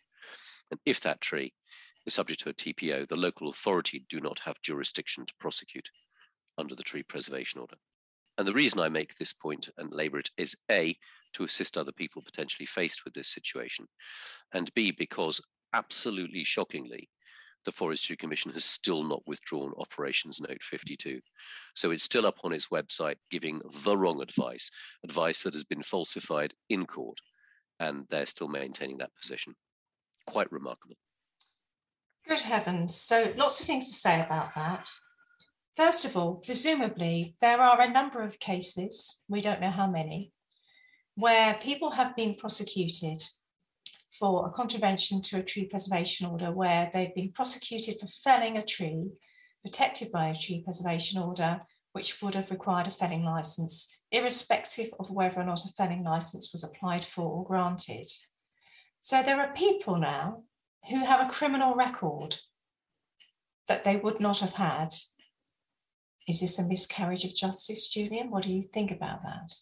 And 0.71 0.81
if 0.87 1.01
that 1.03 1.21
tree 1.21 1.53
is 2.07 2.15
subject 2.15 2.41
to 2.41 2.51
a 2.51 2.55
TPO, 2.55 3.09
the 3.09 3.17
local 3.17 3.49
authority 3.49 4.05
do 4.09 4.21
not 4.21 4.39
have 4.41 4.61
jurisdiction 4.63 5.27
to 5.27 5.35
prosecute 5.39 5.89
under 6.59 6.75
the 6.75 6.83
tree 6.83 7.03
preservation 7.03 7.61
order. 7.61 7.77
And 8.39 8.49
the 8.49 8.55
reason 8.55 8.81
I 8.81 8.89
make 8.89 9.15
this 9.17 9.33
point 9.33 9.69
and 9.77 9.93
labour 9.93 10.19
it 10.19 10.31
is 10.39 10.57
A, 10.71 10.97
to 11.35 11.45
assist 11.45 11.77
other 11.77 11.93
people 11.93 12.23
potentially 12.23 12.67
faced 12.67 13.05
with 13.05 13.15
this 13.15 13.29
situation, 13.29 13.87
and 14.53 14.73
B, 14.75 14.91
because 14.91 15.41
absolutely 15.73 16.45
shockingly, 16.45 17.09
the 17.65 17.73
Forestry 17.73 18.17
Commission 18.17 18.51
has 18.53 18.65
still 18.65 19.05
not 19.05 19.23
withdrawn 19.27 19.73
Operations 19.79 20.41
Note 20.41 20.63
52. 20.63 21.21
So 21.75 21.91
it's 21.91 22.05
still 22.05 22.27
up 22.27 22.39
on 22.45 22.53
its 22.53 22.69
website 22.69 23.17
giving 23.31 23.61
the 23.85 23.97
wrong 23.97 24.21
advice, 24.21 24.71
advice 25.05 25.43
that 25.45 25.55
has 25.55 25.65
been 25.65 25.83
falsified 25.83 26.53
in 26.71 26.87
court, 26.87 27.19
and 27.81 28.05
they're 28.11 28.27
still 28.27 28.49
maintaining 28.49 28.99
that 28.99 29.15
position. 29.21 29.55
Quite 30.27 30.51
remarkable. 30.51 30.97
Good 32.27 32.41
heavens. 32.41 32.95
So 32.95 33.33
lots 33.37 33.61
of 33.61 33.67
things 33.67 33.89
to 33.89 33.95
say 33.95 34.21
about 34.21 34.55
that. 34.55 34.89
First 35.75 36.05
of 36.05 36.17
all, 36.17 36.35
presumably, 36.35 37.35
there 37.41 37.61
are 37.61 37.81
a 37.81 37.91
number 37.91 38.23
of 38.23 38.39
cases, 38.39 39.23
we 39.29 39.41
don't 39.41 39.61
know 39.61 39.71
how 39.71 39.87
many, 39.87 40.33
where 41.15 41.55
people 41.55 41.93
have 41.93 42.15
been 42.15 42.35
prosecuted 42.35 43.23
for 44.11 44.47
a 44.47 44.51
contravention 44.51 45.23
to 45.23 45.39
a 45.39 45.43
tree 45.43 45.67
preservation 45.67 46.27
order 46.27 46.53
where 46.53 46.91
they've 46.93 47.15
been 47.15 47.33
prosecuted 47.33 47.99
for 47.99 48.07
felling 48.07 48.59
a 48.59 48.65
tree 48.65 49.13
protected 49.63 50.13
by 50.13 50.29
a 50.29 50.35
tree 50.35 50.63
preservation 50.63 51.23
order, 51.23 51.63
which 51.93 52.21
would 52.21 52.35
have 52.35 52.51
required 52.51 52.87
a 52.87 52.91
felling 52.91 53.25
license, 53.25 53.97
irrespective 54.11 54.91
of 55.01 55.11
whether 55.11 55.41
or 55.41 55.45
not 55.45 55.65
a 55.65 55.73
felling 55.73 56.05
license 56.05 56.53
was 56.53 56.65
applied 56.65 57.05
for 57.05 57.23
or 57.23 57.45
granted. 57.45 58.07
So 59.01 59.23
there 59.23 59.41
are 59.41 59.55
people 59.55 59.97
now 59.97 60.43
who 60.91 61.05
have 61.05 61.27
a 61.27 61.31
criminal 61.33 61.75
record 61.75 62.37
that 63.69 63.85
they 63.85 63.97
would 63.97 64.21
not 64.21 64.41
have 64.41 64.55
had. 64.55 64.93
Is 66.29 66.41
this 66.41 66.59
a 66.59 66.69
miscarriage 66.69 67.25
of 67.25 67.35
justice, 67.35 67.89
Julian? 67.89 68.31
What 68.31 68.45
do 68.45 68.53
you 68.53 68.63
think 68.63 68.91
about 68.91 69.23
that? 69.25 69.53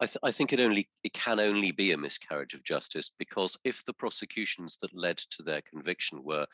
I, 0.00 0.06
th- 0.06 0.18
I, 0.22 0.30
think 0.30 0.52
it 0.52 0.60
only 0.60 0.88
it 1.02 1.12
can 1.12 1.40
only 1.40 1.72
be 1.72 1.90
a 1.90 1.98
miscarriage 1.98 2.54
of 2.54 2.62
justice 2.62 3.10
because 3.18 3.56
if 3.64 3.84
the 3.84 3.92
prosecutions 3.92 4.76
that 4.80 4.94
led 4.94 5.16
to 5.18 5.42
their 5.42 5.62
conviction 5.62 6.22
were 6.22 6.46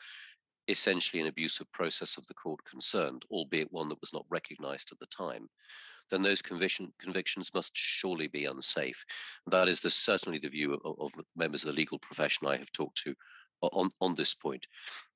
essentially 0.67 1.21
an 1.21 1.27
abusive 1.27 1.71
process 1.71 2.17
of 2.17 2.25
the 2.25 2.33
court 2.33 2.59
concerned, 2.65 3.23
albeit 3.29 3.71
one 3.71 3.87
that 3.89 4.01
was 4.01 4.13
not 4.13 4.25
recognised 4.29 4.91
at 4.91 4.99
the 4.99 5.05
time, 5.07 5.47
then 6.09 6.21
those 6.21 6.41
conviction, 6.41 6.91
convictions 6.99 7.51
must 7.53 7.71
surely 7.75 8.27
be 8.27 8.45
unsafe. 8.45 9.03
That 9.47 9.67
is 9.67 9.79
the, 9.79 9.91
certainly 9.91 10.39
the 10.39 10.49
view 10.49 10.73
of, 10.73 10.95
of 10.99 11.11
members 11.35 11.63
of 11.63 11.67
the 11.67 11.79
legal 11.79 11.99
profession 11.99 12.47
I 12.47 12.57
have 12.57 12.71
talked 12.71 13.01
to 13.03 13.15
on, 13.61 13.91
on 14.01 14.15
this 14.15 14.33
point. 14.33 14.65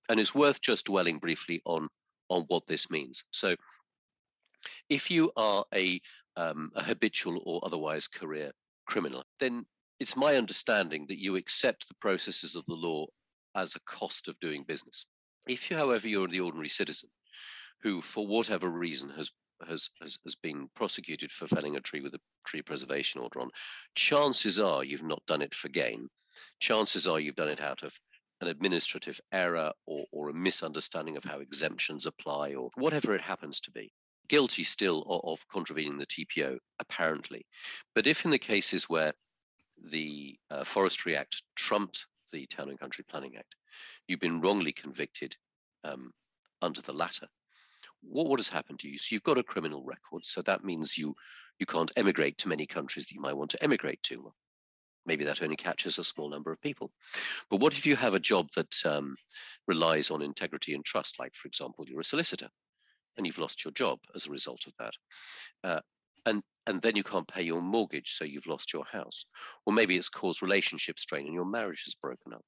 And 0.09 0.19
it's 0.19 0.33
worth 0.33 0.61
just 0.61 0.85
dwelling 0.85 1.19
briefly 1.19 1.61
on 1.65 1.89
on 2.29 2.43
what 2.47 2.67
this 2.67 2.89
means. 2.89 3.23
So, 3.31 3.55
if 4.89 5.09
you 5.09 5.31
are 5.35 5.65
a, 5.73 6.01
um, 6.35 6.71
a 6.75 6.83
habitual 6.83 7.41
or 7.45 7.61
otherwise 7.63 8.07
career 8.07 8.51
criminal, 8.85 9.23
then 9.39 9.65
it's 9.99 10.15
my 10.15 10.35
understanding 10.35 11.05
that 11.07 11.19
you 11.19 11.35
accept 11.35 11.87
the 11.87 11.95
processes 11.95 12.55
of 12.55 12.65
the 12.65 12.73
law 12.73 13.05
as 13.55 13.75
a 13.75 13.81
cost 13.81 14.27
of 14.27 14.39
doing 14.39 14.63
business. 14.63 15.05
If 15.47 15.69
you, 15.69 15.77
however, 15.77 16.07
you're 16.07 16.27
the 16.27 16.41
ordinary 16.41 16.69
citizen 16.69 17.09
who, 17.81 18.01
for 18.01 18.27
whatever 18.27 18.69
reason, 18.69 19.09
has 19.11 19.31
has, 19.67 19.89
has, 20.01 20.17
has 20.23 20.35
been 20.35 20.69
prosecuted 20.75 21.31
for 21.31 21.47
felling 21.47 21.75
a 21.75 21.81
tree 21.81 22.01
with 22.01 22.13
a 22.13 22.19
tree 22.45 22.61
preservation 22.61 23.21
order 23.21 23.41
on, 23.41 23.49
chances 23.95 24.59
are 24.59 24.83
you've 24.83 25.03
not 25.03 25.25
done 25.25 25.41
it 25.41 25.53
for 25.53 25.67
gain. 25.69 26.07
Chances 26.59 27.07
are 27.07 27.19
you've 27.19 27.35
done 27.35 27.49
it 27.49 27.61
out 27.61 27.83
of 27.83 27.93
an 28.41 28.47
administrative 28.47 29.19
error 29.31 29.71
or, 29.85 30.05
or 30.11 30.29
a 30.29 30.33
misunderstanding 30.33 31.17
of 31.17 31.23
how 31.23 31.39
exemptions 31.39 32.05
apply 32.05 32.53
or 32.53 32.69
whatever 32.75 33.13
it 33.15 33.21
happens 33.21 33.59
to 33.61 33.71
be. 33.71 33.91
Guilty 34.27 34.63
still 34.63 35.21
of, 35.23 35.45
contravening 35.47 35.97
the 35.97 36.05
TPO, 36.05 36.57
apparently. 36.79 37.45
But 37.95 38.07
if 38.07 38.25
in 38.25 38.31
the 38.31 38.39
cases 38.39 38.87
where 38.87 39.13
the 39.83 40.37
uh, 40.51 40.63
Forestry 40.63 41.15
Act 41.15 41.41
trumped 41.55 42.05
the 42.31 42.45
Town 42.45 42.69
and 42.69 42.79
Country 42.79 43.03
Planning 43.09 43.37
Act, 43.37 43.55
you've 44.07 44.19
been 44.19 44.41
wrongly 44.41 44.71
convicted 44.71 45.35
um, 45.83 46.11
under 46.61 46.81
the 46.81 46.93
latter. 46.93 47.27
What, 48.01 48.27
what 48.27 48.39
has 48.39 48.47
happened 48.47 48.79
to 48.79 48.89
you? 48.89 48.97
So 48.97 49.13
you've 49.13 49.23
got 49.23 49.37
a 49.37 49.43
criminal 49.43 49.83
record, 49.83 50.25
so 50.25 50.41
that 50.43 50.63
means 50.63 50.97
you 50.97 51.15
you 51.59 51.65
can't 51.65 51.91
emigrate 51.97 52.37
to 52.37 52.47
many 52.47 52.65
countries 52.65 53.05
that 53.05 53.13
you 53.13 53.19
might 53.19 53.35
want 53.35 53.51
to 53.51 53.61
emigrate 53.61 54.01
to. 54.03 54.21
Well, 54.21 54.35
maybe 55.09 55.25
that 55.25 55.41
only 55.41 55.55
catches 55.55 55.97
a 55.97 56.03
small 56.03 56.29
number 56.29 56.51
of 56.51 56.61
people. 56.61 56.91
But 57.49 57.59
what 57.59 57.73
if 57.73 57.85
you 57.85 57.95
have 57.95 58.13
a 58.13 58.19
job 58.19 58.47
that 58.55 58.73
um, 58.85 59.15
relies 59.67 60.11
on 60.11 60.21
integrity 60.21 60.75
and 60.75 60.85
trust, 60.85 61.19
like, 61.19 61.33
for 61.35 61.47
example, 61.47 61.85
you're 61.87 61.99
a 61.99 62.13
solicitor 62.13 62.47
and 63.17 63.25
you've 63.25 63.39
lost 63.39 63.65
your 63.65 63.73
job 63.73 63.97
as 64.15 64.27
a 64.27 64.31
result 64.31 64.61
of 64.67 64.73
that? 64.79 64.93
Uh, 65.63 65.81
and 66.25 66.43
and 66.67 66.81
then 66.83 66.95
you 66.95 67.03
can't 67.03 67.27
pay 67.27 67.41
your 67.41 67.61
mortgage, 67.61 68.11
so 68.11 68.23
you've 68.23 68.45
lost 68.45 68.71
your 68.71 68.85
house. 68.85 69.25
Or 69.65 69.73
maybe 69.73 69.97
it's 69.97 70.09
caused 70.09 70.43
relationship 70.43 70.99
strain 70.99 71.25
and 71.25 71.33
your 71.33 71.45
marriage 71.45 71.83
has 71.85 71.95
broken 71.95 72.33
up. 72.33 72.43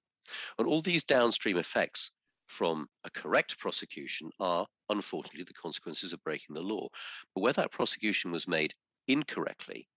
And 0.60 0.68
all 0.68 0.82
these 0.82 1.04
downstream 1.04 1.58
effects 1.58 2.12
from 2.48 2.88
a 3.04 3.10
correct 3.10 3.58
prosecution 3.58 4.30
are 4.40 4.68
unfortunately 4.90 5.46
the 5.46 5.54
consequences 5.54 6.14
of 6.14 6.24
breaking 6.24 6.54
the 6.54 6.62
law. 6.62 6.88
But 7.34 7.42
where 7.42 7.54
that 7.54 7.72
prosecution 7.72 8.32
was 8.32 8.48
made 8.48 8.74
incorrectly, 9.08 9.88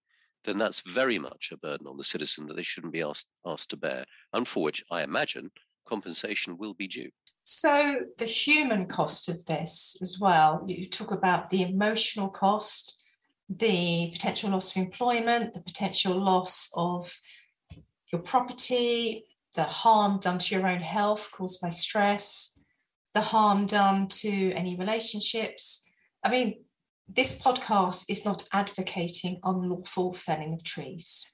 then 0.45 0.59
that's 0.59 0.81
very 0.81 1.19
much 1.19 1.51
a 1.53 1.57
burden 1.57 1.87
on 1.87 1.97
the 1.97 2.05
citizen 2.05 2.47
that 2.47 2.57
they 2.57 2.63
shouldn't 2.63 2.93
be 2.93 3.03
asked 3.03 3.27
asked 3.47 3.71
to 3.71 3.77
bear, 3.77 4.05
and 4.33 4.47
for 4.47 4.63
which 4.63 4.85
I 4.91 5.03
imagine 5.03 5.51
compensation 5.87 6.57
will 6.59 6.75
be 6.75 6.87
due. 6.87 7.11
So 7.45 7.97
the 8.17 8.25
human 8.25 8.87
cost 8.87 9.29
of 9.29 9.45
this 9.45 9.99
as 10.01 10.19
well, 10.19 10.65
you 10.67 10.87
talk 10.87 11.11
about 11.11 11.51
the 11.51 11.63
emotional 11.63 12.29
cost, 12.29 13.03
the 13.51 14.11
potential 14.13 14.51
loss 14.51 14.75
of 14.75 14.83
employment, 14.83 15.53
the 15.53 15.61
potential 15.61 16.15
loss 16.19 16.71
of 16.75 17.15
your 18.11 18.23
property, 18.23 19.27
the 19.55 19.65
harm 19.65 20.19
done 20.21 20.39
to 20.39 20.55
your 20.55 20.67
own 20.67 20.81
health 20.81 21.31
caused 21.33 21.61
by 21.61 21.69
stress, 21.69 22.59
the 23.13 23.21
harm 23.21 23.67
done 23.67 24.09
to 24.09 24.53
any 24.53 24.77
relationships. 24.77 25.89
I 26.25 26.31
mean, 26.31 26.65
this 27.09 27.41
podcast 27.41 28.07
is 28.09 28.25
not 28.25 28.49
advocating 28.53 29.41
unlawful 29.45 30.13
felling 30.13 30.55
of 30.55 30.65
trees. 30.65 31.33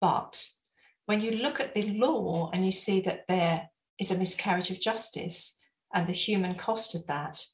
But 0.00 0.48
when 1.06 1.20
you 1.20 1.32
look 1.32 1.60
at 1.60 1.74
the 1.74 1.98
law 1.98 2.50
and 2.52 2.64
you 2.64 2.72
see 2.72 3.00
that 3.02 3.26
there 3.28 3.68
is 3.98 4.10
a 4.10 4.18
miscarriage 4.18 4.70
of 4.70 4.80
justice 4.80 5.58
and 5.92 6.06
the 6.06 6.12
human 6.12 6.56
cost 6.56 6.94
of 6.94 7.06
that, 7.06 7.44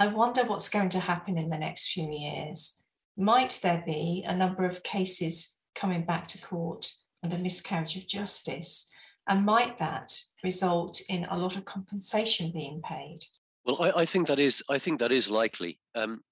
I 0.00 0.06
wonder 0.06 0.44
what's 0.44 0.68
going 0.68 0.90
to 0.90 1.00
happen 1.00 1.36
in 1.38 1.48
the 1.48 1.58
next 1.58 1.92
few 1.92 2.08
years 2.10 2.82
might 3.18 3.58
there 3.62 3.82
be 3.84 4.24
a 4.26 4.34
number 4.34 4.64
of 4.64 4.84
cases 4.84 5.58
coming 5.74 6.04
back 6.04 6.28
to 6.28 6.40
court 6.40 6.90
under 7.22 7.36
miscarriage 7.36 7.96
of 7.96 8.06
justice? 8.06 8.90
And 9.26 9.44
might 9.44 9.78
that 9.80 10.16
result 10.42 11.02
in 11.08 11.26
a 11.28 11.36
lot 11.36 11.56
of 11.56 11.64
compensation 11.64 12.52
being 12.52 12.80
paid? 12.82 13.18
Well, 13.64 13.82
I, 13.82 14.02
I 14.02 14.04
think 14.06 14.28
that 14.28 14.38
is 14.38 14.62
I 14.70 14.78
think 14.78 15.00
that 15.00 15.12
is 15.12 15.28
likely. 15.28 15.78
Um, 15.94 16.22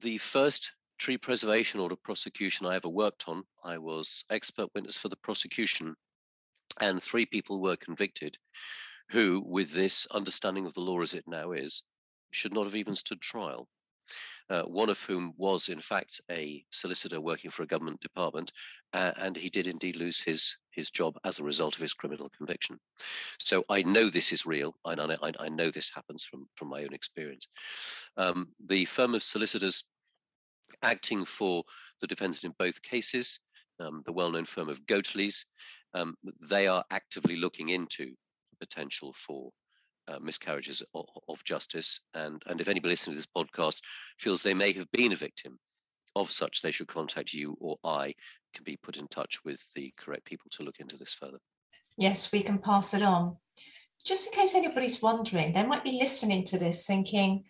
the 0.00 0.18
first 0.18 0.72
tree 0.98 1.18
preservation 1.18 1.80
order 1.80 1.96
prosecution 1.96 2.66
I 2.66 2.76
ever 2.76 2.88
worked 2.88 3.28
on, 3.28 3.44
I 3.64 3.78
was 3.78 4.24
expert 4.30 4.70
witness 4.74 4.98
for 4.98 5.08
the 5.08 5.16
prosecution, 5.16 5.96
and 6.80 7.02
three 7.02 7.26
people 7.26 7.60
were 7.60 7.76
convicted 7.76 8.38
who, 9.10 9.42
with 9.46 9.70
this 9.70 10.06
understanding 10.06 10.66
of 10.66 10.74
the 10.74 10.80
law 10.80 11.00
as 11.00 11.14
it 11.14 11.24
now 11.26 11.52
is, 11.52 11.82
should 12.30 12.52
not 12.52 12.64
have 12.64 12.76
even 12.76 12.96
stood 12.96 13.20
trial 13.20 13.68
uh, 14.50 14.62
one 14.62 14.88
of 14.88 15.02
whom 15.02 15.34
was, 15.36 15.68
in 15.68 15.80
fact, 15.80 16.20
a 16.30 16.64
solicitor 16.70 17.20
working 17.20 17.50
for 17.50 17.62
a 17.62 17.66
government 17.66 18.00
department, 18.00 18.52
uh, 18.92 19.12
and 19.16 19.36
he 19.36 19.48
did 19.48 19.66
indeed 19.66 19.96
lose 19.96 20.22
his 20.22 20.56
his 20.76 20.90
job 20.90 21.18
as 21.24 21.38
a 21.38 21.44
result 21.44 21.74
of 21.74 21.82
his 21.82 21.94
criminal 21.94 22.30
conviction. 22.36 22.78
So 23.38 23.64
I 23.68 23.82
know 23.82 24.08
this 24.08 24.32
is 24.32 24.46
real. 24.46 24.76
I, 24.84 24.92
I, 24.94 25.32
I 25.40 25.48
know 25.48 25.70
this 25.70 25.90
happens 25.90 26.24
from 26.24 26.46
from 26.54 26.68
my 26.68 26.82
own 26.82 26.92
experience. 26.92 27.48
Um, 28.16 28.48
the 28.68 28.84
firm 28.84 29.14
of 29.14 29.22
solicitors 29.22 29.84
acting 30.82 31.24
for 31.24 31.64
the 32.00 32.06
defendant 32.06 32.44
in 32.44 32.54
both 32.58 32.82
cases, 32.82 33.40
um, 33.80 34.02
the 34.04 34.12
well-known 34.12 34.44
firm 34.44 34.68
of 34.68 34.84
Goatley's, 34.86 35.44
um, 35.94 36.14
they 36.48 36.66
are 36.66 36.84
actively 36.90 37.36
looking 37.36 37.70
into 37.70 38.06
the 38.06 38.66
potential 38.66 39.14
for 39.14 39.50
uh, 40.08 40.18
miscarriages 40.20 40.82
of, 40.94 41.06
of, 41.28 41.42
justice. 41.44 42.00
And, 42.14 42.42
and 42.46 42.60
if 42.60 42.68
anybody 42.68 42.92
listening 42.92 43.16
to 43.16 43.18
this 43.18 43.26
podcast 43.36 43.80
feels 44.18 44.42
they 44.42 44.54
may 44.54 44.72
have 44.72 44.90
been 44.92 45.12
a 45.12 45.16
victim 45.16 45.58
of 46.14 46.30
such, 46.30 46.62
they 46.62 46.70
should 46.70 46.88
contact 46.88 47.32
you 47.32 47.56
or 47.60 47.76
I 47.84 48.14
can 48.56 48.64
be 48.64 48.78
put 48.82 48.96
in 48.96 49.06
touch 49.08 49.44
with 49.44 49.60
the 49.74 49.92
correct 49.96 50.24
people 50.24 50.50
to 50.52 50.62
look 50.62 50.80
into 50.80 50.96
this 50.96 51.14
further. 51.14 51.38
Yes, 51.96 52.32
we 52.32 52.42
can 52.42 52.58
pass 52.58 52.94
it 52.94 53.02
on. 53.02 53.36
Just 54.04 54.28
in 54.28 54.40
case 54.40 54.54
anybody's 54.54 55.02
wondering, 55.02 55.52
they 55.52 55.64
might 55.64 55.84
be 55.84 55.98
listening 56.00 56.44
to 56.44 56.58
this 56.58 56.86
thinking, 56.86 57.44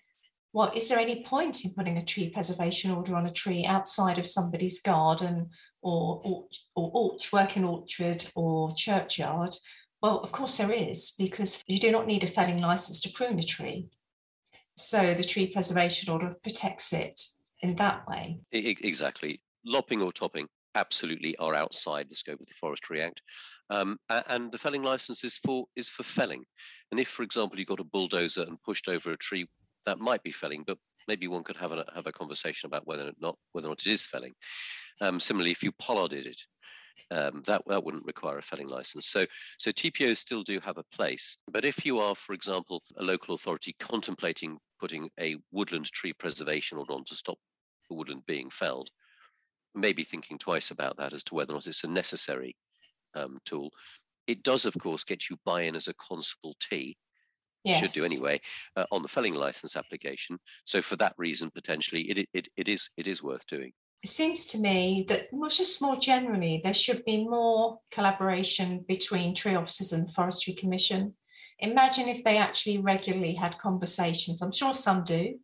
well, 0.53 0.73
is 0.75 0.89
there 0.89 0.99
any 0.99 1.23
point 1.23 1.65
in 1.65 1.73
putting 1.75 1.99
a 1.99 2.05
tree 2.05 2.31
preservation 2.31 2.91
order 2.91 3.17
on 3.17 3.27
a 3.27 3.33
tree 3.33 3.67
outside 3.67 4.19
of 4.19 4.27
somebody's 4.27 4.81
garden 4.81 5.51
or, 5.83 6.23
or, 6.25 6.45
or 6.75 7.17
working 7.33 7.65
orchard 7.65 8.25
or 8.35 8.71
churchyard 8.75 9.57
well, 10.03 10.21
of 10.21 10.33
course 10.33 10.59
there 10.59 10.71
is, 10.71 11.15
because 11.19 11.63
you 11.67 11.79
do 11.79 11.91
not 11.91 12.07
need 12.07 12.23
a 12.23 12.27
felling 12.29 12.61
license 12.61 13.01
to 13.01 13.11
prune 13.11 13.39
a 13.39 13.43
tree. 13.43 13.89
So 14.77 15.15
the 15.15 15.25
tree 15.25 15.47
preservation 15.49 16.13
order 16.13 16.37
protects 16.43 16.93
it 16.93 17.21
in 17.63 17.77
that 17.77 18.07
way. 18.07 18.41
Exactly. 18.53 19.41
Lopping 19.65 20.03
or 20.03 20.13
topping 20.13 20.49
absolutely 20.77 21.35
are 21.39 21.55
outside 21.55 22.09
the 22.09 22.15
scope 22.15 22.41
of 22.41 22.47
the 22.47 22.55
Forestry 22.55 23.03
Act. 23.03 23.23
Um, 23.71 23.99
and 24.09 24.53
the 24.53 24.59
felling 24.59 24.83
license 24.83 25.25
is 25.25 25.39
for 25.39 25.65
is 25.75 25.89
for 25.89 26.05
felling. 26.05 26.45
And 26.91 27.01
if, 27.01 27.09
for 27.09 27.25
example, 27.25 27.59
you 27.59 27.65
got 27.65 27.81
a 27.81 27.85
bulldozer 27.85 28.43
and 28.43 28.63
pushed 28.63 28.89
over 28.89 29.11
a 29.11 29.17
tree, 29.17 29.49
that 29.87 29.99
might 29.99 30.23
be 30.23 30.31
felling, 30.31 30.63
but 30.65 30.79
maybe 31.09 31.27
one 31.27 31.43
could 31.43 31.57
have 31.57 31.73
a 31.73 31.85
have 31.95 32.07
a 32.07 32.13
conversation 32.13 32.69
about 32.69 32.87
whether 32.87 33.09
or 33.09 33.13
not 33.21 33.37
whether 33.53 33.67
or 33.67 33.71
not 33.71 33.85
it 33.85 33.91
is 33.91 34.07
felling. 34.07 34.35
Um, 35.01 35.19
similarly, 35.19 35.51
if 35.51 35.63
you 35.63 35.73
pollarded 35.73 36.27
it, 36.27 36.41
um, 37.11 37.43
that 37.47 37.63
that 37.67 37.83
wouldn't 37.83 38.07
require 38.07 38.39
a 38.39 38.43
felling 38.43 38.69
license. 38.69 39.09
So 39.09 39.27
so 39.59 39.71
TPOs 39.71 40.19
still 40.19 40.43
do 40.43 40.61
have 40.61 40.79
a 40.79 40.85
place. 40.95 41.39
But 41.51 41.65
if 41.65 41.85
you 41.85 41.99
are, 41.99 42.15
for 42.15 42.35
example, 42.35 42.83
a 42.99 43.03
local 43.03 43.35
authority 43.35 43.75
contemplating 43.81 44.59
putting 44.79 45.11
a 45.19 45.37
woodland 45.51 45.87
tree 45.87 46.13
preservation 46.13 46.79
order 46.79 46.93
on 46.93 47.05
to 47.07 47.17
stop 47.17 47.39
the 47.89 47.97
woodland 47.97 48.23
being 48.27 48.51
felled, 48.51 48.91
maybe 49.77 50.03
thinking 50.03 50.39
twice 50.39 50.71
about 50.71 50.97
that 50.97 51.13
as 51.13 51.23
to 51.25 51.35
whether 51.35 51.53
or 51.53 51.57
not 51.57 51.67
it's 51.67 51.85
a 51.85 51.89
necessary 51.89 52.57
um, 53.15 53.39
tool. 53.45 53.71
It 54.27 54.43
does, 54.43 54.67
of 54.67 54.75
course, 54.79 55.05
get 55.05 55.31
you 55.31 55.37
buy-in 55.45 55.77
as 55.77 55.89
a 55.89 55.95
consultee. 55.95 56.97
Yes. 57.65 57.81
Should 57.81 58.01
do 58.01 58.05
anyway 58.05 58.41
uh, 58.77 58.87
on 58.93 59.03
the 59.03 59.09
felling 59.09 59.35
license 59.35 59.77
application. 59.77 60.39
So 60.65 60.81
for 60.81 60.95
that 60.97 61.15
reason, 61.19 61.51
potentially, 61.53 62.03
it, 62.03 62.29
it, 62.33 62.49
it 62.57 62.69
is 62.69 62.89
it 62.97 63.09
is 63.09 63.25
worth 63.25 63.45
doing 63.49 63.73
it 64.03 64.09
seems 64.09 64.47
to 64.47 64.59
me 64.59 65.05
that 65.09 65.23
well, 65.33 65.51
just 65.51 65.83
more 65.83 65.97
generally, 65.97 66.61
there 66.63 66.75
should 66.75 67.05
be 67.05 67.27
more 67.27 67.81
collaboration 67.91 68.85
between 68.87 69.35
tree 69.35 69.57
officers 69.57 69.93
and 69.93 70.07
the 70.07 70.13
Forestry 70.13 70.55
Commission. 70.55 71.15
Imagine 71.59 72.09
if 72.09 72.23
they 72.23 72.37
actually 72.37 72.79
regularly 72.79 73.35
had 73.35 73.59
conversations. 73.59 74.43
I'm 74.43 74.53
sure 74.53 74.75
some 74.75 75.03
do. 75.03 75.41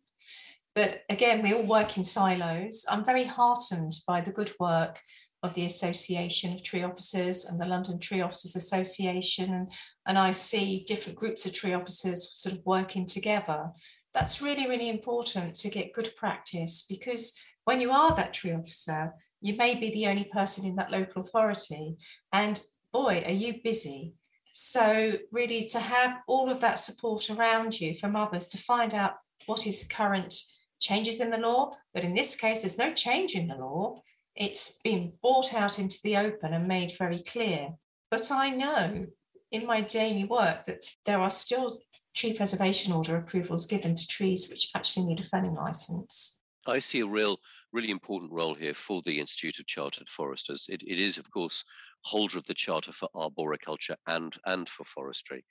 But 0.75 1.03
again, 1.09 1.43
we 1.43 1.53
all 1.53 1.65
work 1.65 1.97
in 1.97 2.03
silos. 2.03 2.85
I'm 2.89 3.05
very 3.05 3.25
heartened 3.25 3.93
by 4.07 4.21
the 4.21 4.31
good 4.31 4.51
work 4.59 4.99
of 5.43 5.53
the 5.53 5.65
Association 5.65 6.53
of 6.53 6.63
Tree 6.63 6.83
Officers 6.83 7.45
and 7.45 7.59
the 7.59 7.65
London 7.65 7.99
Tree 7.99 8.21
Officers 8.21 8.55
Association. 8.55 9.67
And, 10.05 10.17
I 10.17 10.31
see 10.31 10.83
different 10.87 11.19
groups 11.19 11.45
of 11.45 11.53
tree 11.53 11.73
officers 11.73 12.29
sort 12.33 12.55
of 12.55 12.65
working 12.65 13.05
together. 13.05 13.71
That's 14.13 14.41
really, 14.41 14.67
really 14.67 14.89
important 14.89 15.55
to 15.55 15.69
get 15.69 15.93
good 15.93 16.09
practice 16.15 16.85
because 16.87 17.37
when 17.65 17.79
you 17.79 17.91
are 17.91 18.15
that 18.15 18.33
tree 18.33 18.53
officer, 18.53 19.13
you 19.41 19.55
may 19.57 19.75
be 19.75 19.91
the 19.91 20.07
only 20.07 20.25
person 20.25 20.65
in 20.65 20.75
that 20.77 20.91
local 20.91 21.21
authority. 21.21 21.97
And 22.31 22.61
boy, 22.91 23.23
are 23.25 23.31
you 23.31 23.55
busy. 23.63 24.13
So, 24.53 25.13
really, 25.31 25.65
to 25.65 25.79
have 25.79 26.19
all 26.27 26.49
of 26.49 26.61
that 26.61 26.77
support 26.77 27.29
around 27.29 27.79
you 27.81 27.95
from 27.95 28.15
others 28.15 28.47
to 28.49 28.57
find 28.57 28.93
out 28.93 29.13
what 29.47 29.65
is 29.65 29.83
current 29.83 30.35
changes 30.83 31.19
in 31.19 31.29
the 31.29 31.37
law. 31.37 31.77
But 31.93 32.03
in 32.03 32.13
this 32.13 32.35
case, 32.35 32.61
there's 32.61 32.77
no 32.77 32.93
change 32.93 33.35
in 33.35 33.47
the 33.47 33.55
law. 33.55 34.01
It's 34.35 34.79
been 34.83 35.13
brought 35.21 35.53
out 35.53 35.79
into 35.79 35.99
the 36.03 36.17
open 36.17 36.53
and 36.53 36.67
made 36.67 36.97
very 36.97 37.19
clear. 37.19 37.69
But 38.09 38.31
I 38.31 38.49
know 38.49 39.07
in 39.51 39.65
my 39.65 39.81
daily 39.81 40.25
work 40.25 40.65
that 40.65 40.83
there 41.05 41.19
are 41.19 41.29
still 41.29 41.79
tree 42.15 42.33
preservation 42.33 42.91
order 42.91 43.17
approvals 43.17 43.65
given 43.65 43.95
to 43.95 44.07
trees 44.07 44.49
which 44.49 44.69
actually 44.75 45.05
need 45.05 45.19
a 45.19 45.23
felling 45.23 45.55
license. 45.55 46.41
I 46.65 46.79
see 46.79 47.01
a 47.01 47.07
real, 47.07 47.39
really 47.71 47.91
important 47.91 48.31
role 48.31 48.53
here 48.53 48.73
for 48.73 49.01
the 49.01 49.19
Institute 49.19 49.59
of 49.59 49.67
Chartered 49.67 50.07
Foresters. 50.07 50.67
It, 50.69 50.81
it 50.83 50.99
is, 50.99 51.17
of 51.17 51.29
course, 51.29 51.63
holder 52.03 52.37
of 52.37 52.45
the 52.45 52.53
charter 52.53 52.91
for 52.91 53.09
arboriculture 53.15 53.95
and 54.07 54.35
and 54.45 54.67
for 54.67 54.83
forestry. 54.83 55.43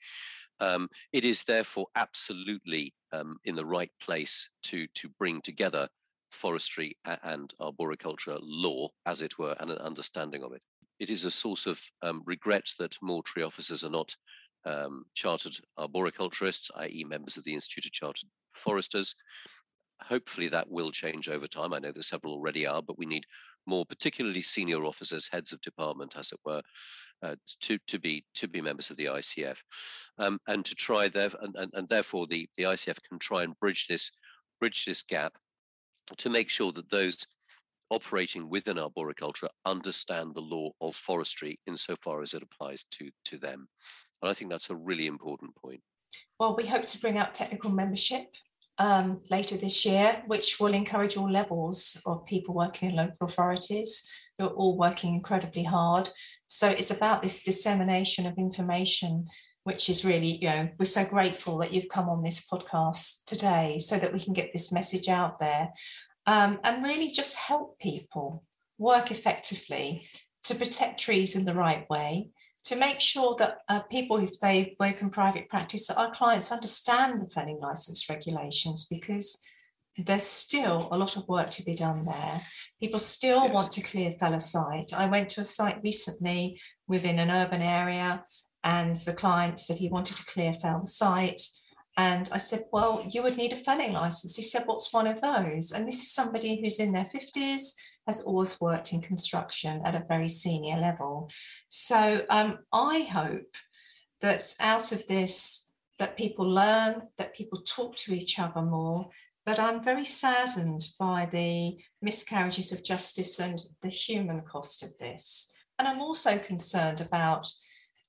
Um, 0.60 0.88
it 1.12 1.24
is 1.24 1.44
therefore 1.44 1.86
absolutely 1.96 2.94
um, 3.12 3.38
in 3.44 3.56
the 3.56 3.64
right 3.64 3.90
place 4.00 4.48
to 4.64 4.86
to 4.94 5.08
bring 5.18 5.42
together 5.42 5.88
forestry 6.30 6.96
and 7.04 7.52
arboriculture 7.60 8.38
law, 8.40 8.88
as 9.06 9.20
it 9.20 9.38
were, 9.38 9.54
and 9.60 9.70
an 9.70 9.78
understanding 9.78 10.42
of 10.42 10.52
it. 10.52 10.62
It 10.98 11.10
is 11.10 11.24
a 11.24 11.30
source 11.30 11.66
of 11.66 11.80
um, 12.02 12.22
regret 12.24 12.70
that 12.78 12.96
more 13.02 13.22
tree 13.22 13.42
officers 13.42 13.84
are 13.84 13.90
not 13.90 14.16
um, 14.64 15.04
chartered 15.14 15.56
arboriculturists, 15.78 16.70
i.e., 16.76 17.04
members 17.04 17.36
of 17.36 17.44
the 17.44 17.54
Institute 17.54 17.86
of 17.86 17.92
Chartered 17.92 18.28
Foresters. 18.54 19.14
Hopefully, 20.00 20.48
that 20.48 20.70
will 20.70 20.90
change 20.90 21.28
over 21.28 21.46
time. 21.46 21.72
I 21.72 21.78
know 21.78 21.92
that 21.92 22.04
several 22.04 22.34
already 22.34 22.66
are, 22.66 22.82
but 22.82 22.98
we 22.98 23.06
need 23.06 23.24
more 23.66 23.84
particularly 23.86 24.42
senior 24.42 24.84
officers, 24.84 25.28
heads 25.30 25.52
of 25.52 25.60
department, 25.60 26.16
as 26.16 26.32
it 26.32 26.40
were, 26.44 26.62
uh, 27.22 27.36
to 27.60 27.78
to 27.86 27.98
be 27.98 28.24
to 28.34 28.48
be 28.48 28.60
members 28.60 28.90
of 28.90 28.96
the 28.96 29.06
ICF, 29.06 29.58
um, 30.18 30.38
and 30.48 30.64
to 30.64 30.74
try 30.74 31.08
there 31.08 31.30
and, 31.40 31.54
and, 31.56 31.70
and 31.74 31.88
therefore 31.88 32.26
the 32.26 32.48
the 32.56 32.64
ICF 32.64 32.98
can 33.08 33.18
try 33.18 33.42
and 33.42 33.58
bridge 33.60 33.86
this 33.88 34.10
bridge 34.60 34.84
this 34.84 35.02
gap 35.02 35.32
to 36.18 36.30
make 36.30 36.50
sure 36.50 36.72
that 36.72 36.90
those 36.90 37.26
operating 37.90 38.48
within 38.48 38.78
arboriculture 38.78 39.48
understand 39.66 40.34
the 40.34 40.40
law 40.40 40.70
of 40.80 40.96
forestry 40.96 41.58
insofar 41.66 42.22
as 42.22 42.34
it 42.34 42.42
applies 42.42 42.84
to 42.90 43.10
to 43.24 43.38
them, 43.38 43.68
and 44.20 44.30
I 44.30 44.34
think 44.34 44.50
that's 44.50 44.70
a 44.70 44.76
really 44.76 45.06
important 45.06 45.54
point. 45.56 45.80
Well, 46.38 46.56
we 46.56 46.66
hope 46.66 46.84
to 46.86 47.00
bring 47.00 47.18
out 47.18 47.34
technical 47.34 47.70
membership 47.70 48.36
um, 48.78 49.20
later 49.30 49.56
this 49.56 49.84
year, 49.84 50.22
which 50.26 50.58
will 50.58 50.74
encourage 50.74 51.16
all 51.16 51.30
levels 51.30 52.00
of 52.06 52.26
people 52.26 52.54
working 52.54 52.90
in 52.90 52.96
local 52.96 53.26
authorities 53.26 54.10
who 54.38 54.46
are 54.46 54.50
all 54.50 54.76
working 54.76 55.14
incredibly 55.14 55.64
hard. 55.64 56.10
So 56.52 56.68
it's 56.68 56.90
about 56.90 57.22
this 57.22 57.42
dissemination 57.42 58.26
of 58.26 58.36
information, 58.36 59.26
which 59.64 59.88
is 59.88 60.04
really, 60.04 60.36
you 60.36 60.50
know, 60.50 60.68
we're 60.78 60.84
so 60.84 61.02
grateful 61.02 61.56
that 61.58 61.72
you've 61.72 61.88
come 61.88 62.10
on 62.10 62.22
this 62.22 62.46
podcast 62.46 63.24
today 63.24 63.78
so 63.78 63.96
that 63.96 64.12
we 64.12 64.20
can 64.20 64.34
get 64.34 64.52
this 64.52 64.70
message 64.70 65.08
out 65.08 65.38
there 65.38 65.72
um, 66.26 66.60
and 66.62 66.84
really 66.84 67.08
just 67.08 67.38
help 67.38 67.78
people 67.78 68.44
work 68.76 69.10
effectively 69.10 70.06
to 70.44 70.54
protect 70.54 71.00
trees 71.00 71.36
in 71.36 71.46
the 71.46 71.54
right 71.54 71.88
way 71.88 72.28
to 72.64 72.76
make 72.76 73.00
sure 73.00 73.34
that 73.38 73.60
uh, 73.70 73.80
people, 73.90 74.18
if 74.18 74.38
they 74.38 74.76
work 74.78 75.00
in 75.00 75.08
private 75.08 75.48
practice, 75.48 75.86
that 75.86 75.96
our 75.96 76.10
clients 76.10 76.52
understand 76.52 77.22
the 77.22 77.30
felling 77.30 77.60
license 77.60 78.10
regulations 78.10 78.86
because 78.90 79.42
there's 79.98 80.22
still 80.22 80.88
a 80.90 80.98
lot 80.98 81.16
of 81.16 81.28
work 81.28 81.50
to 81.50 81.64
be 81.64 81.74
done 81.74 82.04
there. 82.04 82.42
People 82.80 82.98
still 82.98 83.44
yes. 83.44 83.52
want 83.52 83.72
to 83.72 83.82
clear 83.82 84.10
fell 84.12 84.34
a 84.34 84.40
site. 84.40 84.92
I 84.96 85.06
went 85.06 85.28
to 85.30 85.42
a 85.42 85.44
site 85.44 85.80
recently 85.82 86.60
within 86.88 87.18
an 87.18 87.30
urban 87.30 87.62
area, 87.62 88.22
and 88.64 88.96
the 88.96 89.14
client 89.14 89.58
said 89.58 89.78
he 89.78 89.88
wanted 89.88 90.16
to 90.16 90.32
clear 90.32 90.54
fell 90.54 90.80
the 90.80 90.86
site. 90.86 91.40
And 91.96 92.28
I 92.32 92.38
said, 92.38 92.62
Well, 92.72 93.06
you 93.10 93.22
would 93.22 93.36
need 93.36 93.52
a 93.52 93.56
felling 93.56 93.92
license. 93.92 94.36
He 94.36 94.42
said, 94.42 94.62
What's 94.64 94.92
one 94.92 95.06
of 95.06 95.20
those? 95.20 95.72
And 95.72 95.86
this 95.86 96.00
is 96.00 96.12
somebody 96.12 96.60
who's 96.60 96.80
in 96.80 96.92
their 96.92 97.04
50s, 97.04 97.74
has 98.06 98.22
always 98.22 98.60
worked 98.60 98.92
in 98.92 99.00
construction 99.00 99.82
at 99.84 99.94
a 99.94 100.04
very 100.08 100.28
senior 100.28 100.76
level. 100.76 101.30
So 101.68 102.24
um, 102.30 102.58
I 102.72 103.02
hope 103.02 103.56
that 104.20 104.42
out 104.60 104.92
of 104.92 105.06
this, 105.06 105.70
that 105.98 106.16
people 106.16 106.48
learn, 106.48 107.02
that 107.18 107.34
people 107.34 107.62
talk 107.62 107.96
to 107.96 108.14
each 108.14 108.38
other 108.38 108.62
more. 108.62 109.08
But 109.44 109.58
I'm 109.58 109.82
very 109.82 110.04
saddened 110.04 110.86
by 110.98 111.26
the 111.26 111.78
miscarriages 112.00 112.70
of 112.72 112.84
justice 112.84 113.40
and 113.40 113.58
the 113.80 113.88
human 113.88 114.42
cost 114.42 114.82
of 114.82 114.96
this. 114.98 115.52
And 115.78 115.88
I'm 115.88 116.00
also 116.00 116.38
concerned 116.38 117.00
about 117.00 117.48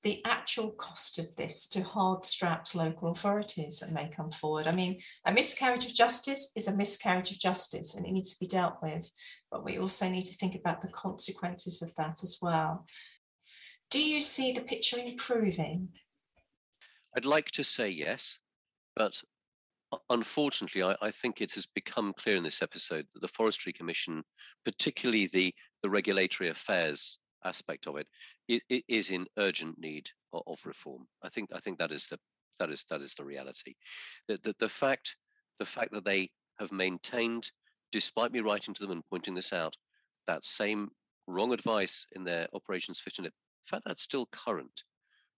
the 0.04 0.22
actual 0.26 0.70
cost 0.72 1.18
of 1.18 1.34
this 1.36 1.66
to 1.66 1.82
hard 1.82 2.24
strapped 2.26 2.74
local 2.74 3.10
authorities 3.10 3.80
that 3.80 3.90
may 3.90 4.06
come 4.06 4.30
forward. 4.30 4.66
I 4.68 4.72
mean, 4.72 5.00
a 5.24 5.32
miscarriage 5.32 5.86
of 5.86 5.94
justice 5.94 6.52
is 6.54 6.68
a 6.68 6.76
miscarriage 6.76 7.30
of 7.30 7.40
justice 7.40 7.94
and 7.94 8.06
it 8.06 8.12
needs 8.12 8.32
to 8.34 8.38
be 8.38 8.46
dealt 8.46 8.76
with, 8.82 9.10
but 9.50 9.64
we 9.64 9.78
also 9.78 10.08
need 10.08 10.26
to 10.26 10.34
think 10.34 10.54
about 10.54 10.82
the 10.82 10.88
consequences 10.88 11.80
of 11.80 11.96
that 11.96 12.22
as 12.22 12.38
well. 12.40 12.86
Do 13.90 14.02
you 14.02 14.20
see 14.20 14.52
the 14.52 14.60
picture 14.60 14.98
improving? 14.98 15.88
I'd 17.16 17.24
like 17.24 17.50
to 17.52 17.64
say 17.64 17.88
yes, 17.88 18.38
but 18.94 19.22
unfortunately, 20.10 20.82
I, 20.82 20.96
I, 21.00 21.10
think 21.10 21.40
it 21.40 21.52
has 21.54 21.66
become 21.66 22.12
clear 22.12 22.36
in 22.36 22.42
this 22.42 22.62
episode 22.62 23.06
that 23.12 23.20
the 23.20 23.28
Forestry 23.28 23.72
Commission, 23.72 24.22
particularly 24.64 25.26
the, 25.26 25.54
the 25.82 25.90
regulatory 25.90 26.50
affairs 26.50 27.18
aspect 27.44 27.86
of 27.86 27.96
it, 27.96 28.06
it, 28.48 28.62
it 28.68 28.84
is 28.88 29.10
in 29.10 29.26
urgent 29.38 29.78
need 29.78 30.08
of, 30.32 30.42
of, 30.46 30.58
reform. 30.64 31.06
I 31.22 31.28
think 31.28 31.50
I 31.54 31.60
think 31.60 31.78
that 31.78 31.92
is 31.92 32.06
the 32.06 32.18
that 32.58 32.70
is 32.70 32.84
that 32.90 33.02
is 33.02 33.14
the 33.14 33.24
reality. 33.24 33.74
The, 34.28 34.38
the, 34.42 34.54
the 34.58 34.68
fact 34.68 35.16
the 35.58 35.66
fact 35.66 35.92
that 35.92 36.04
they 36.04 36.30
have 36.58 36.72
maintained, 36.72 37.50
despite 37.92 38.32
me 38.32 38.40
writing 38.40 38.74
to 38.74 38.82
them 38.82 38.92
and 38.92 39.04
pointing 39.10 39.34
this 39.34 39.52
out, 39.52 39.76
that 40.26 40.44
same 40.44 40.90
wrong 41.26 41.52
advice 41.52 42.06
in 42.12 42.24
their 42.24 42.48
operations 42.54 43.00
fit 43.00 43.18
in 43.18 43.26
it. 43.26 43.32
The 43.64 43.68
fact 43.68 43.84
that's 43.86 44.02
still 44.02 44.26
current 44.32 44.84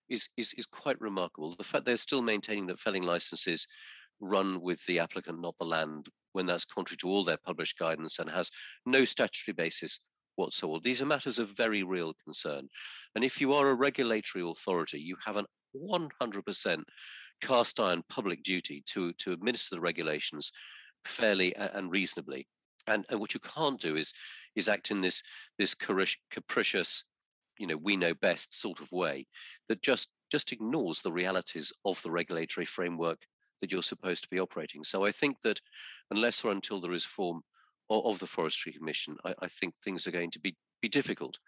is, 0.09 0.29
is 0.37 0.53
is 0.57 0.67
quite 0.67 1.01
remarkable. 1.01 1.55
The 1.57 1.65
fact 1.65 1.85
they're 1.85 1.97
still 1.97 2.23
maintaining 2.23 2.67
that 2.67 2.81
felling 2.81 3.03
licenses 3.03 3.67
run 4.21 4.61
with 4.61 4.85
the 4.87 4.99
applicant, 4.99 5.41
not 5.41 5.57
the 5.59 5.65
land, 5.65 6.07
when 6.33 6.47
that's 6.47 6.65
contrary 6.65 6.99
to 6.99 7.09
all 7.09 7.25
their 7.25 7.39
published 7.45 7.79
guidance 7.79 8.19
and 8.19 8.31
has 8.31 8.51
no 8.85 9.05
statutory 9.05 9.55
basis 9.55 10.01
whatsoever. 10.37 10.81
These 10.83 11.03
are 11.03 11.07
matters 11.07 11.39
of 11.39 11.57
very 11.57 11.83
real 11.83 12.15
concern. 12.25 12.69
And 13.15 13.25
if 13.25 13.41
you 13.41 13.53
are 13.55 13.69
a 13.69 13.75
regulatory 13.75 14.45
authority, 14.47 15.01
you 15.01 15.17
have 15.25 15.37
an 15.37 15.47
100% 15.75 16.83
cast 17.43 17.81
iron 17.81 18.03
public 18.09 18.43
duty 18.43 18.83
to, 18.87 19.13
to 19.15 19.33
administer 19.33 19.75
the 19.75 19.81
regulations 19.81 20.53
fairly 21.05 21.55
and 21.57 21.91
reasonably. 21.91 22.47
And, 22.87 23.05
and 23.09 23.19
what 23.19 23.35
you 23.35 23.41
can't 23.41 23.81
do 23.81 23.97
is 23.97 24.13
is 24.55 24.69
act 24.69 24.91
in 24.91 25.01
this 25.01 25.23
this 25.59 25.75
capricious, 25.75 27.05
you 27.59 27.67
know, 27.67 27.77
we 27.77 27.97
know 27.97 28.15
best 28.15 28.59
sort 28.59 28.81
of 28.81 28.91
way 28.93 29.27
that 29.69 29.83
just 29.83 30.09
just 30.31 30.53
ignores 30.53 31.01
the 31.01 31.13
realities 31.13 31.73
of 31.85 32.01
the 32.03 32.11
regulatory 32.11 32.65
framework 32.65 33.19
that 33.61 33.73
you're 33.73 33.83
supposed 33.83 34.23
to 34.25 34.31
be 34.31 34.41
operating. 34.41 34.85
So 34.85 35.05
I 35.05 35.13
think 35.13 35.41
that 35.43 35.61
unless 36.11 36.45
or 36.45 36.53
until 36.53 36.81
there 36.81 36.93
is 36.93 37.05
form 37.05 37.43
of, 37.89 38.19
the 38.19 38.27
Forestry 38.27 38.73
Commission, 38.73 39.17
I, 39.25 39.35
I, 39.43 39.49
think 39.49 39.75
things 39.77 40.07
are 40.07 40.13
going 40.13 40.33
to 40.33 40.41
be 40.41 40.57
be 40.83 40.89
difficult. 40.89 41.39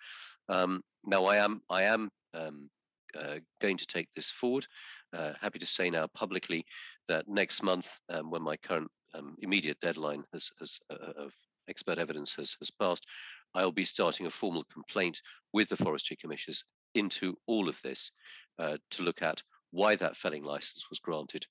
Um, 0.48 0.82
now, 1.04 1.24
I 1.26 1.36
am 1.36 1.60
I 1.68 1.82
am 1.82 2.10
um, 2.34 2.70
uh, 3.18 3.36
going 3.60 3.76
to 3.76 3.86
take 3.86 4.08
this 4.14 4.30
forward. 4.30 4.66
Uh, 5.12 5.32
happy 5.40 5.58
to 5.58 5.66
say 5.66 5.90
now 5.90 6.06
publicly 6.14 6.64
that 7.08 7.28
next 7.28 7.62
month, 7.62 7.98
um, 8.10 8.30
when 8.30 8.42
my 8.42 8.56
current 8.56 8.90
um, 9.14 9.36
immediate 9.40 9.80
deadline 9.80 10.22
has, 10.32 10.50
has 10.58 10.78
uh, 10.90 11.24
of 11.24 11.32
expert 11.68 11.98
evidence 11.98 12.34
has, 12.34 12.56
has 12.60 12.70
passed, 12.70 13.06
I'll 13.54 13.72
be 13.72 13.84
starting 13.84 14.26
a 14.26 14.30
formal 14.30 14.64
complaint 14.72 15.20
with 15.52 15.68
the 15.68 15.76
Forestry 15.76 16.16
Commissioners 16.16 16.64
into 16.94 17.36
all 17.46 17.68
of 17.68 17.80
this 17.82 18.10
uh, 18.58 18.76
to 18.90 19.02
look 19.02 19.22
at 19.22 19.42
why 19.70 19.96
that 19.96 20.16
felling 20.16 20.44
license 20.44 20.86
was 20.90 20.98
granted 20.98 21.46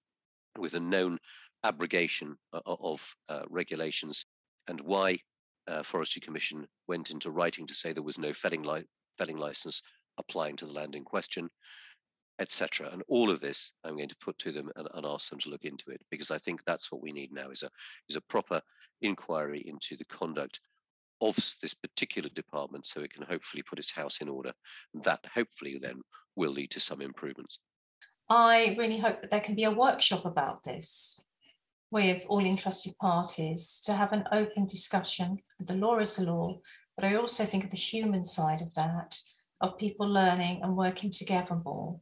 with 0.57 0.73
a 0.73 0.79
known 0.79 1.17
abrogation 1.63 2.37
uh, 2.53 2.61
of 2.65 3.15
uh, 3.29 3.43
regulations 3.49 4.25
and 4.67 4.79
why 4.81 5.19
uh, 5.67 5.83
Forestry 5.83 6.21
Commission 6.21 6.67
went 6.87 7.11
into 7.11 7.31
writing 7.31 7.67
to 7.67 7.73
say 7.73 7.91
there 7.91 8.03
was 8.03 8.19
no 8.19 8.33
felling, 8.33 8.63
li- 8.63 8.85
felling 9.17 9.37
license 9.37 9.81
applying 10.17 10.55
to 10.57 10.65
the 10.65 10.73
land 10.73 10.95
in 10.95 11.03
question, 11.03 11.49
etc. 12.39 12.89
And 12.91 13.03
all 13.07 13.29
of 13.29 13.39
this 13.39 13.73
I'm 13.83 13.97
going 13.97 14.09
to 14.09 14.15
put 14.21 14.37
to 14.39 14.51
them 14.51 14.69
and, 14.75 14.87
and, 14.93 15.05
ask 15.05 15.29
them 15.29 15.39
to 15.39 15.49
look 15.49 15.65
into 15.65 15.89
it 15.89 16.01
because 16.11 16.31
I 16.31 16.37
think 16.37 16.61
that's 16.65 16.91
what 16.91 17.01
we 17.01 17.11
need 17.11 17.31
now 17.31 17.49
is 17.49 17.63
a 17.63 17.69
is 18.09 18.15
a 18.15 18.21
proper 18.21 18.61
inquiry 19.01 19.63
into 19.65 19.95
the 19.97 20.05
conduct 20.05 20.59
of 21.21 21.35
this 21.61 21.73
particular 21.73 22.29
department 22.29 22.85
so 22.85 23.01
it 23.01 23.11
can 23.11 23.23
hopefully 23.23 23.63
put 23.63 23.79
its 23.79 23.91
house 23.91 24.21
in 24.21 24.29
order. 24.29 24.53
That 25.03 25.19
hopefully 25.33 25.79
then 25.81 26.01
will 26.35 26.51
lead 26.51 26.71
to 26.71 26.79
some 26.79 27.01
improvements. 27.01 27.59
I 28.29 28.75
really 28.77 28.99
hope 28.99 29.21
that 29.21 29.31
there 29.31 29.39
can 29.41 29.55
be 29.55 29.63
a 29.63 29.71
workshop 29.71 30.25
about 30.25 30.63
this 30.63 31.23
with 31.91 32.25
all 32.27 32.45
interested 32.45 32.97
parties 32.97 33.81
to 33.85 33.93
have 33.93 34.11
an 34.11 34.25
open 34.31 34.65
discussion. 34.65 35.39
The 35.59 35.75
law 35.75 35.99
is 35.99 36.17
the 36.17 36.25
law, 36.31 36.59
but 36.95 37.05
I 37.05 37.15
also 37.15 37.45
think 37.45 37.63
of 37.63 37.69
the 37.69 37.77
human 37.77 38.25
side 38.25 38.61
of 38.61 38.73
that, 38.75 39.17
of 39.61 39.77
people 39.77 40.07
learning 40.07 40.61
and 40.61 40.75
working 40.75 41.11
together 41.11 41.55
more. 41.63 41.99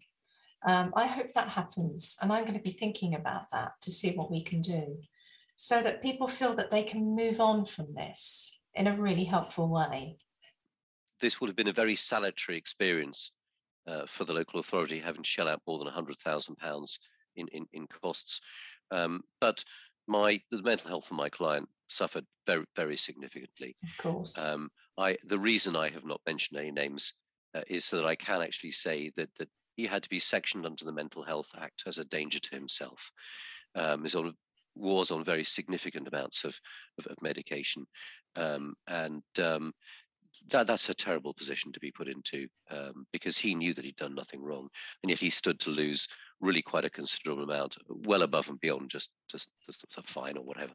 Um, 0.65 0.91
I 0.95 1.05
hope 1.05 1.31
that 1.33 1.49
happens, 1.49 2.17
and 2.21 2.33
I'm 2.33 2.45
going 2.45 2.57
to 2.57 2.63
be 2.63 2.71
thinking 2.71 3.13
about 3.13 3.51
that 3.51 3.73
to 3.81 3.91
see 3.91 4.15
what 4.15 4.31
we 4.31 4.41
can 4.41 4.61
do. 4.61 4.97
so 5.55 5.81
that 5.81 6.01
people 6.01 6.27
feel 6.27 6.53
that 6.53 6.69
they 6.69 6.83
can 6.83 7.15
move 7.15 7.39
on 7.39 7.65
from 7.65 7.93
this 7.93 8.61
in 8.73 8.87
a 8.87 8.95
really 8.95 9.23
helpful 9.23 9.69
way? 9.69 10.17
This 11.21 11.39
would 11.39 11.47
have 11.47 11.55
been 11.55 11.69
a 11.69 11.73
very 11.73 11.95
salutary 11.95 12.57
experience 12.57 13.31
uh, 13.87 14.05
for 14.07 14.25
the 14.25 14.33
local 14.33 14.59
authority, 14.59 14.99
having 14.99 15.23
to 15.23 15.29
shell 15.29 15.47
out 15.47 15.61
more 15.67 15.79
than 15.79 15.87
£100,000 15.87 16.97
in, 17.35 17.47
in, 17.49 17.65
in 17.73 17.87
costs. 17.87 18.41
Um, 18.91 19.21
but 19.41 19.63
my 20.07 20.39
the 20.51 20.61
mental 20.61 20.87
health 20.89 21.09
of 21.09 21.17
my 21.17 21.29
client 21.29 21.67
suffered 21.87 22.25
very 22.45 22.65
very 22.75 22.97
significantly. 22.97 23.75
Of 23.83 23.97
course. 23.97 24.37
Um, 24.37 24.69
I 24.97 25.17
the 25.25 25.39
reason 25.39 25.75
I 25.75 25.89
have 25.89 26.05
not 26.05 26.21
mentioned 26.25 26.59
any 26.59 26.71
names 26.71 27.13
uh, 27.55 27.61
is 27.67 27.85
so 27.85 27.97
that 27.97 28.05
I 28.05 28.15
can 28.15 28.41
actually 28.41 28.71
say 28.71 29.11
that 29.17 29.29
that 29.39 29.49
he 29.75 29.85
had 29.85 30.03
to 30.03 30.09
be 30.09 30.19
sectioned 30.19 30.65
under 30.65 30.85
the 30.85 30.91
Mental 30.91 31.23
Health 31.23 31.49
Act 31.57 31.83
as 31.85 31.97
a 31.97 32.05
danger 32.05 32.39
to 32.39 32.55
himself. 32.55 33.11
Um, 33.75 34.05
is 34.05 34.15
on 34.15 34.33
was 34.75 35.09
on 35.09 35.23
very 35.23 35.43
significant 35.43 36.07
amounts 36.07 36.43
of 36.43 36.59
of, 36.99 37.07
of 37.07 37.21
medication, 37.21 37.85
um, 38.35 38.75
and 38.87 39.23
um, 39.41 39.73
that 40.49 40.67
that's 40.67 40.89
a 40.89 40.93
terrible 40.93 41.33
position 41.33 41.71
to 41.71 41.79
be 41.79 41.91
put 41.91 42.07
into 42.07 42.47
um, 42.71 43.05
because 43.11 43.37
he 43.37 43.55
knew 43.55 43.73
that 43.73 43.85
he'd 43.85 43.95
done 43.95 44.15
nothing 44.15 44.41
wrong, 44.41 44.69
and 45.03 45.09
yet 45.09 45.19
he 45.19 45.29
stood 45.29 45.59
to 45.61 45.69
lose 45.69 46.07
really 46.39 46.61
quite 46.61 46.85
a 46.85 46.89
considerable 46.89 47.43
amount, 47.43 47.77
well 47.87 48.23
above 48.23 48.49
and 48.49 48.59
beyond 48.59 48.89
just 48.89 49.11
just, 49.29 49.49
just 49.65 49.85
a 49.97 50.01
fine 50.03 50.37
or 50.37 50.43
whatever. 50.43 50.73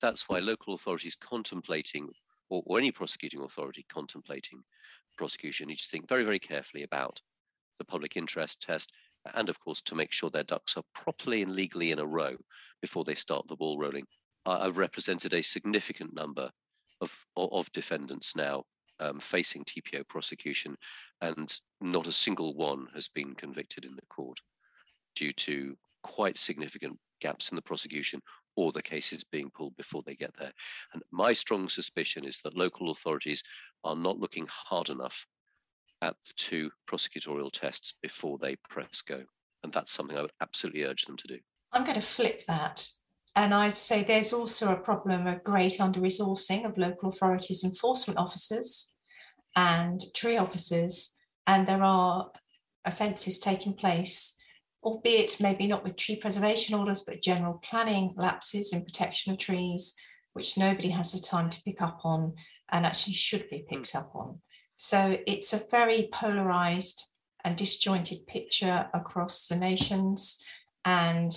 That's 0.00 0.28
why 0.28 0.38
local 0.38 0.74
authorities 0.74 1.16
contemplating, 1.16 2.08
or, 2.50 2.62
or 2.66 2.78
any 2.78 2.90
prosecuting 2.90 3.42
authority 3.42 3.84
contemplating 3.88 4.62
prosecution, 5.16 5.68
need 5.68 5.78
to 5.78 5.88
think 5.88 6.08
very 6.08 6.24
very 6.24 6.38
carefully 6.38 6.84
about 6.84 7.20
the 7.78 7.84
public 7.84 8.16
interest 8.16 8.60
test, 8.62 8.92
and 9.34 9.48
of 9.48 9.58
course 9.60 9.82
to 9.82 9.94
make 9.94 10.12
sure 10.12 10.30
their 10.30 10.44
ducks 10.44 10.76
are 10.76 10.84
properly 10.94 11.42
and 11.42 11.54
legally 11.54 11.90
in 11.90 11.98
a 11.98 12.06
row 12.06 12.36
before 12.80 13.04
they 13.04 13.14
start 13.14 13.46
the 13.48 13.56
ball 13.56 13.78
rolling. 13.78 14.06
I've 14.46 14.78
represented 14.78 15.34
a 15.34 15.42
significant 15.42 16.14
number 16.14 16.50
of, 17.00 17.12
of 17.36 17.70
defendants 17.72 18.34
now 18.34 18.64
um, 19.00 19.20
facing 19.20 19.64
TPO 19.64 20.06
prosecution, 20.08 20.76
and 21.20 21.54
not 21.80 22.06
a 22.06 22.12
single 22.12 22.54
one 22.54 22.86
has 22.94 23.08
been 23.08 23.34
convicted 23.34 23.84
in 23.84 23.94
the 23.94 24.06
court 24.08 24.38
due 25.14 25.32
to 25.32 25.76
quite 26.02 26.38
significant 26.38 26.98
gaps 27.20 27.50
in 27.50 27.56
the 27.56 27.62
prosecution 27.62 28.20
or 28.56 28.72
the 28.72 28.82
cases 28.82 29.24
being 29.24 29.50
pulled 29.50 29.76
before 29.76 30.02
they 30.04 30.14
get 30.14 30.32
there. 30.38 30.52
And 30.92 31.02
my 31.12 31.32
strong 31.32 31.68
suspicion 31.68 32.24
is 32.24 32.40
that 32.42 32.56
local 32.56 32.90
authorities 32.90 33.42
are 33.84 33.96
not 33.96 34.18
looking 34.18 34.46
hard 34.50 34.88
enough 34.90 35.26
at 36.02 36.16
the 36.26 36.32
two 36.36 36.70
prosecutorial 36.88 37.52
tests 37.52 37.94
before 38.02 38.38
they 38.38 38.56
press 38.68 39.00
go. 39.02 39.22
And 39.62 39.72
that's 39.72 39.92
something 39.92 40.16
I 40.16 40.22
would 40.22 40.32
absolutely 40.40 40.84
urge 40.84 41.04
them 41.04 41.16
to 41.16 41.28
do. 41.28 41.38
I'm 41.72 41.84
going 41.84 42.00
to 42.00 42.06
flip 42.06 42.44
that. 42.46 42.88
And 43.38 43.54
I'd 43.54 43.76
say 43.76 44.02
there's 44.02 44.32
also 44.32 44.72
a 44.72 44.76
problem 44.76 45.28
of 45.28 45.44
great 45.44 45.80
under 45.80 46.00
resourcing 46.00 46.66
of 46.66 46.76
local 46.76 47.10
authorities' 47.10 47.62
enforcement 47.62 48.18
officers 48.18 48.96
and 49.54 50.00
tree 50.12 50.36
officers. 50.36 51.14
And 51.46 51.64
there 51.64 51.84
are 51.84 52.32
offences 52.84 53.38
taking 53.38 53.74
place 53.74 54.36
albeit 54.82 55.40
maybe 55.40 55.66
not 55.66 55.84
with 55.84 55.96
tree 55.96 56.16
preservation 56.16 56.74
orders, 56.74 57.02
but 57.02 57.22
general 57.22 57.60
planning 57.62 58.14
lapses 58.16 58.72
in 58.72 58.84
protection 58.84 59.32
of 59.32 59.38
trees, 59.38 59.94
which 60.32 60.58
nobody 60.58 60.88
has 60.90 61.12
the 61.12 61.18
time 61.18 61.50
to 61.50 61.62
pick 61.62 61.82
up 61.82 62.00
on 62.04 62.34
and 62.70 62.86
actually 62.86 63.14
should 63.14 63.48
be 63.50 63.64
picked 63.68 63.94
up 63.94 64.10
on. 64.14 64.40
So 64.76 65.18
it's 65.26 65.52
a 65.52 65.60
very 65.70 66.08
polarized 66.12 67.08
and 67.44 67.56
disjointed 67.56 68.26
picture 68.26 68.88
across 68.94 69.48
the 69.48 69.56
nations. 69.56 70.42
And 70.84 71.32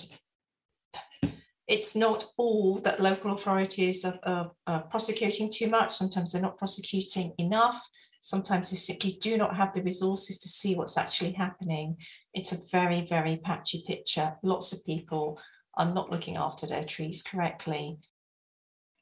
it's 1.72 1.96
not 1.96 2.26
all 2.36 2.78
that 2.80 3.00
local 3.00 3.32
authorities 3.32 4.04
are, 4.04 4.18
are, 4.24 4.50
are 4.66 4.82
prosecuting 4.82 5.50
too 5.50 5.68
much. 5.68 5.94
Sometimes 5.94 6.30
they're 6.30 6.42
not 6.42 6.58
prosecuting 6.58 7.32
enough. 7.38 7.80
Sometimes 8.20 8.70
they 8.70 8.76
simply 8.76 9.16
do 9.22 9.38
not 9.38 9.56
have 9.56 9.72
the 9.72 9.82
resources 9.82 10.38
to 10.40 10.48
see 10.50 10.74
what's 10.74 10.98
actually 10.98 11.32
happening. 11.32 11.96
It's 12.34 12.52
a 12.52 12.58
very, 12.70 13.00
very 13.00 13.38
patchy 13.38 13.84
picture. 13.86 14.36
Lots 14.42 14.74
of 14.74 14.84
people 14.84 15.40
are 15.74 15.90
not 15.90 16.10
looking 16.10 16.36
after 16.36 16.66
their 16.66 16.84
trees 16.84 17.22
correctly. 17.22 17.96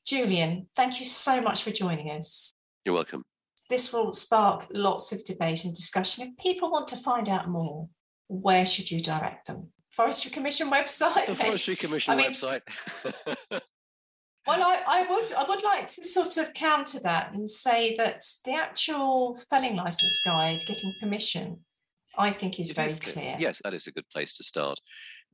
Julian, 0.07 0.69
thank 0.77 1.01
you 1.01 1.07
so 1.07 1.41
much 1.41 1.65
for 1.65 1.73
joining 1.73 2.13
us. 2.13 2.53
You're 2.85 2.95
welcome. 2.95 3.25
This 3.69 3.93
will 3.93 4.13
spark 4.13 4.69
lots 4.71 5.11
of 5.11 5.25
debate 5.25 5.65
and 5.65 5.75
discussion. 5.75 6.29
If 6.29 6.45
people 6.45 6.71
want 6.71 6.87
to 6.89 6.97
find 6.97 7.29
out 7.29 7.49
more, 7.49 7.89
where 8.29 8.65
should 8.65 8.93
you 8.93 9.03
direct 9.03 9.49
them? 9.49 9.73
Forestry 10.01 10.31
Commission 10.31 10.71
website? 10.71 11.27
The 11.27 11.35
Forestry 11.35 11.77
Commission 11.85 12.15
I 12.15 12.17
mean, 12.17 12.31
website. 12.31 12.63
Well, 14.47 14.63
I, 14.63 14.83
I 14.87 15.03
would 15.03 15.33
I 15.35 15.45
would 15.47 15.63
like 15.63 15.87
to 15.87 16.03
sort 16.03 16.39
of 16.39 16.55
counter 16.55 16.99
that 17.01 17.35
and 17.35 17.49
say 17.49 17.95
that 17.97 18.25
the 18.47 18.55
actual 18.55 19.39
felling 19.51 19.77
license 19.77 20.23
guide, 20.25 20.61
getting 20.67 20.93
permission, 20.99 21.61
I 22.17 22.31
think 22.33 22.59
is 22.59 22.71
it 22.71 22.75
very 22.75 22.89
is 22.89 22.97
clear. 22.97 23.37
Yes, 23.39 23.61
that 23.63 23.75
is 23.75 23.87
a 23.87 23.93
good 23.93 24.09
place 24.09 24.39
to 24.39 24.43
start. 24.43 24.81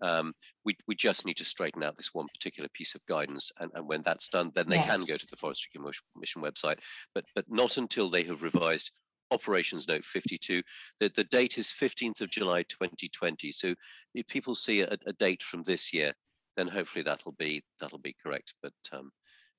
Um, 0.02 0.34
we, 0.64 0.76
we 0.88 0.96
just 0.96 1.24
need 1.24 1.36
to 1.38 1.44
straighten 1.44 1.84
out 1.84 1.96
this 1.96 2.12
one 2.12 2.26
particular 2.26 2.68
piece 2.74 2.96
of 2.96 3.06
guidance, 3.06 3.52
and, 3.60 3.70
and 3.74 3.86
when 3.86 4.02
that's 4.02 4.28
done, 4.28 4.50
then 4.54 4.68
they 4.68 4.76
yes. 4.76 4.90
can 4.90 5.06
go 5.06 5.16
to 5.16 5.26
the 5.30 5.36
Forestry 5.36 5.70
Commission 5.72 6.42
website, 6.42 6.80
but 7.14 7.24
but 7.36 7.44
not 7.48 7.78
until 7.78 8.10
they 8.10 8.24
have 8.24 8.42
revised 8.42 8.90
Operations 9.30 9.88
Note 9.88 10.04
52. 10.04 10.62
The, 11.00 11.10
the 11.14 11.24
date 11.24 11.58
is 11.58 11.68
15th 11.68 12.20
of 12.20 12.30
July 12.30 12.62
2020. 12.64 13.50
So 13.52 13.74
if 14.14 14.26
people 14.26 14.54
see 14.54 14.80
a, 14.80 14.96
a 15.06 15.12
date 15.14 15.42
from 15.42 15.62
this 15.62 15.92
year, 15.92 16.12
then 16.56 16.68
hopefully 16.68 17.02
that'll 17.02 17.32
be 17.32 17.62
that'll 17.80 17.98
be 17.98 18.16
correct. 18.22 18.54
But 18.62 18.72
um, 18.92 19.10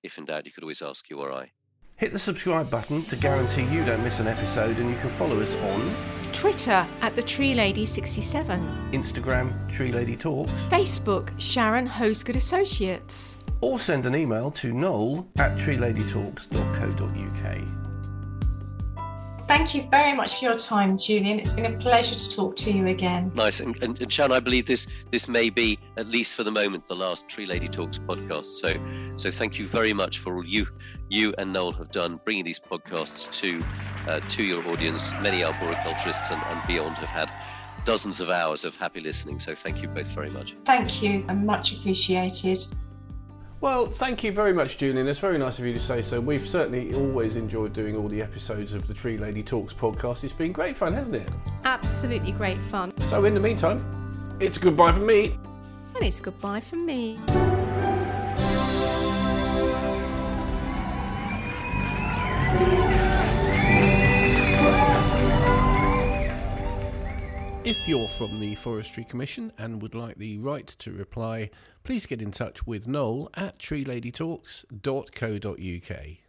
if 0.03 0.17
in 0.17 0.25
doubt, 0.25 0.45
you 0.45 0.51
could 0.51 0.63
always 0.63 0.81
ask 0.81 1.09
you 1.09 1.19
or 1.19 1.31
I. 1.31 1.51
Hit 1.97 2.11
the 2.11 2.19
subscribe 2.19 2.69
button 2.69 3.03
to 3.05 3.15
guarantee 3.15 3.63
you 3.63 3.83
don't 3.83 4.03
miss 4.03 4.19
an 4.19 4.27
episode, 4.27 4.77
and 4.77 4.89
you 4.89 4.95
can 4.97 5.09
follow 5.09 5.39
us 5.39 5.55
on 5.55 5.95
Twitter 6.31 6.85
at 7.01 7.15
the 7.15 7.23
Tree 7.23 7.55
Lady 7.55 7.87
67, 7.87 8.91
Instagram 8.91 9.67
Tree 9.67 9.91
Lady 9.91 10.15
Talks, 10.15 10.51
Facebook 10.63 11.31
Sharon 11.39 11.87
Hosgood 11.87 12.35
Associates, 12.35 13.39
or 13.61 13.79
send 13.79 14.05
an 14.05 14.15
email 14.15 14.51
to 14.51 14.73
noel 14.73 15.27
at 15.39 15.57
treeladytalks.co.uk. 15.57 17.86
Thank 19.47 19.73
you 19.73 19.87
very 19.89 20.13
much 20.13 20.39
for 20.39 20.45
your 20.45 20.55
time, 20.55 20.97
Julian. 20.97 21.39
It's 21.39 21.53
been 21.53 21.73
a 21.73 21.77
pleasure 21.77 22.15
to 22.15 22.35
talk 22.35 22.57
to 22.57 22.71
you 22.71 22.87
again. 22.87 23.31
Nice. 23.33 23.61
And, 23.61 23.81
and, 23.81 23.99
and 24.01 24.11
Sharon, 24.11 24.33
I 24.33 24.41
believe 24.41 24.65
this 24.65 24.87
this 25.09 25.29
may 25.29 25.49
be, 25.49 25.79
at 25.95 26.07
least 26.07 26.35
for 26.35 26.43
the 26.43 26.51
moment, 26.51 26.85
the 26.85 26.95
last 26.95 27.29
Tree 27.29 27.45
Lady 27.45 27.69
Talks 27.69 27.97
podcast. 27.97 28.57
So 28.57 28.73
so 29.15 29.31
thank 29.31 29.57
you 29.57 29.65
very 29.65 29.93
much 29.93 30.19
for 30.19 30.35
all 30.35 30.45
you 30.45 30.67
you 31.09 31.33
and 31.37 31.53
Noel 31.53 31.71
have 31.73 31.91
done, 31.91 32.19
bringing 32.25 32.43
these 32.43 32.59
podcasts 32.59 33.31
to 33.39 33.63
uh, 34.11 34.19
to 34.19 34.43
your 34.43 34.67
audience. 34.67 35.13
Many 35.21 35.41
arboriculturists 35.41 36.29
and, 36.29 36.43
and 36.43 36.67
beyond 36.67 36.97
have 36.97 37.09
had 37.09 37.31
dozens 37.85 38.19
of 38.19 38.29
hours 38.29 38.65
of 38.65 38.75
happy 38.75 38.99
listening. 38.99 39.39
So 39.39 39.55
thank 39.55 39.81
you 39.81 39.87
both 39.87 40.07
very 40.07 40.29
much. 40.29 40.55
Thank 40.65 41.01
you, 41.01 41.25
I'm 41.29 41.45
much 41.45 41.77
appreciated. 41.77 42.57
Well, 43.59 43.87
thank 43.87 44.23
you 44.23 44.31
very 44.31 44.53
much, 44.53 44.77
Julian. 44.77 45.07
It's 45.07 45.17
very 45.17 45.39
nice 45.39 45.57
of 45.57 45.65
you 45.65 45.73
to 45.73 45.79
say 45.79 46.03
so. 46.03 46.21
We've 46.21 46.47
certainly 46.47 46.93
always 46.93 47.35
enjoyed 47.35 47.73
doing 47.73 47.95
all 47.95 48.07
the 48.07 48.21
episodes 48.21 48.73
of 48.73 48.85
the 48.87 48.93
Tree 48.93 49.17
Lady 49.17 49.41
Talks 49.41 49.73
podcast. 49.73 50.23
It's 50.23 50.33
been 50.33 50.51
great 50.51 50.77
fun, 50.77 50.93
hasn't 50.93 51.15
it? 51.15 51.31
Absolutely 51.63 52.33
great 52.33 52.61
fun. 52.61 52.95
So, 53.09 53.25
in 53.25 53.33
the 53.33 53.39
meantime, 53.39 54.37
it's 54.39 54.59
goodbye 54.59 54.91
from 54.91 55.07
me. 55.07 55.39
And 55.95 56.03
it's 56.03 56.19
goodbye 56.19 56.59
from 56.59 56.85
me. 56.85 57.17
If 67.69 67.85
you're 67.85 68.07
from 68.07 68.39
the 68.39 68.55
Forestry 68.55 69.03
Commission 69.03 69.51
and 69.57 69.81
would 69.81 69.93
like 69.93 70.15
the 70.15 70.37
right 70.37 70.67
to 70.79 70.93
reply, 70.93 71.49
please 71.83 72.05
get 72.05 72.21
in 72.21 72.31
touch 72.31 72.65
with 72.65 72.87
Noel 72.87 73.29
at 73.33 73.59
treeladytalks.co.uk. 73.59 76.26